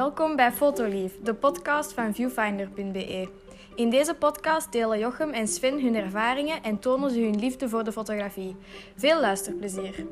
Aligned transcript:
Welkom 0.00 0.36
bij 0.36 0.52
Fotolief, 0.52 1.12
de 1.22 1.34
podcast 1.34 1.92
van 1.92 2.14
viewfinder.be. 2.14 3.28
In 3.74 3.90
deze 3.90 4.14
podcast 4.14 4.72
delen 4.72 4.98
Jochem 4.98 5.30
en 5.30 5.48
Sven 5.48 5.82
hun 5.82 5.94
ervaringen 5.94 6.62
en 6.62 6.78
tonen 6.78 7.10
ze 7.10 7.20
hun 7.20 7.38
liefde 7.38 7.68
voor 7.68 7.84
de 7.84 7.92
fotografie. 7.92 8.56
Veel 8.96 9.20
luisterplezier. 9.20 10.06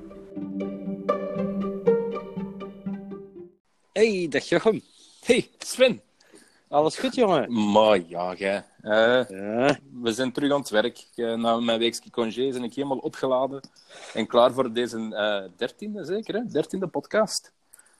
Hey, 3.92 4.26
dag 4.30 4.44
Jochem. 4.48 4.80
Hey, 5.24 5.48
Sven. 5.58 6.00
Alles 6.68 6.98
goed, 6.98 7.14
jongen? 7.14 7.72
Maar 7.72 8.00
ja, 8.08 8.34
jij. 8.34 8.64
Eh, 8.80 9.28
Ja. 9.28 9.78
we 10.02 10.12
zijn 10.12 10.32
terug 10.32 10.52
aan 10.52 10.60
het 10.60 10.70
werk. 10.70 11.06
Eh, 11.14 11.34
na 11.34 11.56
mijn 11.60 11.78
weekje 11.78 12.10
congé 12.10 12.50
ben 12.52 12.64
ik 12.64 12.74
helemaal 12.74 12.98
opgeladen. 12.98 13.60
En 14.14 14.26
klaar 14.26 14.52
voor 14.52 14.72
deze 14.72 15.14
eh, 15.14 15.56
dertiende, 15.56 16.04
zeker, 16.04 16.34
hè? 16.34 16.44
Dertiende 16.46 16.86
podcast. 16.86 17.52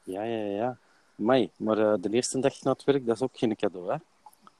Ja, 0.02 0.22
ja, 0.22 0.44
ja. 0.44 0.78
Mai, 1.18 1.50
maar 1.56 1.78
eh, 1.78 1.94
de 2.00 2.10
eerste 2.10 2.38
dag 2.40 2.62
na 2.62 2.70
het 2.72 2.84
werk, 2.84 3.06
dat 3.06 3.14
is 3.16 3.22
ook 3.22 3.30
geen 3.38 3.56
cadeau, 3.56 3.90
hè? 3.92 3.96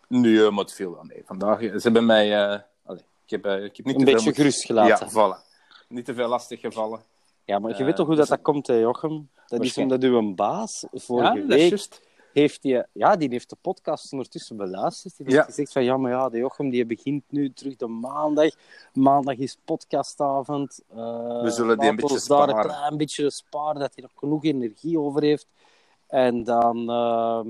Nee, 0.09 0.51
maar 0.51 0.65
het 0.65 0.73
viel 0.75 0.93
wel 0.95 1.05
mee. 1.05 1.23
Vandaag, 1.27 1.63
eh, 1.63 1.73
ze 1.73 1.79
hebben 1.83 2.07
mij... 2.07 2.33
eh, 2.53 2.59
allee, 2.85 3.03
ik, 3.25 3.31
heb, 3.31 3.45
eh, 3.47 3.65
ik 3.65 3.77
heb 3.77 3.87
niet 3.87 3.95
Een 3.95 4.01
te 4.01 4.05
veel 4.05 4.05
beetje 4.05 4.15
moeten- 4.25 4.35
gerust 4.35 4.65
gelaten. 4.65 5.09
Ja, 5.11 5.37
voilà. 5.39 5.47
Niet 5.89 6.05
te 6.05 6.15
veel 6.15 6.29
lastig 6.29 6.61
gevallen. 6.61 7.01
Ja, 7.45 7.59
maar 7.59 7.71
je 7.71 7.77
Eh, 7.77 7.85
weet 7.85 7.97
toch 7.97 8.07
hoe 8.07 8.15
dat, 8.17 8.27
dus- 8.27 8.37
dat 8.37 8.45
komt, 8.45 8.67
hè, 8.67 8.75
Jochem? 8.75 9.29
Dat 9.47 9.63
is 9.65 9.79
omdat 9.79 10.03
uw 10.03 10.35
baas 10.35 10.87
Ja, 10.93 10.99
vorige 11.01 11.47
dat 11.47 11.59
is 11.59 11.71
week 11.71 12.07
heeft 12.33 12.63
die, 12.63 12.83
ja, 12.93 13.17
die 13.17 13.29
heeft 13.29 13.51
de 13.51 13.57
podcast 13.61 14.13
ondertussen 14.13 14.57
beluisterd. 14.57 15.17
Die 15.17 15.27
heeft 15.27 15.39
Ja. 15.39 15.45
gezegd 15.45 15.73
van, 15.73 15.85
ja, 15.85 15.97
maar 15.97 16.11
ja, 16.11 16.29
de 16.29 16.39
Jochem 16.39 16.71
die 16.71 16.87
begint 16.87 17.23
nu 17.29 17.53
terug 17.53 17.77
de 17.77 17.87
maandag. 17.87 18.51
Maandag 18.93 19.37
is 19.37 19.57
podcastavond. 19.65 20.81
Eh, 20.89 20.97
We 21.43 21.51
zullen 21.51 21.79
die 21.79 21.89
een 21.89 21.97
beetje 21.97 22.15
ons 22.15 22.27
daar 22.27 22.43
een 22.43 22.49
sparen. 22.49 22.71
klein 22.71 22.97
beetje 22.97 23.31
sparen, 23.31 23.81
dat 23.81 23.93
hij 23.95 24.03
nog 24.03 24.13
genoeg 24.17 24.45
energie 24.45 24.99
over 24.99 25.23
heeft. 25.23 25.47
En 26.09 26.45
dan, 26.45 26.77
ehm, 26.79 27.49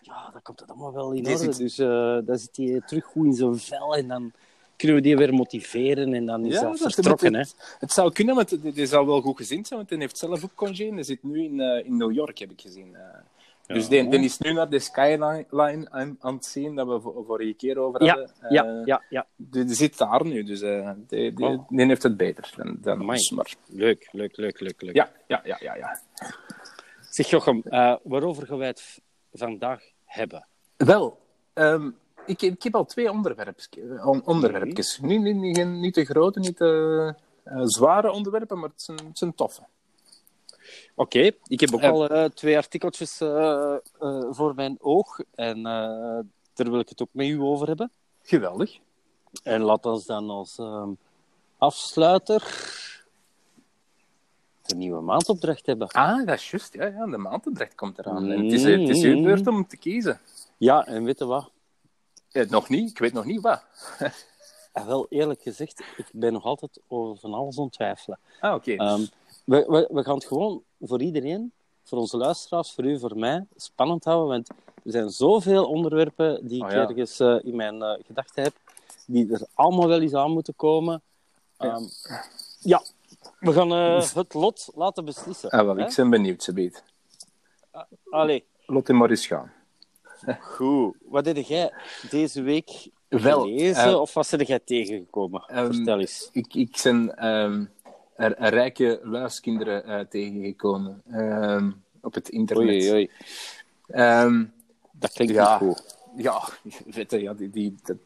ja, 0.00 0.30
dan 0.32 0.42
komt 0.42 0.60
het 0.60 0.70
allemaal 0.70 0.92
wel 0.92 1.12
in 1.12 1.26
orde. 1.26 1.56
Dus 1.56 1.78
eh, 1.78 2.18
dan 2.24 2.38
zit 2.38 2.56
hij 2.56 2.80
terug 2.86 3.04
goed 3.04 3.26
in 3.26 3.32
zijn 3.34 3.58
vel 3.58 3.96
en 3.96 4.08
dan 4.08 4.32
kunnen 4.76 4.96
we 4.96 5.02
die 5.02 5.16
weer 5.16 5.34
motiveren 5.34 6.14
en 6.14 6.26
dan 6.26 6.44
is 6.44 6.54
Ja, 6.54 6.62
dat 6.70 6.78
vertrokken, 6.94 7.32
hè. 7.34 7.40
het, 7.40 7.76
het 7.78 7.92
zou 7.92 8.12
kunnen, 8.12 8.34
want 8.34 8.62
die, 8.62 8.72
die 8.72 8.86
zou 8.86 9.06
wel 9.06 9.20
goed 9.20 9.36
gezind 9.36 9.66
zijn, 9.66 9.78
want 9.78 9.90
hij 9.90 9.98
heeft 10.00 10.18
zelf 10.18 10.44
ook 10.44 10.54
congé. 10.54 10.86
en 10.88 10.94
Hij 10.94 11.02
zit 11.02 11.22
nu 11.22 11.42
in, 11.44 11.60
eh, 11.60 11.84
in 11.86 11.96
New 11.96 12.12
York, 12.12 12.38
heb 12.38 12.50
ik 12.50 12.60
gezien. 12.60 12.94
eh. 12.96 13.02
Dus 13.66 13.88
die, 13.88 14.08
die 14.08 14.20
is 14.20 14.38
nu 14.38 14.52
naar 14.52 14.68
de 14.70 14.78
skyline 14.78 15.46
aan, 15.90 16.16
aan 16.20 16.34
het 16.34 16.44
zien, 16.44 16.74
dat 16.74 16.86
we 16.86 17.00
vo- 17.00 17.24
vorige 17.26 17.52
keer 17.52 17.78
over 17.78 18.04
Ja, 18.04 18.08
hadden. 18.16 18.30
ja, 18.50 18.64
Eh, 18.64 18.84
ja, 18.84 19.02
ja. 19.08 19.26
Die, 19.36 19.64
die 19.64 19.74
zit 19.74 19.98
daar 19.98 20.24
nu, 20.26 20.42
dus 20.44 20.60
eh, 20.60 20.90
die, 21.06 21.32
die, 21.32 21.46
Oh. 21.46 21.68
die 21.68 21.86
heeft 21.86 22.02
het 22.02 22.16
beter 22.16 22.52
dan, 22.56 22.76
dan 22.80 22.92
Amai. 23.00 23.08
ons. 23.18 23.30
Maar, 23.30 23.54
Leuk, 23.66 24.08
leuk, 24.12 24.36
leuk, 24.36 24.60
leuk, 24.60 24.82
leuk. 24.82 24.94
ja, 24.94 25.10
ja, 25.26 25.40
ja, 25.44 25.56
ja, 25.60 25.74
ja. 25.76 26.00
Zeg 27.12 27.26
Jochem, 27.30 27.62
eh, 27.64 27.94
waarover 28.02 28.46
gaan 28.46 28.58
wij 28.58 28.66
het 28.66 29.00
vandaag 29.32 29.82
hebben? 30.04 30.46
Wel, 30.76 31.18
ehm, 31.52 31.90
ik, 32.26 32.42
ik 32.42 32.62
heb 32.62 32.74
al 32.74 32.84
twee 32.84 33.10
onderwerpjes. 33.10 33.68
on- 34.04 34.26
onderwerpjes. 34.26 34.98
Niet, 35.02 35.20
niet, 35.20 35.66
niet, 35.66 35.94
te 35.94 36.04
grote, 36.04 36.38
niet 36.40 36.56
te 36.56 37.14
eh, 37.44 37.60
zware 37.64 38.10
onderwerpen, 38.10 38.58
maar 38.58 38.68
het 38.68 38.82
zijn, 38.82 39.06
het 39.06 39.18
zijn 39.18 39.34
toffe. 39.34 39.62
Oké, 40.94 41.30
ik 41.46 41.60
heb 41.60 41.74
ook 41.74 41.80
Eh. 41.80 41.90
al 41.90 42.08
eh, 42.08 42.24
twee 42.24 42.56
artikeltjes 42.56 43.20
eh, 43.20 43.74
eh, 43.98 44.24
voor 44.30 44.54
mijn 44.54 44.76
oog 44.80 45.18
en 45.34 45.56
eh, 45.56 46.20
daar 46.54 46.70
wil 46.70 46.78
ik 46.80 46.88
het 46.88 47.02
ook 47.02 47.08
met 47.12 47.26
u 47.26 47.40
over 47.40 47.66
hebben. 47.66 47.90
Geweldig. 48.22 48.78
En 49.42 49.60
laat 49.60 49.86
ons 49.86 50.06
dan 50.06 50.30
als 50.30 50.58
ehm, 50.58 50.90
afsluiter 51.58 52.42
de 54.66 54.74
nieuwe 54.74 55.00
maandopdracht 55.00 55.66
hebben. 55.66 55.88
Ah, 55.88 56.26
dat 56.26 56.38
is 56.38 56.50
juist. 56.50 56.74
Ja, 56.74 56.86
ja, 56.86 57.06
de 57.06 57.16
maandopdracht 57.18 57.74
komt 57.74 57.98
eraan. 57.98 58.30
En 58.30 58.44
het, 58.44 58.52
is, 58.52 58.62
het 58.64 58.88
is 58.88 59.02
uw 59.02 59.22
beurt 59.22 59.46
om 59.46 59.66
te 59.66 59.76
kiezen. 59.76 60.20
Ja, 60.56 60.86
en 60.86 61.04
weet 61.04 61.18
je 61.18 61.24
wat? 61.24 61.50
Eh, 62.32 62.48
nog 62.48 62.68
niet, 62.68 62.90
ik 62.90 62.98
weet 62.98 63.12
nog 63.12 63.24
niet 63.24 63.40
wat. 63.40 63.64
Wel 64.86 65.06
eerlijk 65.08 65.42
gezegd, 65.42 65.80
ik 65.96 66.06
ben 66.12 66.32
nog 66.32 66.44
altijd 66.44 66.80
over 66.88 67.16
van 67.16 67.34
alles 67.34 67.56
onttwijfelen. 67.56 68.18
Ah, 68.40 68.54
oké. 68.54 68.72
Ehm, 68.72 69.04
we, 69.44 69.64
we, 69.68 69.88
we 69.90 70.04
gaan 70.04 70.14
het 70.14 70.24
gewoon 70.26 70.62
voor 70.80 71.02
iedereen, 71.02 71.52
voor 71.82 71.98
onze 71.98 72.16
luisteraars, 72.16 72.72
voor 72.72 72.84
u, 72.84 72.98
voor 72.98 73.18
mij, 73.18 73.46
spannend 73.56 74.04
houden. 74.04 74.28
Want 74.28 74.48
er 74.84 74.90
zijn 74.92 75.10
zoveel 75.10 75.64
onderwerpen 75.64 76.46
die 76.46 76.56
ik 76.56 76.64
Oh 76.64 76.70
ja. 76.70 76.88
ergens 76.88 77.20
eh, 77.20 77.38
in 77.42 77.56
mijn 77.56 77.82
eh, 77.82 77.98
gedachten 78.06 78.42
heb, 78.42 78.54
die 79.06 79.32
er 79.32 79.46
allemaal 79.54 79.88
wel 79.88 80.00
eens 80.00 80.14
aan 80.14 80.30
moeten 80.30 80.56
komen. 80.56 81.02
Ja. 81.58 81.74
Ehm, 81.74 81.84
ja, 82.60 82.82
we 83.42 83.52
gaan 83.52 83.72
eh, 83.72 84.12
het 84.14 84.34
lot 84.34 84.70
laten 84.74 85.04
beslissen. 85.04 85.50
ah, 85.50 85.64
wel, 85.64 85.76
hè? 85.76 85.86
ik 85.86 85.94
ben 85.96 86.10
benieuwd, 86.10 86.42
ze 86.42 86.52
weet. 86.52 86.82
Allee, 88.10 88.44
Laat 88.66 88.86
hem 88.86 88.96
maar 88.96 89.10
eens 89.10 89.26
gaan. 89.26 89.52
goed. 90.40 90.96
Wat 91.04 91.26
heb 91.26 91.36
jij 91.36 91.72
deze 92.10 92.42
week 92.42 92.88
Wel, 93.08 93.40
gelezen 93.40 93.84
eh, 93.84 94.00
of 94.00 94.14
wat 94.14 94.30
ben 94.36 94.46
jij 94.46 94.58
tegengekomen? 94.58 95.44
ehm, 95.46 95.72
Vertel 95.72 96.00
eens. 96.00 96.28
Ik, 96.32 96.54
ik 96.54 96.80
ben 96.82 97.16
ehm, 97.16 97.64
er, 98.16 98.36
er 98.36 98.52
rijke 98.52 99.00
luiskinderen 99.02 99.84
eh, 99.84 100.00
tegengekomen 100.00 101.02
ehm, 101.10 101.70
op 102.00 102.14
het 102.14 102.28
internet. 102.28 102.82
Oei, 102.82 102.92
oei. 102.92 103.10
Dat 104.92 105.12
klinkt 105.12 105.34
ja. 105.34 105.60
niet 105.60 105.70
goed. 105.70 105.96
ja, 106.16 106.48
weet 106.94 107.10
je, 107.10 107.20
ja, 107.20 107.34
die, 107.34 107.50
die, 107.50 107.74
dat 107.82 107.96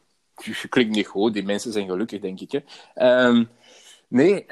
klinkt 0.69 0.95
niet 0.95 1.07
goed. 1.07 1.33
Die 1.33 1.43
mensen 1.43 1.71
zijn 1.71 1.87
gelukkig, 1.87 2.21
denk 2.21 2.39
ik. 2.39 2.51
Hè. 2.51 3.43
Nee, 4.07 4.45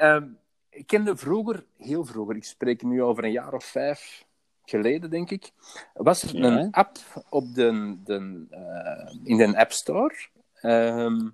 ik 0.76 0.86
kende 0.86 1.16
vroeger, 1.16 1.64
heel 1.76 2.04
vroeger, 2.04 2.36
ik 2.36 2.44
spreek 2.44 2.82
nu 2.82 3.02
over 3.02 3.24
een 3.24 3.30
jaar 3.32 3.52
of 3.52 3.64
vijf 3.64 4.24
geleden, 4.64 5.10
denk 5.10 5.30
ik, 5.30 5.50
was 5.94 6.22
er 6.22 6.36
Ja. 6.36 6.44
een 6.46 6.72
app 6.72 6.96
op 7.28 7.54
de, 7.54 7.96
de, 8.04 8.46
eh, 8.50 9.14
in 9.24 9.36
de 9.36 9.58
App 9.58 9.72
Store. 9.72 10.14
Ehm, 10.60 11.28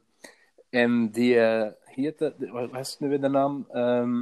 en 0.71 1.11
die 1.11 1.41
eh, 1.41 1.71
heette, 1.85 2.35
wat 2.39 2.71
was 2.71 2.99
nu 2.99 3.09
weer 3.09 3.21
de 3.21 3.29
naam? 3.29 3.67
Ehm, 3.71 4.21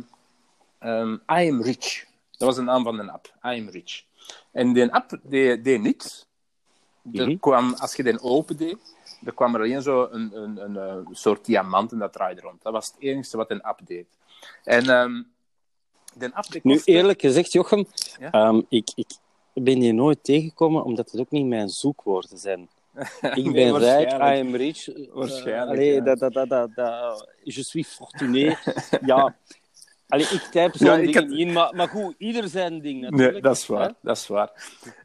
I 1.12 1.50
am 1.50 1.62
Rich. 1.62 2.04
Dat 2.30 2.48
was 2.48 2.56
de 2.56 2.62
naam 2.62 2.82
van 2.84 2.96
de 2.96 3.10
app, 3.12 3.26
I 3.44 3.60
am 3.60 3.68
Rich. 3.68 4.04
En 4.52 4.72
die 4.72 4.92
app 4.92 5.18
deed, 5.22 5.64
deed 5.64 5.80
niks. 5.80 6.28
Er 7.12 7.26
Mhm. 7.28 7.38
kwam, 7.38 7.74
als 7.74 7.94
je 7.96 8.02
den 8.02 8.20
opendeed, 8.22 8.96
er 9.24 9.34
kwam 9.34 9.54
er 9.54 9.60
alleen 9.60 9.82
zo 9.82 10.08
een, 10.10 10.36
een, 10.42 10.56
een, 10.64 10.76
eh, 10.76 11.06
soort 11.10 11.44
diamant 11.44 11.92
en 11.92 11.98
dat 11.98 12.12
draaide 12.12 12.40
rond. 12.40 12.62
Dat 12.62 12.72
was 12.72 12.86
het 12.86 12.96
enige 12.98 13.36
wat 13.36 13.50
een 13.50 13.62
app 13.62 13.80
deed. 13.86 14.06
En 14.64 15.26
die 16.18 16.60
Nu, 16.62 16.80
eerlijk 16.84 17.20
gezegd, 17.20 17.52
Jochem, 17.52 17.86
Ja? 18.20 18.30
ehm, 18.30 18.60
ik, 18.68 18.90
ik 18.94 19.18
ben 19.52 19.78
die 19.78 19.92
nooit 19.92 20.24
tegengekomen, 20.24 20.84
omdat 20.84 21.10
het 21.10 21.20
ook 21.20 21.30
niet 21.30 21.46
mijn 21.46 21.68
zoekwoorden 21.68 22.38
zijn. 22.38 22.68
Ik 23.34 23.52
ben 23.52 23.78
rijk, 23.78 24.10
I 24.12 24.40
am 24.40 24.54
rich. 24.54 24.88
Waarschijnlijk, 25.12 25.70
allee, 25.70 25.94
ja. 25.94 26.00
dat, 26.00 26.18
dat, 26.18 26.32
dat, 26.32 26.48
dat, 26.48 26.74
dat, 26.74 27.28
je 27.42 27.62
suis 27.62 27.88
fortuné. 27.88 28.56
ja, 29.06 29.36
allee, 30.10 30.26
ik 30.26 30.40
typ 30.50 30.74
zo'n 30.76 30.86
Ja, 30.86 30.96
ik 30.96 31.04
ding 31.12 31.14
had- 31.30 31.38
in, 31.38 31.52
maar, 31.52 31.74
maar 31.74 31.88
goed, 31.88 32.14
ieder 32.18 32.48
zijn 32.48 32.80
ding 32.80 33.00
natuurlijk. 33.00 33.32
Nee, 33.32 33.42
dat 33.42 33.56
is 33.56 33.66
waar. 33.66 33.86
hè. 33.86 33.92
Dat 34.02 34.16
is 34.16 34.26
waar. 34.26 34.50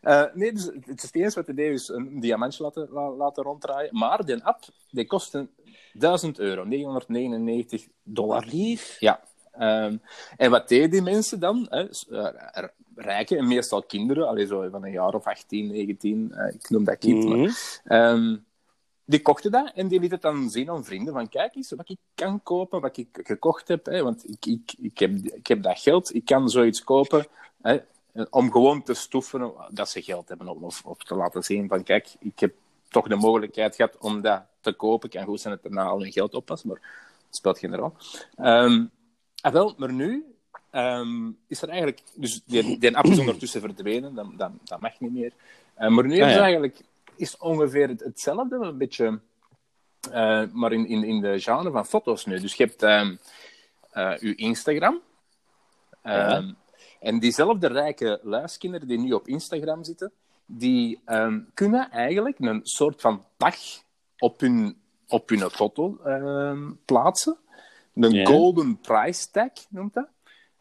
Eh, 0.02 0.24
nee, 0.34 0.54
dus 0.54 0.66
het 0.66 0.88
is 0.98 1.02
het 1.04 1.16
enige 1.16 1.36
wat 1.36 1.46
hij 1.46 1.56
deed, 1.56 1.74
is 1.74 1.88
een 1.88 2.20
diamantje 2.20 2.64
laten, 2.64 2.88
la- 2.92 3.12
laten 3.16 3.44
ronddraaien. 3.44 3.90
Maar 3.98 4.26
die 4.26 4.44
app, 4.44 4.64
die 4.90 5.06
kostte 5.08 5.48
1000 5.94 6.40
euro, 6.40 6.64
999 6.64 7.88
dollar. 8.04 8.46
Lief. 8.52 8.98
Ja. 9.00 9.20
Ehm, 9.52 9.98
en 10.38 10.52
wat 10.52 10.68
deden 10.68 10.90
die 10.90 11.02
mensen 11.02 11.40
dan? 11.40 11.68
Hè? 11.70 11.88
Eh, 12.10 12.64
rijken, 12.96 13.38
en 13.38 13.48
meestal 13.48 13.84
kinderen, 13.84 14.28
allee, 14.28 14.46
zo 14.46 14.68
van 14.72 14.84
een 14.86 14.92
jaar 14.92 15.14
of 15.14 15.26
18, 15.26 15.68
19, 15.68 16.32
eh, 16.32 16.54
ik 16.54 16.70
noem 16.70 16.84
dat 16.84 16.98
kind. 16.98 17.24
maar, 17.28 17.38
Mhm. 17.38 18.38
Die 19.06 19.22
kochten 19.22 19.52
dat 19.52 19.72
en 19.76 19.88
die 19.88 20.00
lieten 20.00 20.18
het 20.18 20.34
dan 20.34 20.50
zien 20.50 20.70
aan 20.70 20.84
vrienden. 20.84 21.14
Van 21.14 21.30
kijk 21.30 21.56
eens 21.56 21.72
wat 21.72 21.90
ik 21.90 21.98
kan 22.16 22.44
kopen, 22.44 22.82
wat 22.82 22.98
ik 22.98 23.08
gekocht 23.14 23.68
heb. 23.68 23.86
Hè, 23.86 24.04
want 24.04 24.30
ik, 24.30 24.46
ik, 24.46 24.74
ik, 24.78 25.00
heb, 25.00 25.12
ik 25.12 25.48
heb 25.48 25.64
dat 25.64 25.80
geld, 25.80 26.16
ik 26.16 26.26
kan 26.26 26.50
zoiets 26.50 26.84
kopen. 26.84 27.28
Hè, 27.62 27.78
om 28.30 28.52
gewoon 28.52 28.84
te 28.84 28.94
stoffen 28.94 29.52
dat 29.70 29.90
ze 29.90 30.02
geld 30.02 30.30
hebben. 30.30 30.48
Of, 30.48 30.86
of 30.86 30.98
te 30.98 31.16
laten 31.16 31.44
zien 31.44 31.68
van 31.68 31.84
kijk, 31.84 32.16
ik 32.20 32.40
heb 32.40 32.54
toch 32.90 33.08
de 33.08 33.16
mogelijkheid 33.16 33.76
gehad 33.76 33.98
om 33.98 34.22
dat 34.22 34.44
te 34.60 34.74
kopen. 34.74 35.10
Ik 35.10 35.16
kan 35.16 35.26
goed 35.26 35.42
zijn 35.42 35.54
het 35.54 35.64
daarna 35.64 35.84
al 35.84 36.02
hun 36.02 36.12
geld 36.12 36.34
oppassen, 36.34 36.70
maar 36.70 36.80
het 37.28 37.36
speelt 37.36 37.60
geen 37.60 37.76
rol. 37.76 37.94
Ah, 39.46 39.54
wel, 39.54 39.74
maar 39.78 39.94
nu 39.94 40.26
ehm, 40.70 41.32
is 41.48 41.62
er 41.62 41.70
eigenlijk... 41.70 42.02
Dus 42.16 42.42
die, 42.46 42.80
die 42.80 42.98
app 42.98 43.06
is 43.06 43.20
ondertussen 43.20 43.62
verdwenen, 43.62 44.16
dat, 44.16 44.28
dat, 44.38 44.52
dat 44.64 44.80
mag 44.80 45.00
niet 45.00 45.14
meer. 45.14 45.32
Eh, 45.74 45.90
maar 45.90 46.06
nu 46.06 46.22
Ah, 46.22 46.30
ja. 46.30 46.40
eigenlijk 46.40 46.82
is 47.18 47.38
ongeveer 47.38 47.88
het- 47.88 48.00
hetzelfde, 48.04 48.56
een 48.56 48.78
beetje, 48.78 49.20
eh, 50.12 50.44
maar 50.52 50.72
in, 50.74 50.88
in, 50.88 51.04
in 51.04 51.22
de 51.22 51.40
genre 51.40 51.72
van 51.72 51.86
foto's 51.86 52.26
nu. 52.26 52.40
Dus 52.40 52.54
je 52.56 52.64
hebt 52.64 52.84
ehm 52.84 53.16
eh, 53.92 54.18
je 54.20 54.36
Instagram. 54.36 55.02
Ehm, 56.02 56.52
En 57.00 57.20
diezelfde 57.20 57.68
rijke 57.68 58.20
luiskinderen 58.24 58.88
die 58.88 59.00
nu 59.00 59.12
op 59.12 59.28
Instagram 59.28 59.84
zitten, 59.84 60.12
die 60.46 61.02
ehm, 61.06 61.40
kunnen 61.54 61.92
eigenlijk 61.92 62.40
een 62.40 62.60
soort 62.64 63.02
van 63.02 63.24
tag 63.38 63.56
op 64.18 64.40
hun, 64.40 64.82
op 65.08 65.30
hun 65.30 65.50
foto 65.50 66.00
plaatsen. 66.86 67.38
Een 67.94 68.12
golden 68.28 68.80
price 68.80 69.32
tag 69.32 69.52
noemt 69.70 69.94
dat. 69.94 70.08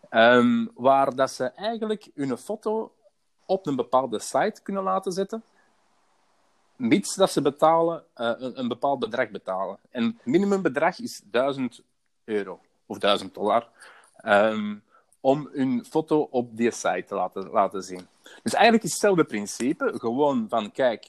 Ehm, 0.08 0.66
waar 0.74 1.14
dat 1.16 1.30
ze 1.30 1.44
eigenlijk 1.44 2.10
hun 2.14 2.36
foto 2.38 2.92
op 3.46 3.66
een 3.66 3.76
bepaalde 3.76 4.18
site 4.18 4.60
kunnen 4.62 4.82
laten 4.82 5.12
zetten, 5.12 5.42
mits 6.76 7.14
dat 7.14 7.30
ze 7.30 7.42
betalen, 7.42 8.04
eh, 8.14 8.32
een, 8.38 8.68
bepaald 8.68 8.98
bedrag 8.98 9.30
betalen. 9.30 9.78
En 9.90 10.04
het 10.04 10.26
minimumbedrag 10.26 10.98
is 11.00 11.20
1000 11.30 11.82
euro 12.24 12.60
of 12.86 12.98
1000 12.98 13.34
dollar. 13.34 13.68
ehm, 14.16 14.74
om 15.20 15.48
hun 15.52 15.84
foto 15.90 16.28
op 16.30 16.56
die 16.56 16.70
site 16.70 17.04
te 17.06 17.14
laten, 17.14 17.50
laten 17.50 17.82
zien. 17.82 18.06
Dus 18.42 18.52
eigenlijk 18.52 18.84
is 18.84 18.90
hetzelfde 18.90 19.24
principe. 19.24 19.94
Gewoon 19.98 20.46
van, 20.48 20.72
kijk, 20.72 21.06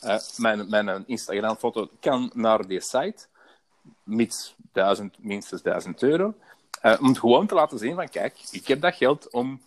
eh, 0.00 0.18
mijn, 0.36 0.68
mijn 0.68 1.04
Instagram-foto 1.06 1.88
kan 2.00 2.30
naar 2.34 2.66
die 2.66 2.80
site, 2.80 3.26
mits 4.02 4.54
1000, 4.72 5.16
minstens 5.18 5.62
1000 5.62 6.02
euro. 6.02 6.34
eh, 6.80 6.96
om 7.00 7.16
gewoon 7.16 7.46
te 7.46 7.54
laten 7.54 7.78
zien 7.78 7.94
van, 7.94 8.08
kijk, 8.08 8.36
ik 8.50 8.66
heb 8.68 8.80
dat 8.80 8.94
geld 8.94 9.30
om 9.30 9.60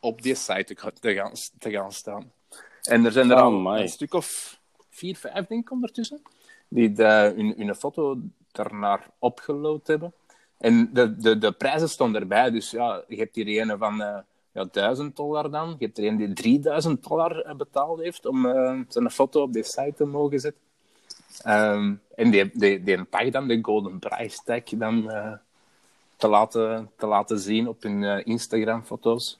op 0.00 0.22
die 0.22 0.34
site 0.34 0.74
te, 1.00 1.14
gaan, 1.14 1.32
te 1.58 1.70
gaan 1.70 1.92
staan. 1.92 2.32
En 2.88 3.04
er 3.04 3.12
zijn 3.12 3.30
er 3.30 3.36
Oh, 3.36 3.42
al 3.42 3.50
my. 3.52 3.80
een 3.80 3.88
stuk 3.88 4.14
of 4.14 4.58
vier, 4.90 5.16
vijf, 5.16 5.46
denk 5.46 5.62
ik, 5.62 5.70
ondertussen, 5.70 6.22
die 6.68 6.92
de, 6.92 7.32
hun, 7.36 7.54
hun 7.56 7.74
foto 7.74 8.18
daarnaar 8.52 9.10
opgeload 9.18 9.86
hebben. 9.86 10.12
En 10.58 10.90
de, 10.92 11.16
de, 11.16 11.38
de 11.38 11.52
prijzen 11.52 11.88
stonden 11.88 12.20
erbij. 12.20 12.50
Dus 12.50 12.70
ja, 12.70 13.02
je 13.08 13.16
hebt 13.16 13.34
hier 13.34 13.60
een 13.60 13.78
van 13.78 14.02
eh, 14.02 14.18
ja, 14.52 14.64
1000 14.72 15.16
dollar 15.16 15.50
dan. 15.50 15.76
Je 15.78 15.84
hebt 15.84 15.98
er 15.98 16.04
een 16.04 16.16
die 16.16 16.32
3000 16.32 17.08
dollar 17.08 17.40
eh, 17.40 17.54
betaald 17.54 18.00
heeft 18.00 18.26
om 18.26 18.46
eh, 18.46 18.78
zijn 18.88 19.10
foto 19.10 19.42
op 19.42 19.52
die 19.52 19.62
site 19.62 19.92
te 19.96 20.04
mogen 20.04 20.40
zetten. 20.40 20.60
Ehm, 21.42 21.94
en 22.14 22.30
die, 22.30 22.50
die, 22.54 22.82
die 22.82 23.04
pakt 23.04 23.32
dan 23.32 23.48
de 23.48 23.58
golden 23.62 23.98
price 23.98 24.38
tag 24.44 24.62
dan 24.64 25.02
te, 26.16 26.28
laten, 26.28 26.90
te 26.96 27.06
laten 27.06 27.38
zien 27.38 27.68
op 27.68 27.82
hun 27.82 28.24
Instagram-foto's. 28.24 29.36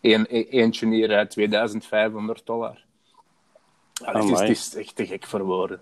Eén, 0.00 0.26
e- 0.28 0.46
eentje 0.50 0.88
hier 0.88 1.14
uit 1.16 1.30
2500 1.30 2.46
dollar. 2.46 2.83
Het, 4.02 4.24
is, 4.24 4.30
Amai. 4.30 4.40
het 4.48 4.50
is 4.50 4.74
echt 4.74 4.96
te 4.96 5.06
gek 5.06 5.26
voor 5.26 5.42
woorden. 5.42 5.80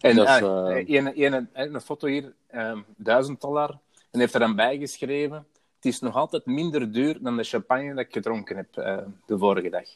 En 0.00 0.16
Dat 0.16 0.26
is, 0.28 0.32
ah, 0.42 0.76
eh, 0.78 0.88
een, 0.88 1.22
een, 1.34 1.48
een, 1.52 1.80
foto 1.80 2.06
hier, 2.08 2.32
ehm 2.46 2.80
1000 2.96 3.40
dollar. 3.40 3.78
En 4.10 4.20
heeft 4.20 4.34
er 4.34 4.40
dan 4.40 4.56
bijgeschreven: 4.56 5.46
Het 5.76 5.84
is 5.84 6.00
nog 6.00 6.14
altijd 6.16 6.46
minder 6.46 6.92
duur 6.92 7.22
dan 7.22 7.36
de 7.36 7.44
champagne 7.44 7.94
dat 7.94 8.04
ik 8.04 8.12
gedronken 8.12 8.56
heb 8.56 8.76
eh, 8.76 8.98
de 9.26 9.38
vorige 9.38 9.70
dag. 9.70 9.88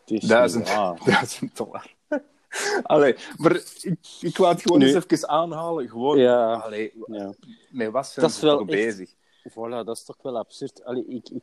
Het 0.00 0.22
is, 0.22 0.28
1000, 0.28 0.68
ja. 0.68 0.94
1000 1.04 1.56
dollar. 1.56 1.94
Allee, 2.82 3.16
maar 3.36 3.54
ik, 3.80 3.98
ik 4.20 4.36
wou 4.36 4.52
het 4.52 4.62
gewoon 4.62 4.78
Nu- 4.78 4.94
eens 4.94 5.04
even 5.08 5.28
aanhalen. 5.28 5.88
Gewoon, 5.88 6.18
Ja. 6.18 6.54
allee, 6.54 6.92
ja. 7.06 7.32
met 7.70 7.90
wat 7.90 8.06
zijn 8.06 8.30
toch 8.30 8.58
echt- 8.60 8.66
bezig? 8.66 9.10
Voilà, 9.50 9.84
dat 9.84 9.88
is 9.96 10.04
toch 10.04 10.16
wel 10.22 10.38
absurd. 10.38 10.84
Allee, 10.84 11.06
ik, 11.06 11.28
ik, 11.28 11.42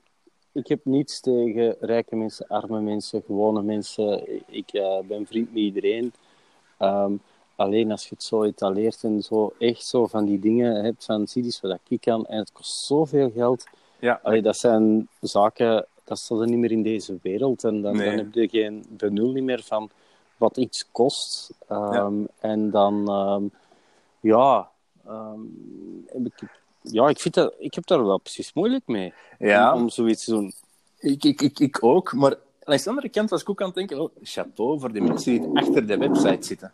ik 0.54 0.68
heb 0.68 0.86
niets 0.86 1.20
tegen 1.20 1.76
rijke 1.80 2.16
mensen, 2.16 2.48
arme 2.48 2.82
mensen, 2.82 3.24
gewone 3.26 3.62
mensen. 3.62 4.24
Ik 4.48 4.74
eh, 4.74 5.00
ben 5.08 5.26
vriend 5.26 5.48
met 5.54 5.62
iedereen. 5.62 6.14
Ehm, 6.78 7.14
alleen 7.56 7.92
als 7.92 8.04
je 8.04 8.10
het 8.16 8.24
zo 8.24 8.44
etaleert 8.44 9.04
en 9.04 9.22
zo 9.22 9.54
echt 9.60 9.86
zo 9.86 10.08
van 10.08 10.26
die 10.26 10.40
dingen 10.40 10.84
hebt 10.84 11.06
van 11.06 11.28
zie 11.28 11.44
eens 11.44 11.62
wat 11.62 11.80
ik 11.88 12.02
kan 12.02 12.26
en 12.26 12.38
het 12.38 12.52
kost 12.52 12.86
zoveel 12.86 13.32
geld. 13.32 13.66
Ja, 14.00 14.20
Allee, 14.24 14.42
dat 14.42 14.58
zijn 14.58 15.08
zaken, 15.22 15.86
dat 16.04 16.18
staat 16.18 16.40
er 16.40 16.48
niet 16.48 16.58
meer 16.58 16.72
in 16.72 16.84
deze 16.84 17.18
wereld. 17.22 17.64
En 17.64 17.82
dan, 17.82 17.96
Nee. 17.98 18.10
dan 18.10 18.18
heb 18.18 18.34
je 18.34 18.48
geen 18.48 18.86
benul 18.90 19.32
niet 19.32 19.44
meer 19.44 19.64
van 19.64 19.90
wat 20.38 20.58
iets 20.58 20.92
kost. 20.92 21.54
Ehm, 21.68 22.14
En 22.40 22.70
dan, 22.72 23.08
ehm, 23.10 23.44
ja, 24.20 24.72
heb 26.06 26.26
ik, 26.26 26.63
ja 26.84 27.08
ik, 27.10 27.20
vind 27.20 27.34
dat, 27.34 27.54
ik 27.60 27.74
heb 27.74 27.86
daar 27.88 28.06
wel 28.06 28.18
precies 28.20 28.54
moeilijk 28.54 28.88
mee 28.88 29.14
ja 29.40 29.74
om, 29.74 29.82
om 29.82 29.90
zoiets 29.90 30.24
te 30.26 30.32
doen. 30.32 30.54
ik, 31.00 31.24
ik, 31.24 31.42
ik, 31.42 31.60
ik 31.60 31.84
ook. 31.84 32.14
Maar 32.14 32.36
aan 32.64 32.78
de 32.78 32.90
andere 32.90 33.10
kant 33.10 33.30
was 33.30 33.42
ik 33.42 33.50
ook 33.50 33.62
aan 33.62 33.68
het 33.68 33.76
denken: 33.76 34.02
oh, 34.02 34.10
chapeau 34.22 34.80
voor 34.80 34.94
de 34.94 35.02
mensen 35.02 35.32
die 35.32 35.50
achter 35.54 35.88
de 35.88 35.98
website 35.98 36.46
zitten. 36.48 36.74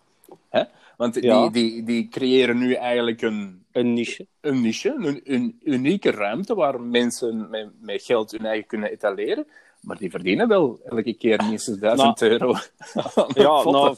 Hè? 0.49 0.63
Want 0.97 1.15
Ja. 1.15 1.41
die, 1.41 1.51
die, 1.51 1.83
die 1.83 2.07
creëren 2.07 2.57
nu 2.57 2.73
eigenlijk 2.73 3.21
een, 3.21 3.63
Een 3.71 3.93
niche. 3.93 4.25
een 4.41 4.61
niche, 4.61 4.93
een, 4.97 5.21
een 5.23 5.59
unieke 5.63 6.11
ruimte 6.11 6.55
waar 6.55 6.81
mensen 6.81 7.49
met, 7.49 7.69
met 7.81 8.03
geld 8.03 8.31
hun 8.31 8.45
eigen 8.45 8.67
kunnen 8.67 8.91
etaleren. 8.91 9.47
Maar 9.81 9.97
die 9.97 10.09
verdienen 10.09 10.47
wel 10.47 10.79
elke 10.83 11.13
keer 11.13 11.43
minstens 11.45 11.79
1000 11.79 12.21
euro. 12.21 12.53
aan 12.53 13.11
een 13.15 13.41
Ja, 13.41 13.63
nou, 13.63 13.95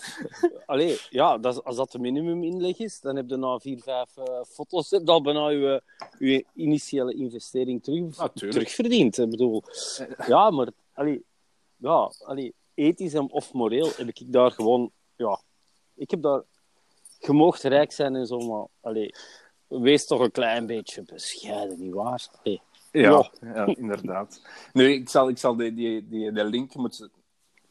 allee, 0.66 1.00
ja 1.10 1.38
dat, 1.38 1.64
als 1.64 1.76
dat 1.76 1.92
de 1.92 2.00
minimuminleg 2.00 2.78
is, 2.78 3.00
dan 3.00 3.16
heb 3.16 3.30
je 3.30 3.36
na 3.36 3.60
vier, 3.60 3.80
vijf 3.80 4.18
eh, 4.18 4.42
foto's 4.44 4.94
al 5.06 5.22
bijna 5.22 5.50
je, 5.50 5.82
je 6.20 6.46
initiële 6.54 7.14
investering 7.14 7.84
terug, 7.84 8.30
terugverdiend. 8.34 9.18
Ik 9.18 9.30
bedoel, 9.30 9.64
ja, 10.28 10.50
maar 10.50 10.68
allee, 10.94 11.24
ja, 11.78 12.12
allee, 12.24 12.54
ethisch 12.74 13.16
of 13.16 13.54
moreel 13.54 13.90
heb 13.98 14.08
ik 14.08 14.22
daar 14.26 14.52
gewoon, 14.52 14.92
ja, 15.16 15.42
ik 15.96 16.12
heb 16.12 16.22
daar, 16.22 16.42
je 17.20 17.32
moogt 17.32 17.64
rijk 17.64 17.92
zijn 17.92 18.16
en 18.16 18.28
zo, 18.28 18.40
maar 18.40 18.66
allee, 18.82 19.14
wees 19.80 20.06
toch 20.06 20.20
een 20.20 20.32
klein 20.32 20.66
beetje 20.66 21.04
bescheiden, 21.04 21.80
nietwaar? 21.80 22.28
Ja, 22.92 23.32
ja, 23.42 23.66
inderdaad. 23.66 24.42
Nu, 24.74 24.92
ik 24.92 25.10
zal, 25.10 25.30
ik 25.30 25.38
zal 25.38 25.56
die, 25.56 25.74
die, 25.74 26.08
die, 26.08 26.32
de 26.32 26.44
link 26.44 26.76
moeten 26.76 27.12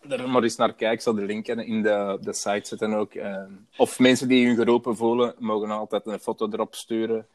er 0.08 0.30
maar 0.30 0.42
eens 0.42 0.56
naar 0.56 0.68
kijken. 0.74 0.92
Ik 0.92 1.00
zal 1.00 1.14
de 1.14 1.24
link 1.24 1.46
in 1.46 1.82
de, 1.82 2.18
de 2.20 2.32
site 2.32 2.68
zetten 2.68 2.94
ook. 2.94 3.14
Eh, 3.14 3.42
of 3.76 3.98
mensen 3.98 4.28
die 4.28 4.46
hun 4.46 4.56
geroepen 4.56 4.96
voelen, 4.96 5.34
mogen 5.38 5.70
altijd 5.70 6.06
een 6.06 6.18
foto 6.18 6.48
erop 6.50 6.74
sturen. 6.74 7.26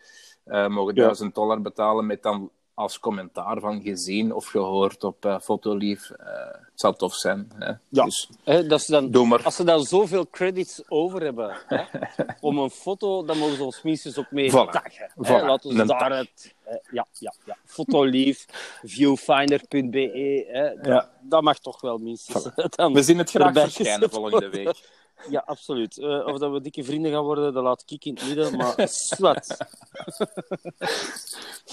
Eh, 0.43 0.67
mogen 0.67 0.95
Ja. 0.95 1.03
1000 1.03 1.35
dollar 1.35 1.61
betalen 1.61 2.05
met 2.05 2.23
dan 2.23 2.51
als 2.75 2.99
commentaar 2.99 3.59
van 3.59 3.81
gezien 3.81 4.33
of 4.33 4.45
gehoord 4.45 5.03
op 5.03 5.25
eh, 5.25 5.39
Fotolief. 5.39 6.09
Eh, 6.09 6.27
het 6.51 6.79
zou 6.83 6.95
tof 6.95 7.13
zijn. 7.15 7.51
Hè? 7.55 7.71
Ja. 7.89 8.03
Dus, 8.03 8.29
Hè, 8.43 8.67
dat 8.67 8.81
ze 8.81 8.91
dan, 8.91 9.11
Doe 9.11 9.27
maar. 9.27 9.43
Als 9.43 9.55
ze 9.55 9.63
dan 9.63 9.83
zoveel 9.83 10.29
credits 10.29 10.81
over 10.87 11.21
hebben 11.21 11.57
hè, 11.67 11.83
om 12.41 12.57
een 12.57 12.69
foto, 12.69 13.25
dan 13.25 13.37
mogen 13.37 13.55
ze 13.55 13.63
ons 13.63 13.81
minstens 13.81 14.17
ook 14.17 14.31
mee 14.31 14.49
Voilà. 14.51 14.53
taggen. 14.71 15.09
Voilà. 15.23 15.45
Laten 15.45 15.73
we 15.75 15.81
Een 15.81 15.87
daar 15.87 15.99
tag. 16.09 16.17
het... 16.17 16.53
hè, 16.63 16.77
ja, 16.91 17.05
ja, 17.19 17.33
ja. 17.45 17.57
Fotolief, 17.65 18.45
viewfinder.be. 18.83 20.45
hè, 20.51 20.63
Ja. 20.69 20.75
dat, 20.81 21.09
dat 21.21 21.41
mag 21.41 21.59
toch 21.59 21.81
wel 21.81 21.97
minstens. 21.97 22.49
Dan 22.75 22.93
we 22.93 23.03
zien 23.03 23.17
het 23.17 23.29
graag 23.29 23.53
verschijnen 23.53 24.09
volgende 24.09 24.49
week. 24.49 24.94
Ja, 25.29 25.43
absoluut. 25.45 25.97
Eh, 25.97 26.25
of 26.25 26.37
dat 26.37 26.51
we 26.51 26.61
dikke 26.61 26.83
vrienden 26.83 27.11
gaan 27.11 27.23
worden, 27.23 27.53
dat 27.53 27.63
laat 27.63 27.83
ik 27.87 28.05
in 28.05 28.13
het 28.15 28.27
midden. 28.27 28.57
Maar 28.57 28.87
zwart, 28.89 29.57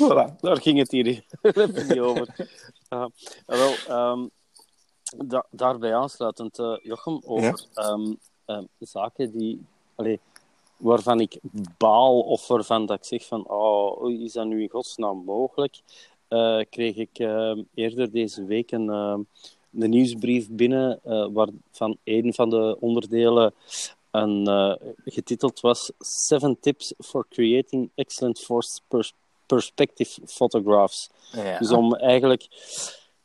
Voilà. 0.03 0.37
daar 0.41 0.61
ging 0.61 0.79
het 0.79 0.91
hier 0.91 1.07
even 1.43 1.89
niet 1.89 1.99
over. 1.99 2.51
Uh, 2.91 3.07
wel, 3.47 3.75
ehm, 3.89 4.27
da- 5.17 5.47
daarbij 5.51 5.95
aansluitend, 5.95 6.59
eh, 6.59 6.77
Jochem, 6.83 7.21
over 7.25 7.67
ehm, 7.75 8.15
ehm, 8.45 8.65
zaken 8.79 9.31
die, 9.39 9.67
allee, 9.95 10.21
waarvan 10.77 11.21
ik 11.21 11.39
baal 11.79 12.21
of 12.21 12.47
waarvan 12.47 12.87
dat 12.87 12.97
ik 12.99 13.05
zeg 13.05 13.27
van, 13.27 13.49
oh, 13.49 14.11
is 14.21 14.33
dat 14.33 14.47
nu 14.47 14.63
in 14.63 14.69
godsnaam 14.71 15.25
mogelijk? 15.25 15.81
Eh, 16.29 16.61
kreeg 16.71 16.97
ik 16.97 17.19
eerder 17.75 18.11
deze 18.13 18.45
week 18.45 18.71
een, 18.71 19.27
een 19.79 19.91
nieuwsbrief 19.91 20.49
binnen 20.51 21.01
eh, 21.05 21.27
waarvan 21.33 21.97
een 22.05 22.35
van 22.35 22.51
de 22.51 22.77
onderdelen 22.81 23.55
een, 24.11 24.47
eh, 24.47 24.75
getiteld 25.05 25.61
was 25.61 25.93
Seven 25.99 26.57
Tips 26.61 26.95
for 26.99 27.27
Creating 27.29 27.91
Excellent 27.95 28.39
Forced 28.41 28.83
Pers- 28.89 29.15
Perspective 29.47 30.21
Photographs. 30.27 31.11
Ja. 31.33 31.59
Dus 31.59 31.71
om 31.71 31.95
eigenlijk 31.95 32.49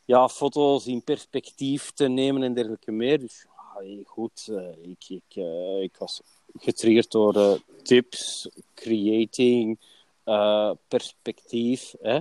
ja, 0.06 0.30
foto's 0.30 0.86
in 0.86 1.04
perspectief 1.04 1.92
te 1.92 2.08
nemen 2.08 2.44
en 2.44 2.54
dergelijke 2.54 2.92
meer. 2.92 3.20
Dus 3.20 3.46
hey, 3.74 4.04
goed, 4.06 4.48
eh, 4.52 4.90
ik, 4.90 5.06
ik, 5.08 5.44
ik 5.82 5.96
was 5.98 6.22
getriggerd 6.58 7.12
door 7.12 7.60
tips, 7.84 8.50
creating, 8.74 9.80
perspectief. 10.88 11.96
Hè. 12.02 12.20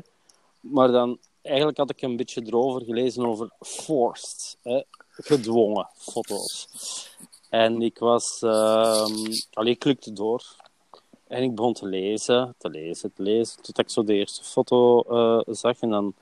Maar 0.61 0.90
dan 0.92 1.18
eigenlijk 1.46 1.76
had 1.76 1.90
ik 1.90 2.02
een 2.02 2.16
beetje 2.16 2.42
erover 2.46 2.84
gelezen 2.84 3.26
over 3.26 3.50
forced, 3.60 4.56
hè, 4.62 4.82
gedwongen 5.10 5.88
foto's. 5.96 6.68
En 7.50 7.82
ik 7.82 7.98
was, 7.98 8.42
ehm 8.42 9.32
allee, 9.52 9.72
ik 9.72 9.78
klikte 9.78 10.12
door. 10.12 10.42
En 11.26 11.42
ik 11.42 11.54
begon 11.54 11.72
te 11.72 11.86
lezen, 11.86 12.54
te 12.58 12.68
lezen, 12.68 13.12
te 13.14 13.22
lezen, 13.22 13.62
tot 13.62 13.78
ik 13.78 13.90
zo 13.90 14.04
de 14.04 14.14
eerste 14.14 14.44
foto 14.44 15.00
eh, 15.00 15.54
zag. 15.54 15.80
En 15.80 15.90
dan 15.90 16.14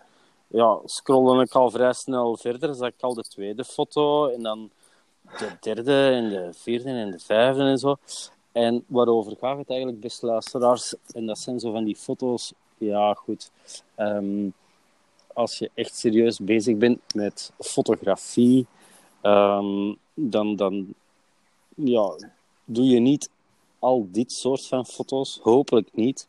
ja, 0.46 0.78
scrollde 0.84 1.42
ik 1.42 1.54
al 1.54 1.70
vrij 1.70 1.92
snel 1.92 2.36
verder, 2.36 2.74
zag 2.74 2.88
ik 2.88 3.00
al 3.00 3.14
de 3.14 3.22
tweede 3.22 3.64
foto. 3.64 4.28
En 4.28 4.42
dan 4.42 4.70
de 5.38 5.56
derde 5.60 6.10
en 6.10 6.28
de 6.28 6.50
vierde 6.52 6.90
en 6.90 7.10
de 7.10 7.18
vijfde 7.18 7.62
en 7.62 7.78
zo. 7.78 7.96
En 8.52 8.84
waarover 8.86 9.36
gaat 9.36 9.58
het 9.58 9.68
eigenlijk, 9.68 10.00
beste 10.00 10.26
luisteraars? 10.26 10.94
En 11.12 11.26
dat 11.26 11.38
zijn 11.38 11.60
zo 11.60 11.72
van 11.72 11.84
die 11.84 11.96
foto's. 11.96 12.52
Ja, 12.78 13.14
goed. 13.14 13.50
Ehm, 13.94 14.48
als 15.34 15.58
je 15.58 15.70
echt 15.74 15.96
serieus 15.96 16.38
bezig 16.38 16.76
bent 16.76 17.14
met 17.14 17.52
fotografie, 17.58 18.66
ehm, 19.20 19.94
dan, 20.14 20.56
dan 20.56 20.94
ja, 21.74 22.16
doe 22.64 22.84
je 22.84 23.00
niet 23.00 23.30
al 23.78 24.08
dit 24.10 24.32
soort 24.32 24.66
van 24.66 24.86
foto's. 24.86 25.38
Hopelijk 25.42 25.88
niet. 25.92 26.28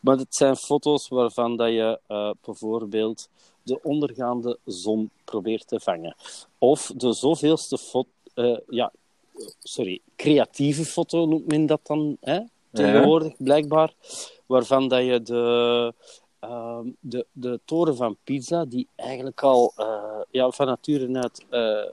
Maar 0.00 0.16
het 0.16 0.34
zijn 0.34 0.56
foto's 0.56 1.08
waarvan 1.08 1.56
dat 1.56 1.68
je 1.68 2.00
eh, 2.06 2.30
bijvoorbeeld 2.44 3.28
de 3.62 3.82
ondergaande 3.82 4.58
zon 4.64 5.10
probeert 5.24 5.68
te 5.68 5.80
vangen. 5.80 6.16
Of 6.58 6.92
de 6.96 7.12
zoveelste 7.12 7.78
foto, 7.78 8.08
uh, 8.34 8.58
ja, 8.68 8.92
sorry, 9.62 10.00
creatieve 10.16 10.84
foto 10.84 11.26
noemt 11.26 11.46
men 11.46 11.66
dat 11.66 11.80
dan, 11.82 12.16
hè? 12.20 12.40
tegenwoordig 12.72 13.32
blijkbaar, 13.38 13.92
waarvan 14.46 14.88
dat 14.88 15.04
je 15.04 15.22
de, 15.22 15.94
uh, 16.48 16.78
de, 17.00 17.26
de 17.32 17.60
toren 17.64 17.96
van 17.96 18.16
Pisa, 18.24 18.64
die 18.64 18.88
eigenlijk 18.96 19.42
al 19.42 19.72
uh, 19.78 20.20
ja, 20.30 20.50
van 20.50 20.66
nature 20.66 21.18
uit 21.18 21.44
uh, 21.50 21.92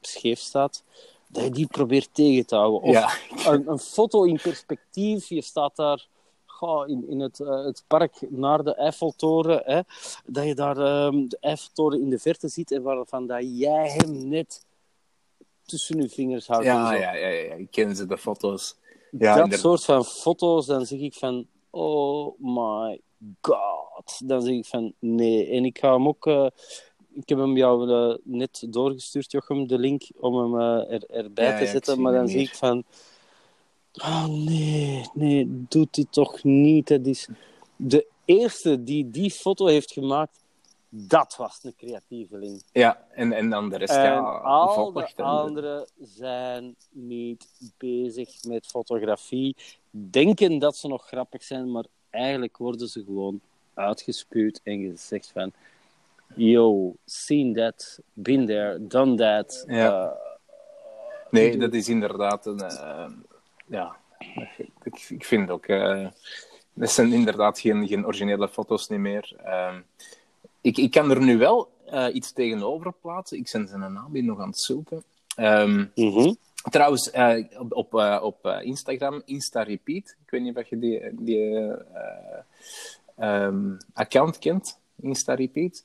scheef 0.00 0.38
staat, 0.38 0.82
dat 1.28 1.44
je 1.44 1.50
die 1.50 1.66
probeert 1.66 2.08
tegen 2.12 2.46
te 2.46 2.54
houden. 2.54 2.80
Of 2.82 2.92
Ja. 2.92 3.10
een, 3.52 3.70
een 3.70 3.78
foto 3.78 4.24
in 4.24 4.40
perspectief, 4.42 5.28
je 5.28 5.42
staat 5.42 5.76
daar 5.76 6.06
goh, 6.46 6.88
in, 6.88 7.08
in 7.08 7.20
het, 7.20 7.38
uh, 7.38 7.64
het 7.64 7.84
park 7.86 8.30
naar 8.30 8.64
de 8.64 8.74
Eiffeltoren, 8.74 9.62
hè, 9.64 9.80
dat 10.26 10.44
je 10.44 10.54
daar 10.54 11.06
um, 11.06 11.28
de 11.28 11.36
Eiffeltoren 11.40 12.00
in 12.00 12.10
de 12.10 12.18
verte 12.18 12.48
ziet 12.48 12.70
en 12.70 12.82
waarvan 12.82 13.26
dat 13.26 13.42
jij 13.42 13.90
hem 13.90 14.28
net 14.28 14.64
tussen 15.64 16.02
je 16.02 16.08
vingers 16.08 16.46
houdt. 16.46 16.64
Ja, 16.64 16.92
ja, 16.92 17.14
ja, 17.14 17.28
ja, 17.28 17.54
ik 17.54 17.70
ken 17.70 17.96
ze, 17.96 18.06
de 18.06 18.18
foto's. 18.18 18.76
Ja, 19.10 19.46
dat 19.46 19.58
soort 19.58 19.84
van 19.84 20.04
foto's, 20.04 20.66
dan 20.66 20.86
zeg 20.86 20.98
ik 20.98 21.14
van, 21.14 21.46
oh 21.70 22.38
my 22.38 23.00
god. 23.40 24.20
Dan 24.24 24.42
zeg 24.42 24.54
ik 24.54 24.66
van, 24.66 24.92
nee. 24.98 25.50
En 25.50 25.64
ik 25.64 25.78
ga 25.78 25.92
hem 25.92 26.08
ook, 26.08 26.26
uh, 26.26 26.46
ik 27.12 27.28
heb 27.28 27.38
hem 27.38 27.56
jou 27.56 27.88
uh, 27.88 28.16
net 28.24 28.66
doorgestuurd, 28.70 29.32
Jochem, 29.32 29.66
de 29.66 29.78
link, 29.78 30.02
om 30.16 30.36
hem 30.36 30.60
uh, 30.60 30.92
er, 30.92 31.04
erbij 31.06 31.50
Ja, 31.50 31.58
te 31.58 31.64
ja, 31.64 31.70
zetten. 31.70 32.00
maar 32.00 32.12
dan 32.12 32.28
zie 32.28 32.40
ik 32.40 32.54
van, 32.54 32.84
oh 33.92 34.26
nee, 34.26 35.04
nee, 35.14 35.64
doet 35.68 35.94
dit 35.94 36.12
toch 36.12 36.42
niet. 36.44 36.88
Dat 36.88 37.06
is 37.06 37.28
de 37.76 38.06
eerste 38.24 38.82
die 38.82 39.10
die 39.10 39.30
foto 39.30 39.66
heeft 39.66 39.92
gemaakt, 39.92 40.44
dat 40.88 41.36
was 41.36 41.58
een 41.62 41.74
creatieveling. 41.76 42.62
Ja, 42.72 43.06
en, 43.10 43.32
en 43.32 43.50
dan 43.50 43.68
de 43.68 43.76
rest, 43.76 43.94
En 43.94 44.02
ja, 44.02 44.20
al 44.38 44.92
de 44.92 45.22
anderen 45.22 45.88
zijn 45.98 46.76
niet 46.90 47.48
bezig 47.76 48.44
met 48.44 48.66
fotografie. 48.66 49.56
Denken 49.90 50.58
dat 50.58 50.76
ze 50.76 50.88
nog 50.88 51.06
grappig 51.06 51.42
zijn, 51.42 51.70
maar 51.70 51.84
eigenlijk 52.16 52.56
worden 52.56 52.88
ze 52.88 53.04
gewoon 53.04 53.40
uitgespuwd 53.74 54.60
en 54.62 54.80
gezegd 54.90 55.30
van... 55.32 55.52
Yo, 56.34 56.94
seen 57.04 57.54
that, 57.54 58.00
been 58.12 58.46
there, 58.46 58.86
done 58.86 59.16
that. 59.16 59.64
Ja. 59.68 60.04
Uh, 60.04 60.10
Nee, 61.30 61.56
dat 61.56 61.74
is 61.74 61.88
inderdaad 61.88 62.46
een... 62.46 62.60
Uh, 62.60 63.06
ja, 63.66 63.96
ik, 64.82 65.06
ik 65.08 65.24
vind 65.24 65.50
ook... 65.50 65.66
Uh, 65.66 66.06
dat 66.72 66.90
zijn 66.90 67.12
inderdaad 67.12 67.58
geen, 67.58 67.86
geen 67.86 68.06
originele 68.06 68.48
foto's 68.48 68.88
niet 68.88 68.98
meer. 68.98 69.32
Uh, 69.44 69.74
ik, 70.60 70.76
ik 70.76 70.90
kan 70.90 71.10
er 71.10 71.20
nu 71.20 71.38
wel 71.38 71.70
iets 72.12 72.32
tegenover 72.32 72.92
plaatsen. 72.92 73.38
Ik 73.38 73.48
ben 73.52 73.68
zijn 73.68 73.92
naam 73.92 74.10
hier 74.12 74.24
nog 74.24 74.40
aan 74.40 74.48
het 74.48 74.58
zoeken. 74.58 75.02
Um, 75.36 75.92
mm 75.94 76.12
-hmm. 76.12 76.36
Trouwens, 76.70 77.14
uh, 77.14 77.44
op, 77.58 77.72
op, 77.72 77.94
uh, 77.94 78.18
op 78.22 78.46
Instagram, 78.62 79.22
InstaRepeat. 79.24 80.16
Ik 80.24 80.30
weet 80.30 80.42
niet 80.42 80.56
of 80.56 80.68
je 80.68 80.78
die, 80.78 81.00
die 81.12 81.74
um, 83.18 83.76
account 83.92 84.38
kent, 84.38 84.78
InstaRepeat. 85.00 85.82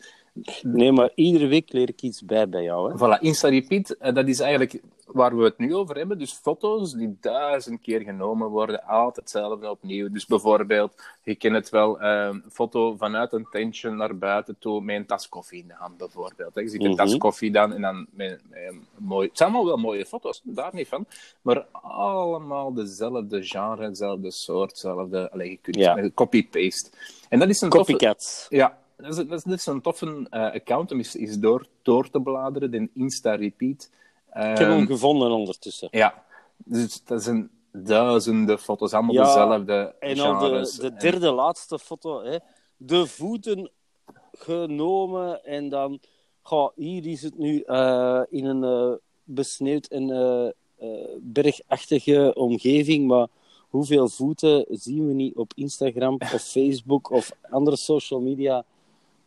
Nee, 0.62 0.92
maar 0.92 1.12
iedere 1.16 1.48
week 1.48 1.72
leer 1.72 1.90
ik 1.90 2.02
iets 2.02 2.22
bij 2.22 2.50
bij 2.50 2.64
jou. 2.64 2.92
Hè? 2.92 2.98
Voilà, 2.98 3.22
InstaRepeat, 3.22 3.96
uh, 4.02 4.14
dat 4.14 4.28
is 4.28 4.40
eigenlijk 4.40 4.82
waar 5.06 5.38
we 5.38 5.44
het 5.44 5.58
nu 5.58 5.76
over 5.76 5.96
hebben. 5.98 6.18
Dus 6.18 6.34
foto's 6.34 6.94
die 6.94 7.18
duizend 7.22 7.82
keer 7.82 8.02
genomen 8.02 8.50
worden, 8.50 8.84
altijd 8.84 9.16
hetzelfde 9.16 9.70
opnieuw. 9.70 10.10
Dus 10.10 10.26
bijvoorbeeld, 10.26 10.94
je 11.24 11.36
kent 11.36 11.56
het 11.56 11.70
wel, 11.70 12.02
een 12.02 12.44
foto 12.52 12.96
vanuit 12.96 13.34
een 13.34 13.48
tentje 13.52 13.90
naar 13.90 14.18
buiten 14.18 14.56
toe 14.60 14.82
met 14.82 14.96
een 14.96 15.06
tas 15.06 15.30
koffie 15.30 15.62
in 15.62 15.68
de 15.68 15.74
hand, 15.74 15.98
bijvoorbeeld. 15.98 16.52
Je 16.56 16.68
ziet 16.68 16.82
een 16.84 16.92
mm 16.92 16.98
-hmm. 16.98 17.06
tas 17.06 17.18
koffie 17.18 17.52
dan 17.52 17.74
en 17.74 17.82
dan 17.82 18.08
met, 18.12 18.42
met 18.50 18.60
een 18.68 18.86
mooi... 18.98 19.28
Het 19.28 19.38
zijn 19.38 19.50
allemaal 19.50 19.68
wel 19.68 19.78
mooie 19.78 20.06
foto's, 20.06 20.42
daar 20.44 20.74
niet 20.74 20.88
van. 20.88 21.06
Maar 21.42 21.66
allemaal 21.72 22.74
dezelfde 22.74 23.44
genre, 23.44 23.90
dezelfde 23.90 24.32
soort, 24.32 24.72
dezelfde... 24.74 25.32
Allee, 25.32 25.50
je 25.50 25.58
kunt 25.62 25.76
ja. 25.76 26.10
copy-paste. 26.14 26.90
En 27.30 27.40
dat 27.40 27.50
is 27.50 27.62
een 27.62 27.70
Copycat. 27.70 28.18
Toffe, 28.18 28.56
ja, 28.56 28.81
dat 29.02 29.18
is, 29.18 29.44
dat 29.44 29.60
is, 29.60 29.66
een 29.66 29.82
toffe 29.82 30.06
uh, 30.06 30.26
account 30.30 30.92
om 30.92 31.00
is, 31.00 31.16
is 31.16 31.40
door, 31.40 31.68
door 31.82 32.10
te 32.10 32.20
bladeren, 32.20 32.72
de 32.72 32.90
Insta-repeat. 32.94 33.90
Um, 34.38 34.52
ik 34.52 34.58
heb 34.58 34.68
hem 34.68 34.86
gevonden 34.86 35.32
ondertussen. 35.32 35.88
Ja, 35.92 36.24
dus 36.58 37.04
dat 37.04 37.24
zijn 37.24 37.50
duizenden 37.72 38.60
foto's, 38.60 38.94
allemaal 38.94 39.14
ja, 39.14 39.24
dezelfde 39.24 39.96
En 40.00 40.18
genres. 40.18 40.76
dan 40.76 40.90
de, 40.90 40.96
de 40.96 41.00
derde 41.02 41.28
en... 41.28 41.34
laatste 41.34 41.80
foto, 41.80 42.24
hè. 42.24 42.38
de 42.78 43.08
voeten 43.08 43.72
genomen 44.32 45.44
en 45.44 45.70
dan, 45.70 46.00
goh, 46.42 46.70
hier 46.76 47.06
is 47.06 47.22
het 47.22 47.38
nu 47.38 47.64
uh, 47.66 48.22
in 48.30 48.46
een 48.46 48.90
uh, 48.90 48.96
besneeuwd 49.24 49.86
en 49.86 50.54
bergachtige 51.20 52.34
omgeving, 52.36 53.08
maar 53.08 53.28
hoeveel 53.70 54.08
voeten 54.10 54.66
zien 54.70 55.08
we 55.08 55.14
niet 55.14 55.36
op 55.36 55.52
Instagram 55.56 56.14
of 56.14 56.42
Facebook 56.42 57.10
of 57.10 57.32
andere 57.50 57.78
social 57.78 58.20
media 58.20 58.64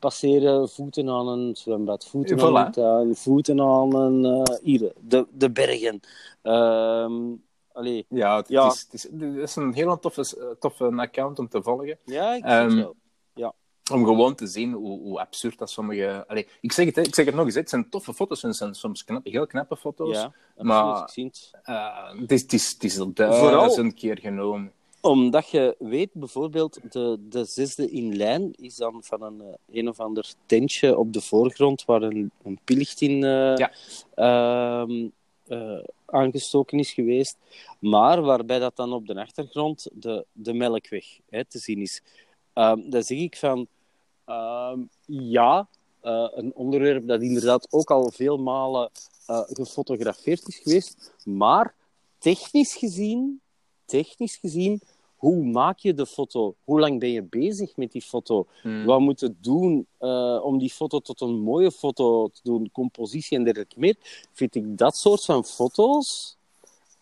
passeren 0.05 0.69
voeten 0.69 1.09
aan 1.09 1.29
een 1.29 1.57
zwembad, 1.57 2.07
voeten 2.07 2.39
Voilà. 2.39 2.43
aan 2.43 2.57
een 2.57 2.73
tuin, 2.73 3.17
voeten 3.17 3.61
aan 3.61 3.95
een... 3.95 4.25
Uh, 4.25 4.43
hier, 4.63 4.93
de, 5.01 5.27
de 5.31 5.51
bergen. 5.51 6.01
Um, 6.43 7.43
allee. 7.73 8.07
Ja, 8.09 8.37
het, 8.37 8.49
ja. 8.49 8.67
Is, 8.67 8.81
het, 8.81 8.95
is, 8.95 9.03
het 9.03 9.37
is 9.37 9.57
een 9.57 9.75
heel 9.75 9.99
toffe, 9.99 10.57
toffe 10.61 10.93
account 10.97 11.39
om 11.39 11.49
te 11.49 11.63
volgen. 11.63 11.99
Ja, 12.05 12.35
ik 12.35 12.45
um, 12.45 12.77
wel. 12.77 12.95
Ja. 13.35 13.53
Om 13.93 14.05
gewoon 14.05 14.35
te 14.35 14.47
zien 14.47 14.73
hoe, 14.73 15.01
hoe 15.01 15.21
absurd 15.21 15.59
dat 15.59 15.71
sommige... 15.71 16.25
Allee, 16.27 16.49
ik, 16.61 16.73
zeg 16.73 16.87
het, 16.87 16.97
hè, 16.97 17.03
ik 17.03 17.15
zeg 17.15 17.27
het 17.27 17.35
nog 17.35 17.45
eens, 17.45 17.55
het 17.55 17.69
zijn 17.69 17.91
toffe 17.91 18.15
foto's 18.15 18.43
en 18.43 18.55
zijn 18.55 18.75
soms 18.75 19.05
knap, 19.05 19.25
heel 19.25 19.47
knappe 19.47 19.77
foto's. 19.77 20.17
Ja, 20.17 20.33
maar 20.57 21.11
ik 21.15 21.25
het. 21.25 21.51
Uh, 21.65 22.21
het, 22.21 22.33
is, 22.33 22.43
het, 22.43 22.53
is, 22.53 22.73
het 22.73 22.85
is 22.85 22.99
al 22.99 23.13
duizend 23.13 23.51
Vooral... 23.51 23.93
keer 23.93 24.19
genomen 24.19 24.73
omdat 25.05 25.49
je 25.49 25.77
weet, 25.79 26.13
bijvoorbeeld, 26.13 26.81
de, 26.93 27.19
de 27.29 27.45
zesde 27.45 27.91
in 27.91 28.17
lijn 28.17 28.53
is 28.53 28.77
dan 28.77 29.03
van 29.03 29.23
een, 29.23 29.41
uh, 29.43 29.79
een 29.79 29.89
of 29.89 30.01
ander 30.01 30.33
tentje 30.47 30.99
op 30.99 31.13
de 31.13 31.21
voorgrond 31.21 31.85
waar 31.85 32.03
een, 32.03 32.31
een 32.43 32.59
pillicht 32.65 33.01
in 33.01 33.23
uh, 33.23 33.57
ja. 33.57 34.87
uh, 35.47 35.79
aangestoken 36.07 36.79
is 36.79 36.93
geweest. 36.93 37.37
Maar 37.79 38.23
waarbij 38.23 38.59
dat 38.59 38.77
dan 38.77 38.93
op 38.93 39.07
de 39.07 39.21
achtergrond 39.21 39.89
de, 39.93 40.27
de 40.33 40.53
melkweg 40.53 41.07
hè, 41.31 41.45
te 41.45 41.59
zien 41.59 41.81
is. 41.81 42.03
Ehm, 42.53 42.91
dan 42.91 43.03
zeg 43.03 43.19
ik 43.19 43.37
van, 43.37 43.67
ehm, 44.25 44.81
ja, 45.07 45.69
uh, 46.03 46.29
een 46.35 46.55
onderwerp 46.55 47.07
dat 47.07 47.23
inderdaad 47.23 47.67
ook 47.71 47.91
al 47.91 48.11
veel 48.11 48.37
malen 48.37 48.91
uh, 49.31 49.41
gefotografeerd 49.47 50.49
is 50.49 50.57
geweest. 50.59 51.15
Maar 51.25 51.75
technisch 52.19 52.75
gezien, 52.75 53.41
technisch 53.85 54.37
gezien, 54.37 54.81
hoe 55.25 55.45
maak 55.45 55.79
je 55.79 55.95
de 55.95 56.07
foto? 56.07 56.55
Hoe 56.65 56.81
lang 56.81 57.01
ben 57.01 57.09
je 57.09 57.23
bezig 57.23 57.77
met 57.77 57.93
die 57.93 58.03
foto? 58.03 58.47
Hmm. 58.63 58.85
Wat 58.85 59.01
moet 59.01 59.21
je 59.21 59.35
doen 59.41 59.87
uh, 60.01 60.41
om 60.43 60.59
die 60.59 60.71
foto 60.71 60.99
tot 60.99 61.21
een 61.21 61.41
mooie 61.41 61.71
foto 61.71 62.29
te 62.29 62.41
doen? 62.43 62.71
Compositie 62.73 63.37
en 63.37 63.45
dergelijke 63.45 63.79
meer. 63.79 63.97
Vind 64.33 64.55
ik 64.55 64.79
dat 64.79 64.97
soort 64.97 65.25
van 65.25 65.45
foto's 65.45 66.37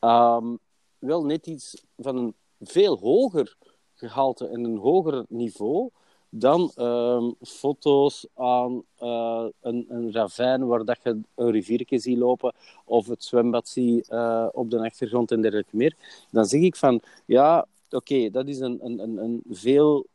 um, 0.01 0.59
wel 0.99 1.25
net 1.25 1.47
iets 1.47 1.83
van 1.99 2.17
een 2.17 2.35
veel 2.61 2.99
hoger 2.99 3.57
gehalte 3.95 4.47
en 4.47 4.65
een 4.65 4.79
hoger 4.79 5.25
niveau 5.29 5.91
dan 6.35 6.73
um, 6.77 7.35
foto's 7.41 8.27
aan 8.35 8.83
uh, 9.01 9.47
een, 9.61 9.87
een 9.89 10.13
ravijn 10.13 10.67
waar 10.67 10.85
dat 10.85 10.99
je 11.03 11.21
een 11.35 11.51
riviertje 11.51 11.99
ziet 11.99 12.19
lopen 12.19 12.55
of 12.85 13.07
het 13.07 13.25
zwembad 13.25 13.69
ziet 13.69 14.09
uh, 14.11 14.47
op 14.53 14.71
de 14.71 14.81
achtergrond 14.81 15.31
en 15.31 15.41
dergelijke 15.41 15.77
meer. 15.77 15.97
Dan 16.31 16.45
zeg 16.45 16.61
ik 16.61 16.77
van, 16.77 17.01
ja, 17.27 17.67
oké, 17.95 18.13
okay, 18.15 18.31
dat 18.31 18.49
is 18.49 18.59
een, 18.59 18.79
een, 18.83 18.99
een, 18.99 19.17
een 19.17 19.43
veel 19.51 20.07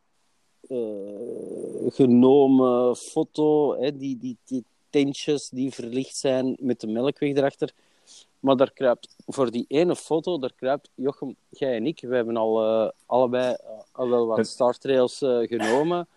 uh, 0.68 0.78
genomen 1.88 2.96
foto, 2.96 3.76
hè, 3.76 3.96
die, 3.96 4.18
die, 4.18 4.36
die 4.44 4.64
tentjes 4.90 5.48
die 5.48 5.72
verlicht 5.72 6.16
zijn 6.16 6.56
met 6.60 6.80
de 6.80 6.86
melkweg 6.86 7.36
erachter. 7.36 7.72
Maar 8.40 8.56
daar 8.56 8.72
kruipt, 8.72 9.16
voor 9.26 9.50
die 9.50 9.64
ene 9.68 9.96
foto, 9.96 10.38
daar 10.38 10.52
kruipt 10.56 10.90
Jochem, 10.94 11.36
jij 11.48 11.76
en 11.76 11.86
ik, 11.86 12.00
we 12.00 12.14
hebben 12.14 12.36
al 12.36 12.62
uh, 12.64 12.90
allebei 13.06 13.56
uh, 13.64 13.70
al 13.92 14.08
wel 14.08 14.26
wat 14.26 14.46
startrails 14.46 15.18
genomen. 15.42 16.08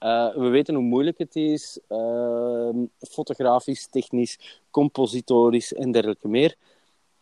Uh, 0.00 0.34
we 0.34 0.48
weten 0.48 0.74
hoe 0.74 0.84
moeilijk 0.84 1.18
het 1.18 1.36
is, 1.36 1.80
fotografisch, 2.98 3.86
technisch, 3.86 4.60
compositorisch 4.70 5.72
en 5.74 5.92
dergelijke 5.92 6.28
meer. 6.28 6.56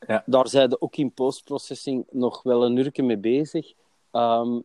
Ja. 0.06 0.22
Daar 0.26 0.48
zijn 0.48 0.68
we 0.68 0.80
ook 0.80 0.96
in 0.96 1.12
postprocessing 1.12 2.06
nog 2.10 2.42
wel 2.42 2.64
een 2.64 2.76
uurtje 2.76 3.02
mee 3.02 3.18
bezig. 3.18 3.72
Um, 4.16 4.62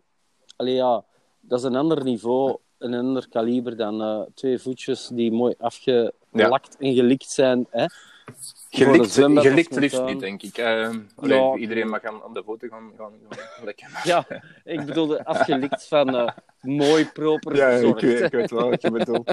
allee, 0.56 0.74
ja, 0.76 1.04
dat 1.40 1.60
is 1.60 1.66
een 1.66 1.76
ander 1.76 2.04
niveau, 2.04 2.58
een 2.78 2.94
ander 2.94 3.30
kaliber 3.30 3.78
dan 3.78 4.02
uh, 4.02 4.22
twee 4.34 4.60
voetjes 4.60 5.08
die 5.08 5.32
mooi 5.32 5.56
afgelakt 5.58 6.76
ja. 6.80 6.88
en 6.88 6.94
gelikt 6.94 7.30
zijn. 7.30 7.68
Hè? 7.70 7.86
Gelikt, 8.70 9.14
gelikt 9.14 9.76
liefst 9.76 10.04
niet, 10.04 10.20
denk 10.20 10.42
ik. 10.42 10.58
Eh, 10.58 10.90
Ja. 11.22 11.56
Iedereen 11.56 11.90
mag 11.90 12.04
aan, 12.04 12.24
aan 12.24 12.34
de 12.34 12.44
foto 12.44 12.68
gaan, 12.68 12.92
gaan, 12.98 13.14
gaan 13.30 13.66
lekker. 13.66 14.02
Ja, 14.04 14.26
ik 14.64 14.86
bedoelde 14.86 15.26
afgelikt 15.26 15.88
van 15.88 16.16
eh, 16.16 16.28
mooi, 16.62 17.06
proper 17.06 17.56
Ja, 17.56 17.70
ik 17.70 18.00
weet, 18.00 18.22
ik 18.22 18.32
weet 18.32 18.52
wel 18.52 18.70
wat 18.70 18.82
je 18.82 18.92
bedoelt. 18.92 19.30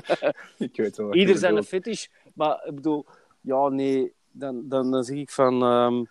Ik 0.59 0.77
weet 0.77 0.97
wel 0.97 1.15
Ieder 1.15 1.37
zijn 1.39 1.57
een 1.57 1.65
fetish, 1.65 2.07
maar 2.35 2.65
ik 2.65 2.75
bedoel, 2.75 3.07
ja, 3.41 3.69
nee, 3.69 4.13
dan, 4.31 4.69
dan, 4.69 4.91
dan 4.91 5.05
zeg 5.05 5.17
ik 5.17 5.31
van, 5.31 5.63
ehm, 5.63 6.05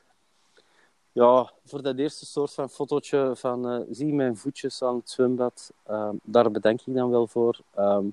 ja, 1.17 1.51
voor 1.65 1.81
dat 1.81 1.97
eerste 1.97 2.25
soort 2.25 2.53
van 2.53 2.69
fotootje 2.69 3.31
van, 3.35 3.69
eh, 3.69 3.79
zie 3.89 4.13
mijn 4.13 4.37
voetjes 4.37 4.83
aan 4.83 4.95
het 4.95 5.09
zwembad, 5.09 5.71
ehm, 5.83 6.15
daar 6.23 6.51
bedank 6.51 6.81
ik 6.85 6.93
dan 6.93 7.09
wel 7.09 7.27
voor. 7.27 7.59
Ehm, 7.75 8.05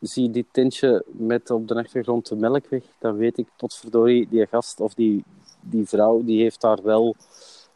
zie 0.00 0.30
dit 0.30 0.46
tentje 0.50 1.04
met 1.06 1.50
op 1.50 1.68
de 1.68 1.74
achtergrond 1.74 2.28
de 2.28 2.36
melkweg, 2.36 2.84
dan 2.98 3.16
weet 3.16 3.38
ik, 3.38 3.48
potverdorie, 3.56 4.28
die 4.28 4.46
gast 4.46 4.80
of 4.80 4.94
die, 4.94 5.24
die 5.60 5.86
vrouw, 5.88 6.24
die 6.24 6.42
heeft 6.42 6.60
daar 6.60 6.82
wel 6.82 7.14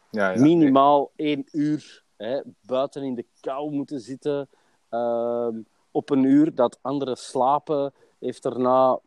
Ja, 0.09 0.31
ja. 0.31 0.41
minimaal 0.41 1.11
één 1.15 1.45
uur 1.51 2.03
hè, 2.17 2.41
buiten 2.61 3.03
in 3.03 3.15
de 3.15 3.25
kou 3.39 3.71
moeten 3.71 3.99
zitten. 3.99 4.49
Ehm, 4.89 5.57
op 5.91 6.09
een 6.09 6.23
uur 6.23 6.55
dat 6.55 6.79
anderen 6.81 7.17
slapen, 7.17 7.93
heeft 8.19 8.43
daarna 8.43 8.99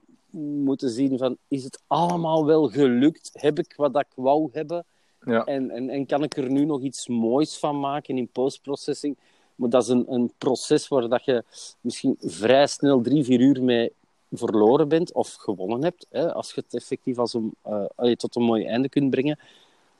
moeten 0.64 0.90
zien 0.90 1.18
van 1.18 1.37
is 1.49 1.64
het 1.64 1.82
allemaal 1.87 2.46
wel 2.46 2.68
gelukt? 2.68 3.30
Heb 3.32 3.58
ik 3.58 3.75
wat 3.76 3.96
ik 3.96 4.12
wou 4.14 4.49
hebben? 4.52 4.85
Ja. 5.26 5.45
En, 5.45 5.71
en, 5.71 5.90
en 5.90 6.06
kan 6.06 6.23
ik 6.23 6.37
er 6.37 6.50
nu 6.50 6.64
nog 6.64 6.80
iets 6.80 7.09
moois 7.09 7.59
van 7.59 7.80
maken 7.80 8.16
in 8.16 8.28
postprocessing? 8.28 9.16
Maar 9.54 9.68
dat 9.68 9.83
is 9.83 9.88
een, 9.88 10.12
een 10.12 10.33
proces 10.38 10.88
waar 10.88 11.09
dat 11.09 11.25
je 11.25 11.45
misschien 11.80 12.16
vrij 12.21 12.66
snel 12.66 13.00
drie, 13.00 13.25
vier 13.25 13.40
uur 13.40 13.62
mee 13.62 13.92
verloren 14.33 14.88
bent 14.88 15.12
of 15.12 15.35
gewonnen 15.35 15.83
hebt. 15.83 16.06
Hè, 16.11 16.35
als 16.35 16.52
je 16.52 16.61
het 16.61 16.75
effectief 16.75 17.18
als 17.18 17.35
een, 17.35 17.54
allee, 17.95 18.16
tot 18.16 18.37
een 18.37 18.42
mooi 18.42 18.64
einde 18.64 18.88
kunt 18.88 19.11
brengen. 19.11 19.38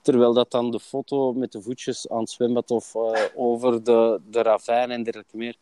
Terwijl 0.01 0.33
dat 0.33 0.51
dan 0.51 0.71
de 0.71 0.81
foto 0.81 1.33
met 1.33 1.53
de 1.53 1.63
voetjes 1.63 2.09
aan 2.09 2.21
het 2.21 2.31
zwembad 2.31 2.71
of 2.71 2.95
eh, 2.95 3.23
over 3.35 3.85
de, 3.85 4.21
de 4.31 4.43
ravijn 4.43 4.91
en 4.91 5.03
dergelijke 5.03 5.37
meer. 5.37 5.57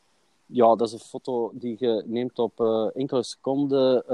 Ja, 0.47 0.77
dat 0.77 0.89
is 0.89 0.93
een 0.93 0.99
foto 0.99 1.51
die 1.55 1.77
je 1.79 2.03
neemt 2.07 2.39
op 2.39 2.61
eh, 2.61 2.87
enkele 2.95 3.23
seconden, 3.23 4.05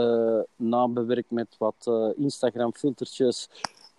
nabewerkt 0.57 1.31
met 1.31 1.57
wat 1.59 1.91
Instagram-filtertjes. 2.17 3.49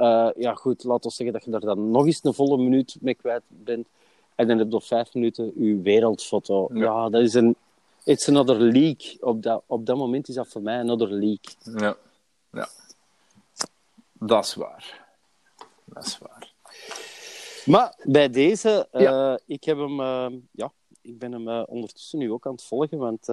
Eh, 0.01 0.29
ja, 0.37 0.53
goed, 0.53 0.83
laten 0.83 1.09
we 1.09 1.15
zeggen 1.15 1.35
dat 1.35 1.45
je 1.45 1.51
daar 1.51 1.75
dan 1.75 1.91
nog 1.91 2.05
eens 2.05 2.19
een 2.23 2.33
volle 2.33 2.57
minuut 2.57 2.97
mee 3.01 3.15
kwijt 3.15 3.41
bent. 3.47 3.87
En 4.35 4.47
dan 4.47 4.57
heb 4.57 4.69
je 4.69 4.75
op 4.75 4.83
vijf 4.83 5.13
minuten 5.13 5.51
je 5.55 5.81
wereldfoto. 5.81 6.69
Ja. 6.73 6.83
Ja, 6.83 7.09
dat 7.09 7.21
is 7.21 7.33
een... 7.33 7.55
It's 8.03 8.29
another 8.29 8.55
leak. 8.59 9.17
Op 9.19 9.43
dat, 9.43 9.63
op 9.65 9.85
dat 9.85 9.97
moment 9.97 10.27
is 10.27 10.35
dat 10.35 10.47
voor 10.47 10.61
mij 10.61 10.79
another 10.79 11.11
leak. 11.11 11.39
Ja. 11.63 11.97
ja. 12.51 12.69
Dat 14.13 14.45
is 14.45 14.53
waar. 14.53 15.07
Dat 15.85 16.05
is 16.05 16.17
waar. 16.17 16.53
Maar 17.65 17.95
bij 18.03 18.29
deze, 18.29 18.87
eh, 18.91 19.01
Ja. 19.01 19.39
ik 19.45 19.63
heb 19.63 19.77
hem, 19.77 19.99
eh, 19.99 20.27
ja, 20.51 20.71
ik 21.01 21.19
ben 21.19 21.31
hem 21.31 21.63
ondertussen 21.63 22.19
nu 22.19 22.31
ook 22.31 22.45
aan 22.45 22.51
het 22.51 22.63
volgen, 22.63 22.97
want 22.97 23.25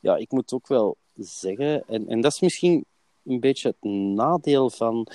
ja, 0.00 0.16
ik 0.16 0.30
moet 0.30 0.52
ook 0.52 0.68
wel 0.68 0.96
zeggen, 1.14 1.88
en, 1.88 2.08
en 2.08 2.20
dat 2.20 2.32
is 2.32 2.40
misschien 2.40 2.84
een 3.24 3.40
beetje 3.40 3.68
het 3.68 3.90
nadeel 3.90 4.70
van, 4.70 5.06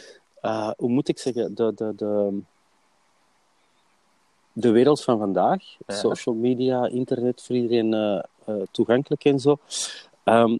eh, 0.45 0.71
hoe 0.77 0.89
moet 0.89 1.07
ik 1.07 1.19
zeggen, 1.19 1.55
de, 1.55 1.73
de, 1.75 1.93
de, 1.95 2.39
de 4.53 4.71
wereld 4.71 5.03
van 5.03 5.17
vandaag, 5.17 5.63
Ja. 5.87 5.95
social 5.95 6.35
media, 6.35 6.87
internet 6.87 7.41
voor 7.43 7.55
iedereen 7.55 7.93
eh, 7.93 8.23
eh, 8.45 8.61
toegankelijk 8.71 9.25
en 9.25 9.39
zo. 9.39 9.57
Ehm, 10.23 10.57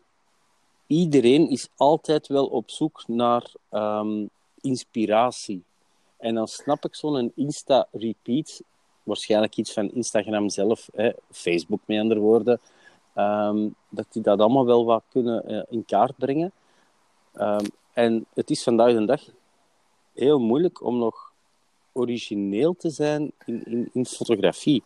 iedereen 0.88 1.50
is 1.50 1.68
altijd 1.76 2.28
wel 2.28 2.46
op 2.46 2.70
zoek 2.70 3.04
naar 3.08 3.52
ehm, 3.70 4.26
inspiratie. 4.62 5.64
En 6.18 6.36
dan 6.36 6.48
snap 6.48 6.86
ik 6.86 6.96
zo'n 6.96 7.32
Insta-repeat, 7.36 8.62
waarschijnlijk 9.04 9.58
iets 9.58 9.74
van 9.74 9.92
Instagram 9.92 10.50
zelf, 10.50 10.90
hè, 10.94 11.12
Facebook 11.32 11.80
met 11.86 12.00
andere 12.00 12.20
woorden, 12.20 12.60
ehm, 13.14 13.68
dat 13.90 14.06
die 14.10 14.22
dat 14.22 14.40
allemaal 14.40 14.66
wel 14.66 14.86
wat 14.86 15.04
kunnen 15.10 15.66
in 15.70 15.86
kaart 15.86 16.18
brengen. 16.18 16.52
En 17.94 18.26
het 18.34 18.50
is 18.50 18.64
vandaag 18.64 18.94
de 18.94 19.06
dag 19.06 19.22
heel 20.16 20.40
moeilijk 20.40 20.84
om 20.84 20.98
nog 20.98 21.34
origineel 21.92 22.76
te 22.76 22.90
zijn 22.90 23.32
in, 23.46 23.64
in, 23.66 23.90
in 23.94 24.06
fotografie. 24.06 24.84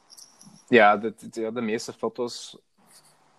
Ja, 0.68 0.98
de, 0.98 1.14
de, 1.32 1.52
de 1.52 1.62
meeste 1.62 1.94
foto's 1.94 2.58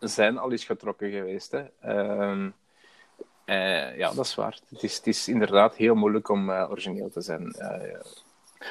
zijn 0.01 0.39
al 0.39 0.51
eens 0.51 0.65
getrokken 0.65 1.11
geweest. 1.11 1.51
Hè. 1.51 1.65
Ehm, 1.81 2.51
eh, 3.45 3.97
ja, 3.97 4.13
dat 4.13 4.25
is 4.25 4.35
waar. 4.35 4.59
Het 4.69 4.83
is, 4.83 4.97
het 4.97 5.07
is 5.07 5.29
inderdaad 5.29 5.77
heel 5.77 5.95
moeilijk 5.95 6.29
om 6.29 6.51
eh, 6.51 6.71
origineel 6.71 7.11
te 7.11 7.21
zijn. 7.21 7.53
Eh. 7.53 8.01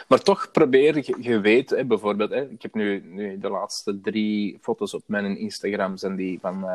Maar 0.07 0.21
toch 0.21 0.51
probeer 0.51 1.21
je, 1.21 1.39
weet, 1.39 1.69
hè, 1.69 1.85
bijvoorbeeld, 1.85 2.29
hè, 2.29 2.49
ik 2.49 2.61
heb 2.61 2.73
nu, 2.73 3.01
nu 3.05 3.39
de 3.39 3.49
laatste 3.49 4.01
drie 4.01 4.57
foto's 4.61 4.93
op 4.93 5.03
mijn 5.05 5.37
Instagram, 5.37 5.97
zijn 5.97 6.15
die 6.15 6.39
van 6.39 6.65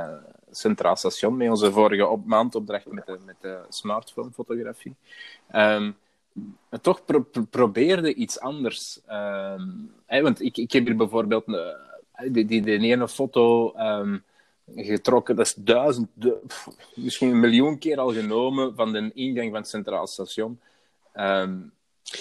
Centraal 0.50 0.96
Station, 0.96 1.37
met 1.37 1.48
onze 1.48 1.72
vorige 1.72 2.07
op, 2.07 2.26
maandopdracht 2.26 2.87
met 2.87 3.07
de, 3.07 3.18
met 3.24 3.37
de 3.40 3.59
smartphone-fotografie. 3.68 4.94
Ehm, 5.48 5.83
en 5.83 5.96
toch 6.81 7.05
pro- 7.05 7.23
pro- 7.23 7.44
probeerde 7.51 8.14
iets 8.14 8.40
anders. 8.40 9.01
Ehm, 9.07 9.68
want 10.07 10.40
ik, 10.42 10.57
ik 10.57 10.73
heb 10.73 10.87
hier 10.87 10.97
bijvoorbeeld 10.97 11.44
een- 11.47 12.33
die, 12.33 12.44
die, 12.44 12.62
die 12.62 12.79
ene 12.92 13.09
foto 13.09 13.73
ehm, 13.73 14.18
getrokken, 14.77 15.37
dat 15.37 15.47
is 15.47 15.55
duizend, 15.55 16.09
du- 16.14 16.38
pff, 16.47 16.68
misschien 16.94 17.31
een 17.31 17.40
miljoen 17.40 17.79
keer 17.79 17.99
al 17.99 18.12
genomen 18.12 18.75
van 18.75 18.92
de 18.92 19.11
ingang 19.14 19.51
van 19.51 19.61
het 19.61 19.68
Centraal 19.68 20.07
Station. 20.07 20.61
Ehm, 21.12 21.59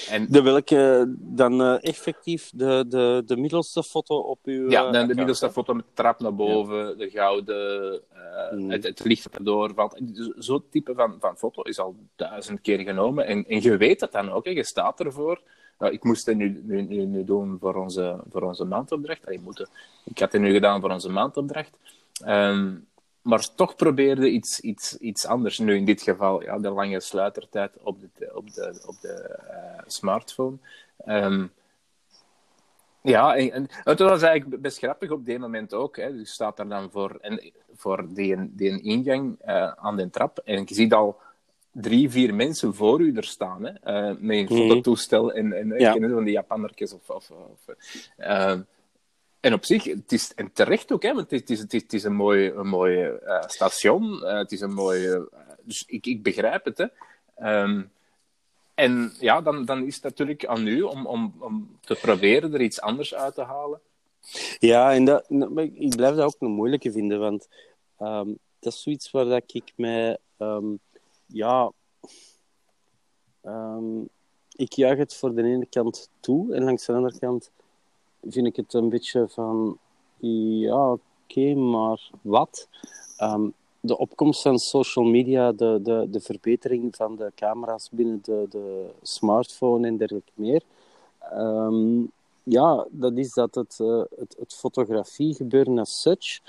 en 0.09 0.27
De 0.29 0.41
welke 0.41 1.13
dan 1.17 1.61
eh, 1.61 1.75
effectief 1.81 2.51
de, 2.55 2.85
de, 2.87 3.23
de 3.25 3.37
middelste 3.37 3.83
foto 3.83 4.17
op 4.17 4.39
uw... 4.43 4.69
ja, 4.69 4.85
eh, 4.85 4.91
dan 4.91 5.07
de 5.07 5.15
middelste 5.15 5.51
foto 5.51 5.73
met 5.73 5.85
de 5.85 5.91
trap 5.93 6.19
naar 6.19 6.35
boven, 6.35 6.97
de 6.97 7.09
gouden, 7.09 7.93
eh, 7.93 8.23
Mm. 8.51 8.69
het, 8.69 8.83
het 8.83 9.03
licht 9.03 9.29
erdoor 9.29 9.73
valt. 9.73 9.99
Zo'n 10.37 10.63
type 10.69 10.93
van, 10.95 11.15
van 11.19 11.37
foto 11.37 11.61
is 11.61 11.79
al 11.79 11.95
duizend 12.15 12.61
keer 12.61 12.79
genomen. 12.79 13.25
En, 13.25 13.45
en 13.47 13.61
je 13.61 13.77
weet 13.77 13.99
dat 13.99 14.11
dan 14.11 14.31
ook, 14.31 14.45
hè. 14.45 14.51
je 14.51 14.63
staat 14.63 14.99
ervoor. 14.99 15.41
Nou, 15.79 15.93
ik 15.93 16.03
moest 16.03 16.25
het 16.25 16.37
nu, 16.37 16.61
nu, 16.63 16.81
nu, 16.81 17.05
nu 17.05 17.23
doen 17.23 17.57
voor 17.59 17.75
onze, 17.75 18.19
voor 18.29 18.41
onze 18.41 18.65
maandopdracht. 18.65 19.25
Allee, 19.25 19.39
moeten. 19.39 19.67
Ik 20.03 20.19
had 20.19 20.31
het 20.31 20.41
nu 20.41 20.51
gedaan 20.53 20.81
voor 20.81 20.89
onze 20.91 21.09
maandopdracht. 21.09 21.77
Ehm, 22.25 22.71
maar 23.23 23.55
toch 23.55 23.75
probeerde 23.75 24.29
iets, 24.29 24.59
iets, 24.59 24.97
iets 24.97 25.25
anders. 25.25 25.57
Nu 25.57 25.75
in 25.75 25.85
dit 25.85 26.01
geval 26.01 26.43
ja, 26.43 26.59
de 26.59 26.69
lange 26.69 26.99
sluitertijd 26.99 27.71
op 27.83 28.01
de, 28.01 28.31
op 28.35 28.53
de, 28.53 28.83
op 28.85 28.95
de 29.01 29.13
eh, 29.13 29.81
smartphone. 29.85 30.57
Ehm, 30.97 31.47
ja, 33.01 33.35
en, 33.35 33.51
en 33.51 33.67
het 33.83 33.99
was 33.99 34.21
eigenlijk 34.21 34.61
best 34.61 34.77
grappig 34.77 35.09
op 35.11 35.25
die 35.25 35.39
moment 35.39 35.73
ook. 35.73 35.97
Hè. 35.97 36.05
Je 36.05 36.25
staat 36.25 36.57
daar 36.57 36.67
dan 36.67 36.91
voor, 36.91 37.17
en, 37.21 37.51
voor 37.75 38.05
die, 38.13 38.55
die 38.55 38.81
ingang 38.81 39.35
eh, 39.39 39.71
aan 39.71 39.97
de 39.97 40.09
trap. 40.09 40.37
En 40.45 40.63
je 40.65 40.75
ziet 40.75 40.93
al 40.93 41.17
drie, 41.71 42.09
vier 42.09 42.33
mensen 42.35 42.73
voor 42.73 43.01
u 43.01 43.15
er 43.15 43.23
staan. 43.23 43.63
Hè, 43.65 43.71
eh, 43.71 44.15
met 44.19 44.37
een 44.37 44.43
Mhm. 44.43 44.53
fototoestel 44.55 45.33
en, 45.33 45.53
en 45.53 45.79
Ja. 45.79 45.91
van 45.91 46.23
die 46.23 46.33
Japannertjes. 46.33 46.93
Of, 46.93 47.09
of, 47.09 47.31
of, 47.31 47.75
en 49.43 49.53
op 49.53 49.65
zich, 49.65 49.83
het 49.83 50.11
is, 50.11 50.33
en 50.33 50.51
terecht 50.53 50.91
ook, 50.91 51.03
hè, 51.03 51.13
want 51.13 51.31
het 51.31 51.93
is, 51.93 52.03
een 52.03 52.15
mooi, 52.15 52.49
een 52.49 53.19
eh, 53.19 53.47
station. 53.47 54.23
eh, 54.23 54.37
het 54.37 54.51
is 54.51 54.61
een 54.61 54.77
eh, 54.79 55.21
dus 55.61 55.83
ik, 55.87 56.05
ik 56.05 56.23
begrijp 56.23 56.65
het, 56.65 56.77
hè. 56.77 56.85
Ehm, 57.35 57.83
en 58.73 59.13
ja, 59.19 59.41
dan, 59.41 59.65
dan 59.65 59.85
is 59.85 59.95
het 59.95 60.03
natuurlijk 60.03 60.45
aan 60.45 60.67
u 60.67 60.81
om, 60.81 61.05
om, 61.05 61.33
om 61.39 61.77
te 61.81 61.95
proberen 61.95 62.53
er 62.53 62.61
iets 62.61 62.81
anders 62.81 63.15
uit 63.15 63.33
te 63.33 63.41
halen. 63.41 63.79
Ja, 64.59 64.93
en 64.93 65.05
dat, 65.05 65.29
maar 65.29 65.63
ik 65.63 65.95
blijf 65.95 66.15
dat 66.15 66.25
ook 66.25 66.41
een 66.41 66.51
moeilijke 66.51 66.91
vinden, 66.91 67.19
want 67.19 67.47
ehm, 67.97 68.27
dat 68.59 68.73
is 68.73 68.81
zoiets 68.81 69.11
waar 69.11 69.25
dat 69.25 69.43
ik 69.53 69.73
mij, 69.75 70.17
ehm, 70.37 70.65
ja, 71.25 71.71
ik 74.55 74.73
juich 74.73 74.97
het 74.97 75.15
voor 75.15 75.35
de 75.35 75.43
ene 75.43 75.65
kant 75.65 76.09
toe 76.19 76.53
en 76.53 76.63
langs 76.63 76.85
de 76.85 76.93
andere 76.93 77.19
kant 77.19 77.51
vind 78.27 78.47
ik 78.47 78.55
het 78.55 78.73
een 78.73 78.89
beetje 78.89 79.27
van, 79.27 79.77
ja, 80.17 80.91
oké, 80.91 81.53
maar 81.53 82.09
wat? 82.21 82.67
Ehm, 83.17 83.47
de 83.79 83.97
opkomst 83.97 84.41
van 84.41 84.59
social 84.59 85.05
media, 85.05 85.51
de, 85.51 85.79
de, 85.83 86.07
de 86.09 86.19
verbetering 86.19 86.95
van 86.95 87.15
de 87.15 87.31
camera's 87.35 87.89
binnen 87.91 88.19
de, 88.21 88.45
de 88.49 88.89
smartphone 89.01 89.87
en 89.87 89.97
dergelijke 89.97 90.31
meer. 90.35 90.61
Ehm, 91.19 92.01
ja, 92.43 92.87
dat 92.89 93.17
is 93.17 93.33
dat 93.33 93.55
het, 93.55 93.79
eh, 93.79 94.01
het, 94.17 94.53
fotografie 94.53 95.35
gebeuren 95.35 95.79
as 95.79 96.01
such. 96.01 96.39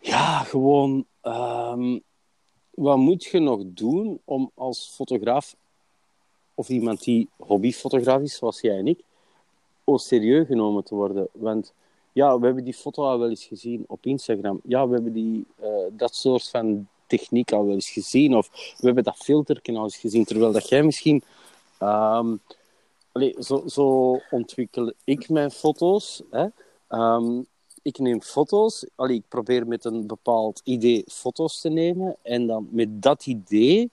Ja, 0.00 0.38
gewoon, 0.38 1.06
ehm, 1.20 1.98
wat 2.70 2.96
moet 2.96 3.24
je 3.24 3.38
nog 3.38 3.60
doen 3.64 4.20
om 4.24 4.50
als 4.54 4.92
fotograaf, 4.94 5.56
of 6.54 6.68
iemand 6.68 7.04
die 7.04 7.28
hobbyfotograaf 7.36 8.20
is, 8.20 8.36
zoals 8.36 8.60
jij 8.60 8.78
en 8.78 8.86
ik, 8.86 9.00
au 9.84 9.98
serieus 9.98 10.46
genomen 10.46 10.84
te 10.84 10.94
worden? 10.94 11.28
Want 11.32 11.72
ja, 12.12 12.38
we 12.38 12.46
hebben 12.46 12.64
die 12.64 12.74
foto 12.74 13.04
al 13.04 13.18
wel 13.18 13.28
eens 13.28 13.44
gezien 13.44 13.84
op 13.88 14.06
Instagram. 14.06 14.60
Ja, 14.64 14.88
we 14.88 14.94
hebben 14.94 15.12
die, 15.12 15.46
eh, 15.56 15.68
dat 15.90 16.14
soort 16.14 16.48
van 16.48 16.86
techniek 17.06 17.52
al 17.52 17.64
wel 17.64 17.74
eens 17.74 17.90
gezien, 17.90 18.36
of 18.36 18.50
we 18.78 18.86
hebben 18.86 19.04
dat 19.04 19.16
filter 19.16 19.60
al 19.64 19.82
eens 19.82 19.96
gezien, 19.96 20.24
terwijl 20.24 20.52
dat 20.52 20.68
jij 20.68 20.82
misschien... 20.82 21.22
allee, 23.12 23.34
zo, 23.38 23.62
zo 23.66 24.18
ontwikkel 24.30 24.92
ik 25.04 25.28
mijn 25.28 25.50
foto's. 25.50 26.22
Hè. 26.30 26.46
Ehm, 26.88 27.42
ik 27.82 27.98
neem 27.98 28.22
foto's, 28.22 28.86
allee, 28.94 29.16
ik 29.16 29.28
probeer 29.28 29.66
met 29.66 29.84
een 29.84 30.06
bepaald 30.06 30.60
idee 30.64 31.04
foto's 31.06 31.60
te 31.60 31.68
nemen, 31.68 32.16
en 32.22 32.46
dan 32.46 32.68
met 32.70 33.02
dat 33.02 33.26
idee 33.26 33.90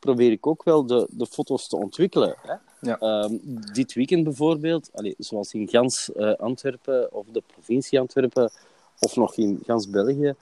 probeer 0.00 0.30
ik 0.30 0.46
ook 0.46 0.62
wel 0.62 0.86
de, 0.86 1.06
de 1.10 1.26
foto's 1.26 1.68
te 1.68 1.76
ontwikkelen. 1.76 2.34
Hè. 2.42 2.54
Ja. 2.80 2.98
Ehm, 2.98 3.36
dit 3.72 3.92
weekend 3.92 4.24
bijvoorbeeld, 4.24 4.90
allee, 4.92 5.14
zoals 5.18 5.54
in 5.54 5.68
gans 5.68 6.12
eh, 6.12 6.34
Antwerpen 6.34 7.12
of 7.12 7.26
de 7.32 7.42
provincie 7.46 8.00
Antwerpen 8.00 8.50
of 8.98 9.16
nog 9.16 9.36
in 9.36 9.60
gans 9.66 9.90
België 9.90 10.34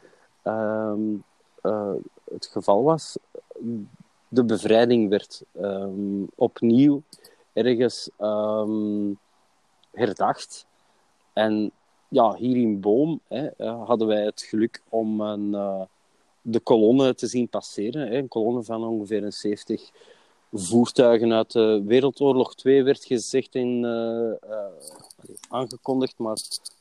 ehm, 0.43 1.01
eh, 1.63 1.93
het 2.31 2.47
geval 2.47 2.83
was, 2.83 3.17
de 4.29 4.45
bevrijding 4.45 5.09
werd 5.09 5.43
ehm, 5.61 6.23
opnieuw 6.35 7.03
ergens 7.53 8.11
herdacht. 9.91 10.67
En 11.33 11.71
ja, 12.09 12.35
hier 12.35 12.57
in 12.57 12.81
Boom 12.81 13.21
hè, 13.29 13.47
eh, 13.47 13.87
hadden 13.87 14.07
wij 14.07 14.25
het 14.25 14.43
geluk 14.43 14.83
om 14.89 15.21
een, 15.21 15.89
de 16.51 16.61
kolonne 16.61 17.15
te 17.15 17.27
zien 17.27 17.49
passeren. 17.49 18.09
Hè, 18.09 18.17
een 18.17 18.29
kolonne 18.29 18.63
van 18.63 18.85
ongeveer 18.85 19.25
een 19.25 19.33
70 19.33 19.91
voertuigen 20.53 21.33
uit 21.33 21.53
de 21.53 21.83
Wereldoorlog 21.87 22.55
2 22.55 22.83
werd 22.85 23.05
gezegd 23.05 23.55
in, 23.55 23.85
eh, 23.85 24.31
eh, 24.31 24.73
aangekondigd, 25.49 26.19
maar 26.19 26.37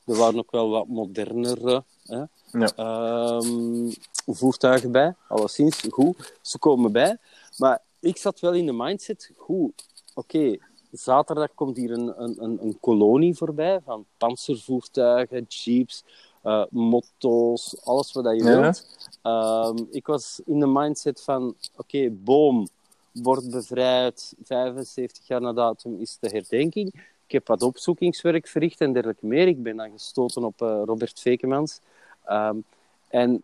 er 0.06 0.18
waren 0.18 0.38
ook 0.40 0.52
wel 0.52 0.70
wat 0.70 0.88
modernere 0.88 1.84
hè, 2.04 2.24
Ja. 2.52 2.72
ehm, 2.76 3.90
voertuigen 4.26 4.92
bij. 4.92 5.16
Alleszins, 5.28 5.84
goed, 5.90 6.34
ze 6.42 6.60
komen 6.60 6.92
bij. 6.92 7.18
Maar 7.58 7.82
ik 8.00 8.18
zat 8.18 8.40
wel 8.40 8.54
in 8.54 8.66
de 8.66 8.74
mindset, 8.74 9.32
goed, 9.38 9.86
oké, 10.14 10.58
zaterdag 10.92 11.54
komt 11.54 11.78
hier 11.78 11.92
een, 11.92 12.22
een, 12.24 12.44
een, 12.44 12.58
een 12.62 12.78
kolonie 12.80 13.36
voorbij 13.36 13.80
van 13.86 14.06
panzervoertuigen, 14.18 15.46
jeeps, 15.48 16.04
eh, 16.42 16.64
motto's, 16.70 17.76
alles 17.84 18.12
wat 18.12 18.26
je 18.26 18.44
Ja. 18.44 18.60
wilt. 18.62 18.86
Ehm, 19.22 19.78
ik 19.92 20.08
was 20.08 20.42
in 20.46 20.60
de 20.60 20.68
mindset 20.68 21.22
van, 21.22 21.56
oké, 21.76 22.10
boom 22.10 22.68
wordt 23.12 23.50
bevrijd, 23.50 24.34
75 24.44 25.28
jaar 25.28 25.42
na 25.42 25.54
datum 25.54 26.00
is 26.00 26.18
de 26.20 26.30
herdenking. 26.30 26.94
Ik 27.26 27.32
heb 27.34 27.48
wat 27.48 27.62
opzoekingswerk 27.62 28.48
verricht 28.48 28.82
en 28.82 28.94
dergelijke 28.94 29.26
meer. 29.26 29.48
Ik 29.48 29.64
ben 29.64 29.78
dan 29.78 29.92
gestoten 29.92 30.44
op 30.44 30.62
eh, 30.62 30.82
Robert 30.86 31.20
Vekemans. 31.20 31.80
Ehm, 32.26 32.58
en 33.08 33.44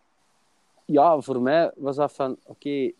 ja, 0.85 1.21
voor 1.21 1.41
mij 1.41 1.71
was 1.75 1.95
dat 1.95 2.13
van, 2.13 2.37
oké, 2.45 2.91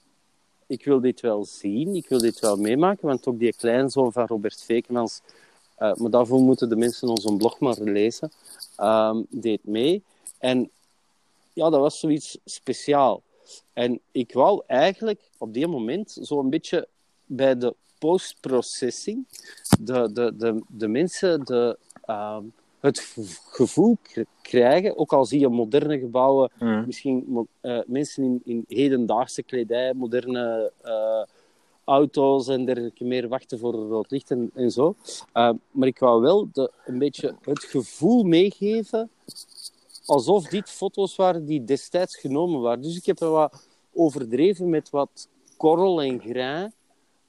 ik 0.68 0.86
wil 0.86 1.00
dit 1.02 1.22
wel 1.22 1.46
zien, 1.46 1.96
ik 1.96 2.08
wil 2.08 2.20
dit 2.20 2.40
wel 2.40 2.56
meemaken, 2.58 3.08
want 3.08 3.28
ook 3.28 3.40
die 3.40 3.54
kleinzoon 3.56 4.12
van 4.12 4.26
Robert 4.26 4.62
Vekemans, 4.62 5.22
eh, 5.76 5.94
maar 5.96 6.10
daarvoor 6.12 6.40
moeten 6.40 6.70
de 6.70 6.76
mensen 6.76 7.08
onze 7.10 7.36
blog 7.36 7.60
maar 7.60 7.76
lezen, 7.80 8.32
ehm, 8.76 9.22
deed 9.30 9.64
mee. 9.64 10.04
En 10.38 10.70
ja, 11.54 11.70
dat 11.70 11.80
was 11.80 12.00
zoiets 12.00 12.38
speciaal. 12.46 13.22
En 13.74 14.00
ik 14.12 14.34
wou 14.34 14.64
eigenlijk 14.68 15.30
op 15.38 15.54
die 15.54 15.68
moment 15.68 16.18
zo'n 16.22 16.50
beetje 16.50 16.88
bij 17.26 17.58
de 17.58 17.76
post-processing 18.00 19.26
de, 19.80 20.12
de, 20.14 20.36
de, 20.38 20.62
de 20.68 20.88
mensen 20.88 21.44
de, 21.46 21.78
ehm, 22.06 22.44
het 22.80 23.00
gev- 23.00 23.38
gevoel 23.46 23.98
krijgen, 24.42 24.98
ook 24.98 25.14
al 25.14 25.26
zie 25.26 25.40
je 25.40 25.48
moderne 25.50 26.00
gebouwen, 26.00 26.52
Mm. 26.60 26.86
misschien 26.86 27.48
eh, 27.62 27.80
mensen 27.86 28.24
in, 28.24 28.42
in 28.46 28.66
hedendaagse 28.68 29.44
kledij, 29.44 29.94
moderne 29.94 30.72
eh, 30.82 31.22
auto's 31.86 32.48
en 32.48 32.66
dergelijke 32.66 33.04
meer 33.04 33.28
wachten 33.28 33.60
voor 33.60 33.74
rood 33.74 34.12
licht 34.12 34.32
en, 34.32 34.52
en 34.54 34.72
zo. 34.72 34.96
Eh, 35.34 35.50
maar 35.72 35.88
ik 35.88 36.00
wou 36.00 36.22
wel 36.22 36.50
de, 36.52 36.72
een 36.86 36.98
beetje 36.98 37.36
het 37.42 37.64
gevoel 37.64 38.24
meegeven 38.24 39.10
alsof 40.06 40.48
dit 40.48 40.70
foto's 40.70 41.16
waren 41.16 41.46
die 41.46 41.64
destijds 41.64 42.18
genomen 42.20 42.62
waren. 42.62 42.82
Dus 42.82 42.98
ik 42.98 43.06
heb 43.06 43.20
er 43.20 43.30
wat 43.30 43.68
overdreven 43.94 44.70
met 44.70 44.90
wat 44.90 45.28
korrel 45.58 46.02
en 46.02 46.20
grijn. 46.20 46.74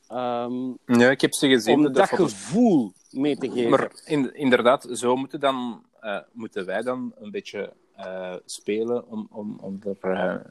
ehm, 0.08 0.68
Ja, 0.86 1.10
ik 1.10 1.20
heb 1.20 1.34
ze 1.34 1.48
gezien. 1.48 1.74
om 1.76 1.82
de 1.82 1.90
dat 1.90 2.08
foto's. 2.08 2.32
gevoel 2.32 2.92
mee 3.10 3.36
te 3.36 3.50
geven. 3.50 3.70
Maar 3.70 3.90
in, 4.04 4.34
inderdaad, 4.34 4.88
zo 4.92 5.16
moeten, 5.16 5.40
dan, 5.40 5.82
eh, 6.00 6.18
moeten 6.32 6.66
wij 6.66 6.82
dan 6.82 7.12
een 7.20 7.30
beetje 7.30 7.72
eh, 7.96 8.34
spelen 8.44 9.08
om, 9.08 9.28
om, 9.30 9.58
om 9.60 9.78
er 10.00 10.42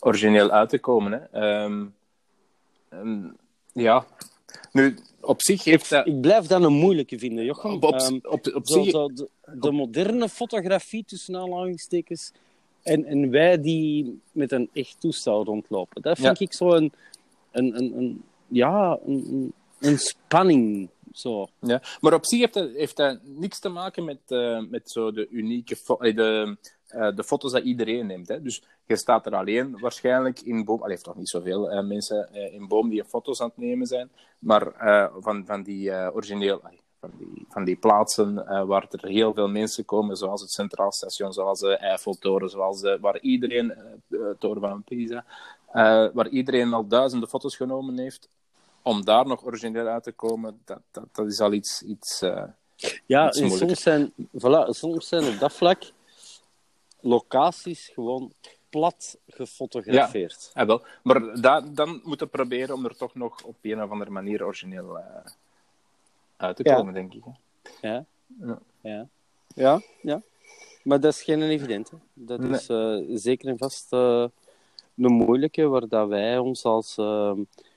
origineel 0.00 0.50
uit 0.50 0.68
te 0.68 0.78
komen. 0.78 1.12
Hè. 1.12 1.18
Ehm, 1.40 1.86
ehm, 2.88 3.28
ja, 3.72 4.06
nu 4.72 4.98
op 5.20 5.42
zich 5.42 5.64
heeft 5.64 5.90
dat. 5.90 6.06
Ik 6.06 6.20
blijf 6.20 6.46
dat 6.46 6.62
een 6.62 6.72
moeilijke 6.72 7.18
vinden, 7.18 7.44
Jochem. 7.44 7.72
Op, 7.72 7.84
op, 7.84 7.94
Ehm, 7.94 8.18
op, 8.22 8.54
op 8.54 8.66
zo, 8.66 8.82
zich, 8.82 8.90
zo 8.90 9.08
de, 9.08 9.28
de 9.54 9.70
moderne 9.70 10.28
fotografie 10.28 11.04
tussen 11.04 11.36
aanhalingstekens 11.36 12.32
en, 12.82 13.04
en 13.04 13.30
wij 13.30 13.60
die 13.60 14.20
met 14.32 14.52
een 14.52 14.68
echt 14.72 15.00
toestel 15.00 15.44
rondlopen. 15.44 16.02
Dat 16.02 16.18
vind 16.18 16.38
Ja. 16.38 16.44
ik 16.46 16.52
zo 16.52 16.72
een, 16.72 16.92
een, 17.52 17.76
een, 17.76 17.96
een, 17.96 18.22
ja, 18.48 18.98
een, 19.80 19.98
spanning. 19.98 20.88
Zo. 21.12 21.48
Ja, 21.60 21.82
maar 22.00 22.14
op 22.14 22.26
zich 22.26 22.38
heeft 22.40 22.54
dat, 22.54 22.70
heeft 22.74 22.96
dat 22.96 23.18
niks 23.22 23.58
te 23.58 23.68
maken 23.68 24.04
met, 24.04 24.18
eh, 24.26 24.60
met 24.68 24.90
zo 24.90 25.12
de 25.12 25.28
unieke 25.28 25.76
eh, 25.98 26.16
de, 26.16 26.56
eh, 26.86 27.08
de 27.14 27.24
foto's 27.24 27.52
dat 27.52 27.62
iedereen 27.62 28.06
neemt. 28.06 28.28
Hè. 28.28 28.42
Dus 28.42 28.62
je 28.86 28.96
staat 28.96 29.26
er 29.26 29.34
alleen 29.34 29.78
waarschijnlijk 29.78 30.40
in 30.40 30.64
boom. 30.64 30.82
Al 30.82 30.88
heeft 30.88 31.04
toch 31.04 31.16
niet 31.16 31.28
zoveel 31.28 31.70
eh, 31.70 31.86
mensen 31.86 32.32
eh, 32.32 32.54
in 32.54 32.68
boom 32.68 32.88
die 32.88 33.04
foto's 33.04 33.40
aan 33.40 33.48
het 33.48 33.56
nemen 33.56 33.86
zijn, 33.86 34.10
maar 34.38 34.72
van, 35.20 35.46
van 35.46 35.62
die 35.62 35.92
origineel. 35.92 36.60
Van 37.00 37.10
die, 37.18 37.46
van 37.48 37.64
die 37.64 37.76
plaatsen 37.76 38.34
waar 38.66 38.86
er 38.90 39.08
heel 39.08 39.34
veel 39.34 39.48
mensen 39.48 39.84
komen, 39.84 40.16
zoals 40.16 40.40
het 40.40 40.50
Centraal 40.50 40.92
Station, 40.92 41.32
zoals 41.32 41.60
de 41.60 41.76
Eiffeltoren, 41.76 42.50
zoals 42.50 42.80
de, 42.80 42.98
waar 43.00 43.20
iedereen, 43.20 43.74
de 44.06 44.36
Toren 44.38 44.60
van 44.60 44.82
Pisa, 44.82 45.24
waar 46.12 46.28
iedereen 46.28 46.72
al 46.72 46.86
duizenden 46.86 47.28
foto's 47.28 47.56
genomen 47.56 47.98
heeft, 47.98 48.28
om 48.82 49.04
daar 49.04 49.26
nog 49.26 49.44
origineel 49.44 49.86
uit 49.86 50.02
te 50.02 50.12
komen, 50.12 50.60
dat, 50.64 50.80
dat, 50.90 51.04
dat 51.12 51.26
is 51.26 51.40
al 51.40 51.52
iets. 51.52 51.82
iets 51.82 52.24
Ja, 53.06 53.30
en 53.30 53.50
soms 53.50 53.82
zijn, 53.82 54.12
voilà, 54.16 54.68
soms 54.68 55.08
zijn 55.08 55.24
op 55.24 55.38
dat 55.38 55.52
vlak 55.52 55.82
locaties 57.06 57.88
gewoon 57.88 58.32
plat 58.70 59.18
gefotografeerd. 59.26 60.50
ja, 60.54 60.66
wel. 60.66 60.82
Maar 61.02 61.40
da, 61.40 61.60
dan 61.60 62.00
moeten 62.04 62.26
we 62.26 62.32
proberen 62.32 62.74
om 62.74 62.84
er 62.84 62.96
toch 62.96 63.14
nog 63.14 63.42
op 63.42 63.56
een 63.62 63.82
of 63.82 63.90
andere 63.90 64.10
manier 64.10 64.44
origineel 64.44 64.98
eh, 64.98 65.04
uit 66.36 66.56
te 66.56 66.62
Ja. 66.64 66.74
komen, 66.74 66.94
denk 66.94 67.14
ik. 67.14 67.22
Ja. 67.80 68.04
Ja. 68.40 68.58
Ja. 68.80 69.08
Ja, 69.54 69.80
ja. 70.02 70.22
Maar 70.82 71.00
dat 71.00 71.12
is 71.12 71.22
geen 71.22 71.42
evident. 71.42 71.90
Hè. 71.90 71.96
Dat 72.14 72.40
Nee. 72.40 72.50
is 72.50 72.68
eh, 72.68 72.96
zeker 73.08 73.48
en 73.48 73.58
vast 73.58 73.92
eh, 73.92 74.24
een 74.96 75.12
moeilijke, 75.12 75.66
waar 75.66 75.88
dat 75.88 76.08
wij 76.08 76.38
ons 76.38 76.64
als, 76.64 76.96
eh, 76.98 77.32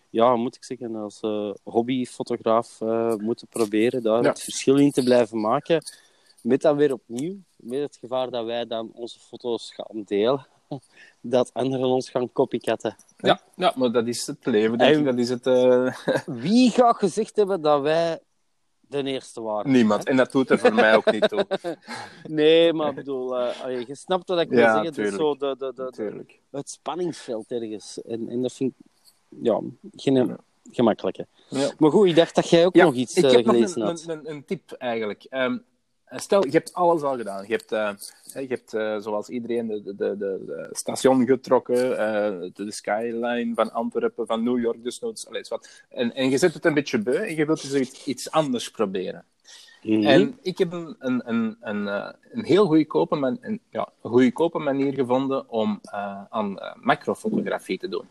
ja, 0.10 0.36
moet 0.36 0.56
ik 0.56 0.63
zeggen, 0.63 0.96
als 0.96 1.20
hobbyfotograaf 1.63 2.80
moeten 3.18 3.48
proberen 3.48 4.04
daar 4.04 4.24
het 4.24 4.42
verschil 4.42 4.78
in 4.78 4.92
te 4.92 5.04
blijven 5.04 5.39
maken. 5.42 5.84
Met 6.42 6.62
dan 6.62 6.76
weer 6.78 6.94
opnieuw, 6.94 7.36
met 7.60 7.80
het 7.80 7.98
gevaar 7.98 8.30
dat 8.30 8.45
wij 8.45 8.65
dan 8.67 8.91
onze 8.93 9.19
foto's 9.19 9.74
gaan 9.74 10.04
delen, 10.06 10.48
dat 11.22 11.54
anderen 11.54 11.88
ons 11.88 12.10
gaan 12.10 12.32
copycatten. 12.32 12.95
Ja, 13.17 13.41
ja, 13.56 13.74
maar 13.76 13.91
dat 13.91 14.08
is 14.08 14.28
het 14.28 14.45
leven, 14.45 14.78
denk 14.78 14.93
En- 14.93 15.00
ik. 15.00 15.06
Dat 15.06 15.17
is 15.17 15.30
het... 15.30 15.48
eh, 15.48 15.95
Wie 16.43 16.69
gaat 16.69 16.98
gezegd 16.98 17.36
hebben 17.36 17.62
dat 17.62 17.82
wij 17.82 18.19
de 18.82 19.04
eerste 19.04 19.41
waren? 19.41 19.72
niemand. 19.72 20.06
En 20.06 20.17
dat 20.17 20.32
doet 20.32 20.50
er 20.50 20.60
voor 20.60 20.74
mij 20.74 20.95
ook 20.95 21.12
niet 21.12 21.30
toe. 21.30 21.45
Nee, 22.24 22.74
maar 22.74 22.89
ik 22.89 22.95
bedoel, 22.95 23.38
eh, 23.39 23.62
allee, 23.62 23.84
je 23.88 23.95
snapt 23.95 24.28
wat 24.28 24.39
ik 24.39 24.50
wil 24.50 24.60
Ja, 24.60 24.65
zeggen. 24.84 24.86
Het 24.86 24.98
is 24.98 25.15
zo 25.19 25.36
tuurlijk. 25.36 25.60
de, 25.60 25.74
de, 25.76 25.91
de, 25.95 26.58
het 26.58 26.69
spanningsveld 26.69 27.52
ergens. 27.52 28.02
En, 28.02 28.30
en 28.30 28.41
dat 28.41 28.54
vind 28.54 28.74
ik 28.78 28.86
ja, 29.43 29.60
geen 29.95 30.38
gemakkelijke. 30.72 31.28
Ja. 31.50 31.72
Maar 31.78 31.91
goed, 31.91 32.08
ik 32.08 32.15
dacht 32.15 32.36
dat 32.36 32.50
jij 32.50 32.65
ook 32.65 32.76
Ja, 32.76 32.84
nog 32.86 32.93
iets 32.93 33.15
ik 33.15 33.24
eh, 33.24 33.32
heb 33.32 33.45
nog 33.45 33.56
gelezen 33.56 33.82
een, 33.82 33.88
had. 33.88 34.04
een, 34.08 34.19
een, 34.19 34.30
een 34.30 34.45
tip 34.45 34.72
eigenlijk. 34.72 35.24
Ehm, 35.30 35.58
stel, 36.10 36.45
je 36.45 36.52
hebt 36.52 36.74
alles 36.74 37.02
al 37.02 37.17
gedaan. 37.17 37.45
Je 37.48 37.52
hebt, 37.52 37.72
eh, 37.72 37.91
je 38.34 38.48
hebt 38.48 38.74
eh, 38.74 38.98
zoals 39.00 39.30
iedereen 39.30 39.67
de, 39.67 39.84
de, 39.84 39.95
de, 39.95 40.17
de 40.17 40.69
station 40.72 41.26
getrokken, 41.26 41.98
eh, 41.98 42.50
de, 42.54 42.72
skyline 42.72 43.52
van 43.54 43.72
Antwerpen, 43.72 44.28
van 44.28 44.43
New 44.43 44.60
York, 44.60 44.84
dus 44.84 45.00
noods, 45.00 45.28
alles 45.28 45.50
wat. 45.50 45.84
En, 45.89 46.15
en 46.15 46.30
je 46.30 46.38
zet 46.38 46.54
het 46.54 46.65
een 46.65 46.74
beetje 46.74 46.98
beu 46.98 47.15
en 47.15 47.36
je 47.36 47.45
wilt 47.45 47.62
dus 47.62 47.74
iets, 47.74 48.06
iets 48.06 48.32
anders 48.32 48.72
proberen. 48.72 49.26
Mhm. 49.82 50.06
En 50.06 50.38
ik 50.41 50.58
heb 50.58 50.72
een, 50.72 50.95
een, 51.00 51.22
een, 51.26 51.58
een, 51.62 51.88
eh, 51.88 52.10
een 52.32 52.45
heel 52.45 52.65
goedkope, 52.65 53.15
man, 53.15 53.38
een, 53.41 53.62
ja, 53.69 53.89
goedkope 54.02 54.60
manier 54.60 54.93
gevonden 54.93 55.50
om 55.50 55.80
eh, 55.82 56.24
aan 56.30 56.60
eh, 56.60 56.76
macrofotografie 56.76 57.78
te 57.78 57.89
doen. 57.89 58.06